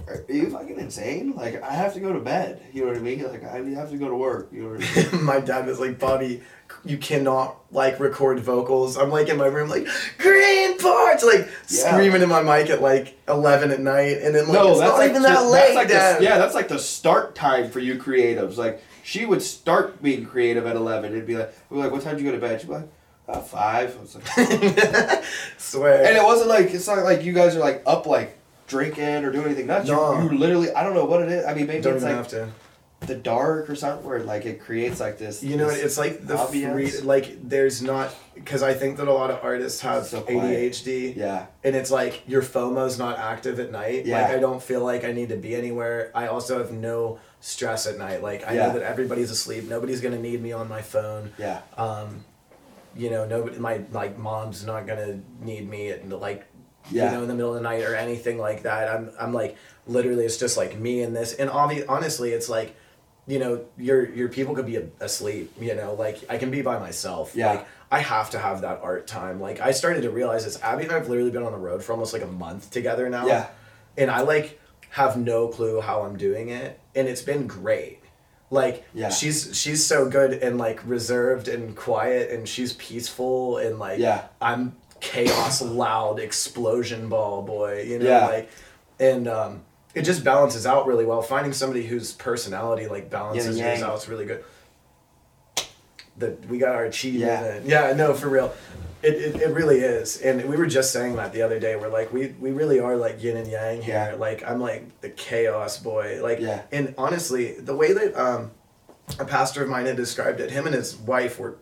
[0.07, 1.35] are you fucking insane?
[1.35, 2.61] Like I have to go to bed.
[2.73, 3.23] You know what I mean?
[3.23, 4.49] Like I have to go to work.
[4.51, 5.23] You know what I mean?
[5.23, 6.41] my dad was like, Bobby,
[6.83, 8.97] you cannot like record vocals.
[8.97, 11.91] I'm like in my room, like green parts, like Yeah.
[11.91, 15.21] screaming in my mic at like eleven at night, and then like it's not even
[15.23, 18.57] that the- late, That's like the, yeah, that's like the start time for you creatives.
[18.57, 21.13] Like she would start being creative at eleven.
[21.13, 22.61] It'd be like, we're like, what time did you go to bed?
[22.61, 22.89] She'd be like,
[23.27, 23.95] uh, five.
[23.97, 24.25] I was like,
[25.57, 26.05] Swear.
[26.05, 28.37] and it wasn't like it's not like you guys are like up like
[28.67, 29.87] drinking or doing anything nuts.
[29.87, 30.21] No.
[30.21, 31.45] You, you literally, I don't know what it is.
[31.45, 32.49] I mean, maybe don't it's like have to.
[33.01, 35.43] the dark or something where like it creates like this.
[35.43, 39.13] You know, this- it's like the free, like there's not because I think that a
[39.13, 40.21] lot of artists have So.
[40.21, 41.15] ADHD.
[41.15, 44.05] yeah, and it's like your FOMO's not active at night.
[44.05, 44.21] Yeah.
[44.21, 46.11] Like I don't feel like I need to be anywhere.
[46.15, 48.23] I also have no stress at night.
[48.23, 48.67] Like I Yeah.
[48.67, 49.65] know that everybody's asleep.
[49.69, 51.31] Nobody's gonna need me on my phone.
[51.37, 52.25] yeah, Um,
[52.95, 53.57] you know, nobody.
[53.59, 56.45] My like mom's not gonna need me at like.
[56.91, 57.05] Yeah.
[57.05, 58.87] You know, in the middle of the night or anything like that.
[58.95, 59.57] I'm, I'm like,
[59.87, 61.33] literally, it's just like me and this.
[61.33, 62.75] And obvi- honestly, it's like,
[63.25, 65.51] you know, your your people could be a- asleep.
[65.59, 67.35] You know, like I can be by myself.
[67.35, 67.49] Yeah.
[67.53, 69.41] Like I have to have that art time.
[69.41, 70.61] Like I started to realize this.
[70.61, 73.25] Abby and I've literally been on the road for almost like a month together now.
[73.25, 73.47] Yeah.
[73.97, 74.61] And I like
[74.91, 77.99] have no clue how I'm doing it, and it's been great.
[78.51, 79.09] Like Yeah.
[79.09, 84.25] she's she's so good and like reserved and quiet, and she's peaceful and like Yeah.
[84.41, 87.83] I'm chaos, loud explosion ball boy.
[87.83, 88.25] You know, Yeah.
[88.27, 88.49] like
[88.99, 89.63] and um,
[89.93, 91.21] it just balances out really well.
[91.21, 94.43] Finding somebody whose personality like balances yours out is really good.
[96.17, 97.59] That we got our chi Yeah.
[97.65, 98.53] Yeah, no, for real.
[99.05, 100.17] It, it, it really is.
[100.21, 101.75] And we were just saying that the other day.
[101.75, 104.09] We're like, we, we really are like yin and yang here.
[104.11, 104.15] Yeah.
[104.19, 106.19] Like, I'm like the chaos boy.
[106.23, 106.63] Like, Yeah.
[106.71, 108.51] and honestly, the way that um,
[109.19, 111.57] a pastor of mine had described it, him and his wife were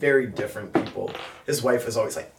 [0.00, 1.10] very different people.
[1.46, 2.32] His wife was always like,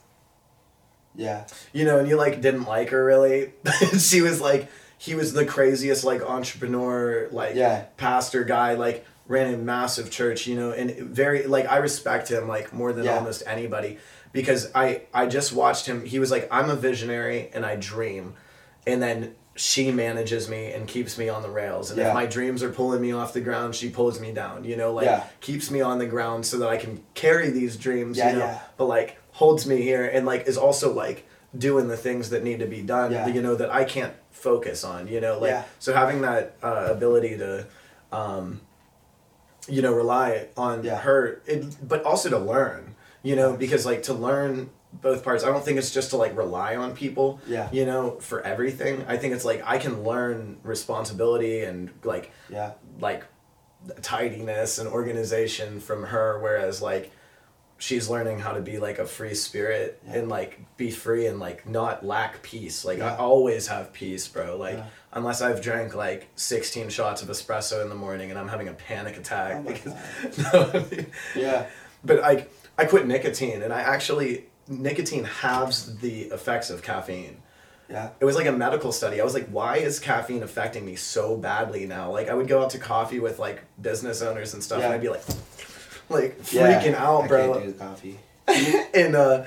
[1.16, 3.54] yeah, you know, and you like didn't like her really.
[3.98, 7.86] she was like, he was the craziest like entrepreneur, like Yeah.
[7.98, 12.48] pastor guy, like ran a massive church, you know, and very like I respect him
[12.48, 13.18] like more than Yeah.
[13.18, 13.98] almost anybody
[14.36, 16.06] because I I just watched him.
[16.06, 18.34] He was like, I'm a visionary and I dream,
[18.86, 21.90] and then she manages me and keeps me on the rails.
[21.90, 22.10] And Yeah.
[22.10, 24.66] if my dreams are pulling me off the ground, she pulls me down.
[24.66, 25.24] You know, like Yeah.
[25.40, 28.18] keeps me on the ground so that I can carry these dreams.
[28.18, 28.60] Yeah, you know, yeah.
[28.78, 31.26] but like holds me here and like is also like
[31.57, 33.28] doing the things that need to be done Yeah.
[33.28, 35.64] you know that i can't focus on you know like Yeah.
[35.80, 37.66] so having that uh, ability to
[38.12, 38.60] um,
[39.68, 40.98] you know rely on Yeah.
[40.99, 42.95] her it, but also to learn
[43.26, 44.70] you know because like to learn
[45.08, 47.68] both parts i don't think it's just to like rely on people Yeah.
[47.78, 49.04] you know for everything.
[49.14, 52.72] I think it's like i can learn responsibility and like yeah,
[53.08, 53.22] like
[54.02, 57.12] tidiness and organization from her whereas like
[57.78, 60.16] she's learning how to be like a free spirit Yeah.
[60.20, 62.86] and like be free and like not lack peace.
[62.86, 64.58] Like i always have peace bro.
[64.58, 64.86] Like Yeah.
[65.14, 68.74] unless i've drank like 16 shots of espresso in the morning and i'm having a
[68.74, 69.94] panic attack Oh because
[70.54, 70.86] no,
[71.36, 71.66] yeah,
[72.04, 77.38] but like i quit nicotine and i actually nicotine halves the effects of caffeine
[77.88, 79.22] yeah, it was like a medical study.
[79.22, 82.12] I was like, why is caffeine affecting me so badly now?
[82.12, 85.02] Like I would go out to coffee with like business owners and stuff and I'd
[85.02, 85.22] be like
[86.10, 86.82] like Yeah.
[86.82, 87.54] freaking out, I bro.
[87.54, 88.20] can't do the coffee.
[88.48, 89.44] and uh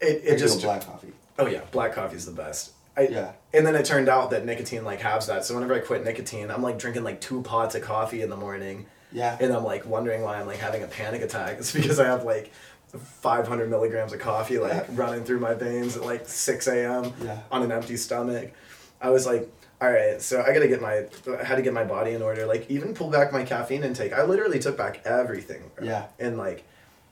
[0.00, 1.12] it, I it do just black coffee.
[1.38, 2.72] Oh yeah, black coffee is the best.
[2.96, 3.32] I, Yeah.
[3.52, 5.44] And then it turned out that nicotine like halves that.
[5.44, 8.36] So whenever I quit nicotine, I'm like drinking like two pots of coffee in the
[8.38, 9.36] morning, Yeah.
[9.40, 11.58] and I'm like wondering why I'm like having a panic attack.
[11.58, 12.52] It's because I have like
[12.96, 14.84] 500 milligrams of coffee like Yeah.
[14.92, 17.12] running through my veins at like 6 a.m.
[17.22, 17.40] Yeah.
[17.50, 18.52] on an empty stomach.
[19.00, 21.06] I was like, all right, so I gotta get my,
[21.40, 22.46] I had to get my body in order.
[22.46, 24.12] Like even pull back my caffeine intake.
[24.12, 25.70] I literally took back everything.
[25.76, 25.86] bro.
[25.86, 26.06] Yeah.
[26.18, 26.64] And like,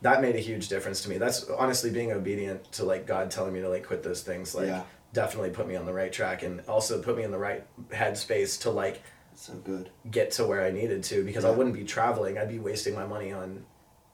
[0.02, 1.16] that made a huge difference to me.
[1.18, 4.54] That's honestly being obedient to like God telling me to like quit those things.
[4.54, 4.82] Like Yeah.
[5.12, 8.60] definitely put me on the right track and also put me in the right headspace
[8.62, 9.02] to like
[9.36, 9.90] So good.
[10.10, 12.38] get to where I needed to because I wouldn't be traveling.
[12.38, 13.64] I'd be wasting my money on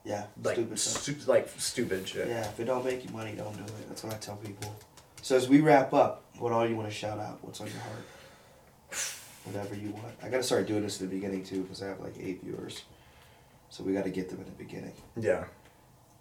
[0.03, 0.25] Yeah.
[0.43, 1.01] like Stupid stuff.
[1.03, 2.27] stu- like stupid shit.
[2.27, 3.87] Yeah, if it don't make you money, don't do it.
[3.89, 4.75] That's what I tell people.
[5.21, 7.39] So as we wrap up, what all you want to shout out?
[7.41, 8.05] What's on your heart?
[9.45, 10.13] Whatever you want.
[10.21, 12.83] I gotta start doing this in the beginning too, because I have like eight viewers.
[13.69, 14.93] So we got to get them in the beginning.
[15.19, 15.45] Yeah.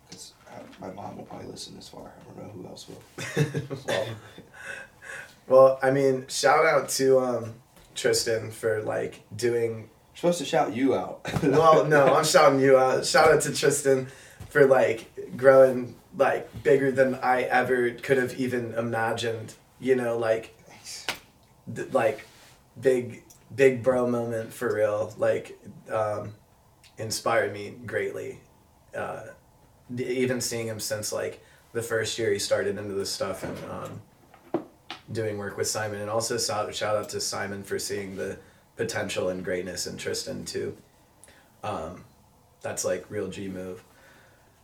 [0.08, 0.32] Because
[0.80, 2.12] my mom will probably listen this far.
[2.20, 3.76] I don't know who else will.
[3.86, 4.06] well,
[5.48, 7.54] well, I mean, shout out to um,
[7.94, 9.88] Tristan for like doing.
[10.12, 11.20] I'm supposed to shout you out.
[11.42, 13.06] Well, no, I'm shouting you out.
[13.06, 14.08] Shout out to Tristan
[14.50, 19.54] for like growing like bigger than I ever could have even imagined.
[19.80, 20.54] You know, like
[21.74, 22.26] th- like
[22.80, 23.22] big
[23.54, 25.14] big bro moment for real.
[25.16, 25.58] Like
[25.90, 26.34] um,
[26.98, 28.40] inspired me greatly.
[28.96, 29.22] Uh,
[29.98, 31.42] even seeing him since like
[31.72, 34.02] the first year he started into this stuff and um,
[35.12, 38.38] doing work with Simon, and also shout out to Simon for seeing the
[38.76, 40.76] potential and greatness in Tristan too.
[41.62, 42.04] Um,
[42.60, 43.84] that's like real G move,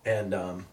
[0.04, 0.66] and um,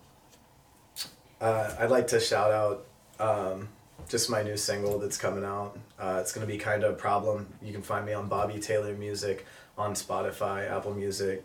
[1.42, 2.86] uh, I'd like to shout out
[3.20, 3.70] um,
[4.08, 5.78] just my new single that's coming out.
[6.00, 7.48] Uh, it's gonna be kind of a problem.
[7.62, 9.46] You can find me on Bobby Taylor Music
[9.78, 11.44] on Spotify, Apple Music,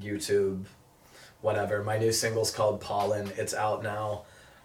[0.00, 0.64] YouTube,
[1.40, 1.82] whatever.
[1.82, 3.30] My new single's called Pollen.
[3.36, 4.22] It's out now.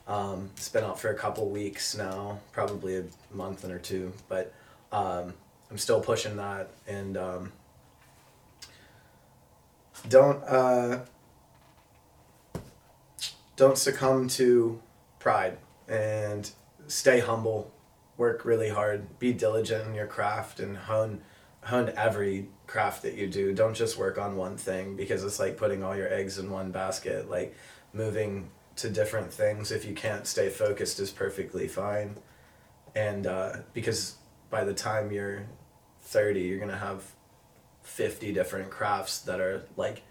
[0.08, 4.54] Um, it's been out for a couple weeks now, probably a month or two, but
[4.92, 5.34] um,
[5.72, 7.52] I'm still pushing that and um,
[10.10, 11.00] don't uh,
[13.56, 14.82] don't succumb to
[15.20, 15.58] pride
[15.88, 16.52] and
[16.88, 17.72] stay humble.
[18.18, 19.20] Work really hard.
[19.20, 21.22] Be diligent in your craft and hone
[21.64, 23.54] hone every craft that you do.
[23.54, 26.72] Don't just work on one thing because it's like putting all your eggs in one
[26.72, 27.30] basket.
[27.30, 27.56] Like
[27.94, 32.16] moving to different things if you can't stay focused is perfectly fine.
[32.96, 34.16] And uh, because
[34.50, 35.44] by the time you're
[36.02, 37.04] 30, you're going to have
[37.84, 40.04] 50 different crafts that are like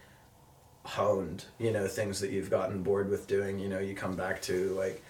[0.84, 4.42] honed, you know, things that you've gotten bored with doing, you know, you come back
[4.42, 5.02] to like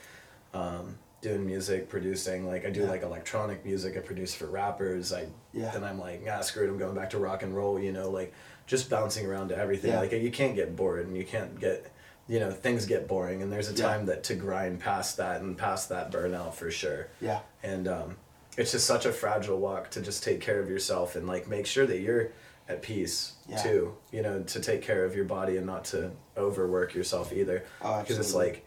[0.55, 2.89] um, doing music, producing, like I do Yeah.
[2.91, 5.71] like electronic music, I produce for rappers, I Yeah.
[5.71, 8.11] then I'm like, ah, screw it, I'm going back to rock and roll, you know,
[8.11, 8.33] like
[8.67, 9.93] just bouncing around to everything.
[9.93, 10.01] Yeah.
[10.01, 11.91] Like you can't get bored and you can't get,
[12.33, 13.87] you know, things get boring and there's a Yeah.
[13.89, 17.09] time that to grind past that and past that burnout for sure.
[17.21, 17.41] Yeah.
[17.63, 18.17] And um,
[18.57, 21.67] it's just such a fragile walk to just take care of yourself and like make
[21.67, 22.31] sure that you're
[22.71, 23.59] at peace Yeah.
[23.63, 23.95] too.
[24.13, 27.65] You know, to take care of your body and not to overwork yourself either.
[27.83, 28.65] Oh, Because it's like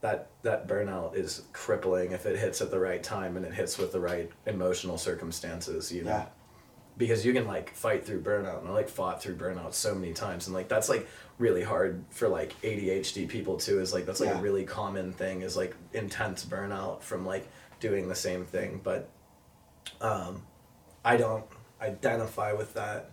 [0.00, 3.78] that that burnout is crippling if it hits at the right time and it hits
[3.78, 5.92] with the right emotional circumstances.
[5.92, 6.10] You know.
[6.10, 6.26] Yeah.
[6.98, 10.12] Because you can like fight through burnout, and I like fought through burnout so many
[10.12, 11.08] times, and like that's like
[11.38, 13.80] really hard for like ADHD people too.
[13.80, 14.38] Is like that's like Yeah.
[14.38, 17.48] a really common thing is like intense burnout from like
[17.80, 18.80] doing the same thing.
[18.82, 19.08] But
[20.00, 20.42] um,
[21.04, 21.44] I don't
[21.80, 23.12] identify with that.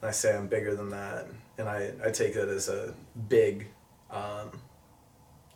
[0.00, 1.26] And I say I'm bigger than that,
[1.58, 2.92] and I, I take it as a
[3.28, 3.68] big,
[4.10, 4.50] um,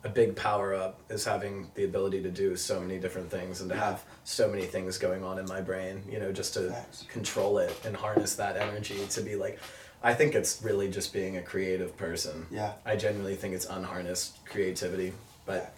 [0.07, 3.69] a big power up is having the ability to do so many different things and
[3.69, 6.01] to have so many things going on in my brain.
[6.09, 7.05] You know, just to Facts.
[7.09, 9.59] control it and harness that energy to be like.
[10.01, 12.45] I think it's really just being a creative person.
[12.51, 12.73] Yeah.
[12.85, 15.11] I genuinely think it's unharnessed creativity,
[15.45, 15.73] but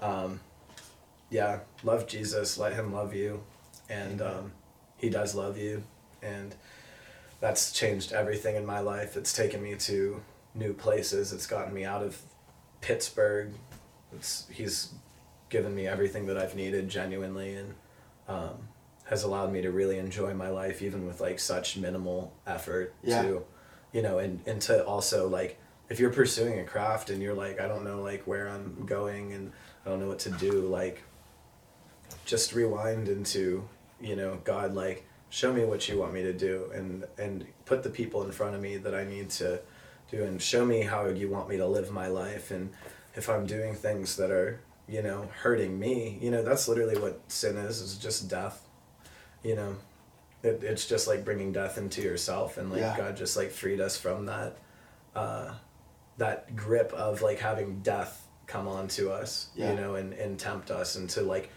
[0.00, 0.40] um,
[1.30, 3.42] yeah, love Jesus, let him love you,
[3.90, 4.52] and um,
[4.96, 5.82] he does love you,
[6.22, 6.54] and
[7.40, 9.16] that's changed everything in my life.
[9.16, 10.22] It's taken me to
[10.54, 11.32] new places.
[11.32, 12.22] It's gotten me out of
[12.80, 13.52] Pittsburgh.
[14.16, 14.92] It's he's
[15.48, 17.74] given me everything that I've needed genuinely, and
[18.28, 18.68] um,
[19.04, 23.22] has allowed me to really enjoy my life even with like such minimal effort Yeah.
[23.22, 23.44] to,
[23.92, 27.60] you know, and and to also like if you're pursuing a craft and you're like
[27.60, 29.52] I don't know like where I'm going and
[29.84, 31.02] I don't know what to do like
[32.24, 33.68] just rewind into
[34.00, 37.82] you know god like show me what you want me to do and and put
[37.82, 39.60] the people in front of me that i need to
[40.10, 42.70] do and show me how you want me to live my life and
[43.16, 47.20] if i'm doing things that are you know hurting me you know that's literally what
[47.28, 48.66] sin is is just death
[49.42, 49.76] you know
[50.42, 52.96] it, it's just like bringing death into yourself and like Yeah.
[52.96, 54.56] god just like freed us from that
[55.14, 55.54] uh
[56.18, 59.70] that grip of like having death come onto us Yeah.
[59.72, 61.50] you know and, and tempt us into like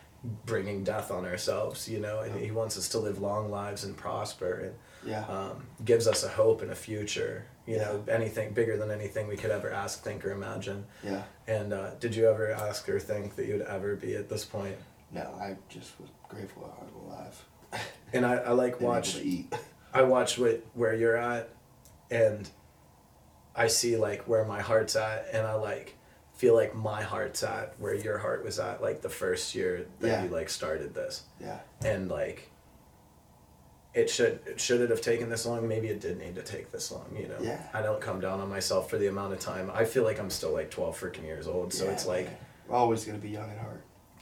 [0.46, 2.42] bringing death on ourselves, you know, and Yeah.
[2.42, 5.24] he wants us to live long lives and prosper and Yeah.
[5.28, 9.38] um, gives us a hope and a future, you know, anything bigger than anything we
[9.38, 10.86] could ever ask, think, or imagine.
[11.04, 11.22] Yeah.
[11.48, 14.76] And uh, did you ever ask or think that you'd ever be at this point?
[15.12, 17.46] No, I just was grateful I was alive.
[18.12, 19.54] And I, I like watch eat.
[19.94, 21.50] I watch what where you're at,
[22.10, 22.50] and
[23.56, 25.96] I see like where my heart's at, and I like
[26.34, 30.08] feel like my heart's at where your heart was at like the first year that
[30.08, 30.24] Yeah.
[30.24, 31.60] you like started this, Yeah.
[31.86, 32.50] and like.
[33.94, 35.68] It should should it have taken this long?
[35.68, 37.06] Maybe it did need to take this long.
[37.20, 37.38] You know.
[37.42, 37.60] Yeah.
[37.74, 39.72] I don't come down on myself for the amount of time.
[39.74, 41.74] I feel like I'm still like twelve freaking years old.
[41.74, 42.36] So Yeah, it's like man.
[42.70, 43.82] Always gonna be young at heart.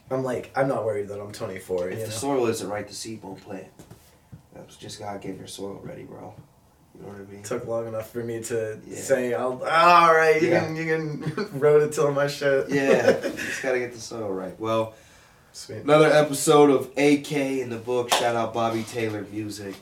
[0.10, 1.90] I'm like I'm not worried that I'm twenty four.
[1.90, 2.16] If You the know.
[2.18, 3.68] soil isn't right, the seed won't plant.
[4.56, 6.34] That's just God getting your soil ready, bro.
[6.96, 7.44] You know what I mean?
[7.44, 8.98] took long enough for me to Yeah.
[9.00, 10.66] say, "I'll all right, you Yeah.
[10.66, 14.58] can you can till my shit." Yeah, just gotta get the soil right.
[14.60, 14.94] Well,
[15.58, 15.78] Sweet.
[15.78, 18.14] another episode of AK in the book.
[18.14, 19.74] Shout out Bobby Taylor Music.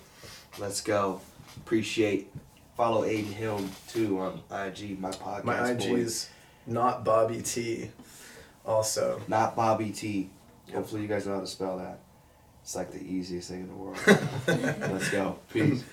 [0.57, 1.19] Let's go.
[1.57, 2.31] Appreciate.
[2.77, 4.97] Follow Aiden Hill too on IG.
[4.97, 5.43] My podcast.
[5.43, 5.95] My IG boy.
[5.95, 6.29] is
[6.65, 7.91] not Bobby T.
[8.65, 10.29] Also, not Bobby T.
[10.73, 11.99] Hopefully you guys know how to spell that.
[12.63, 13.97] It's like the easiest thing in the world.
[14.47, 15.37] Let's go.
[15.53, 15.83] Peace.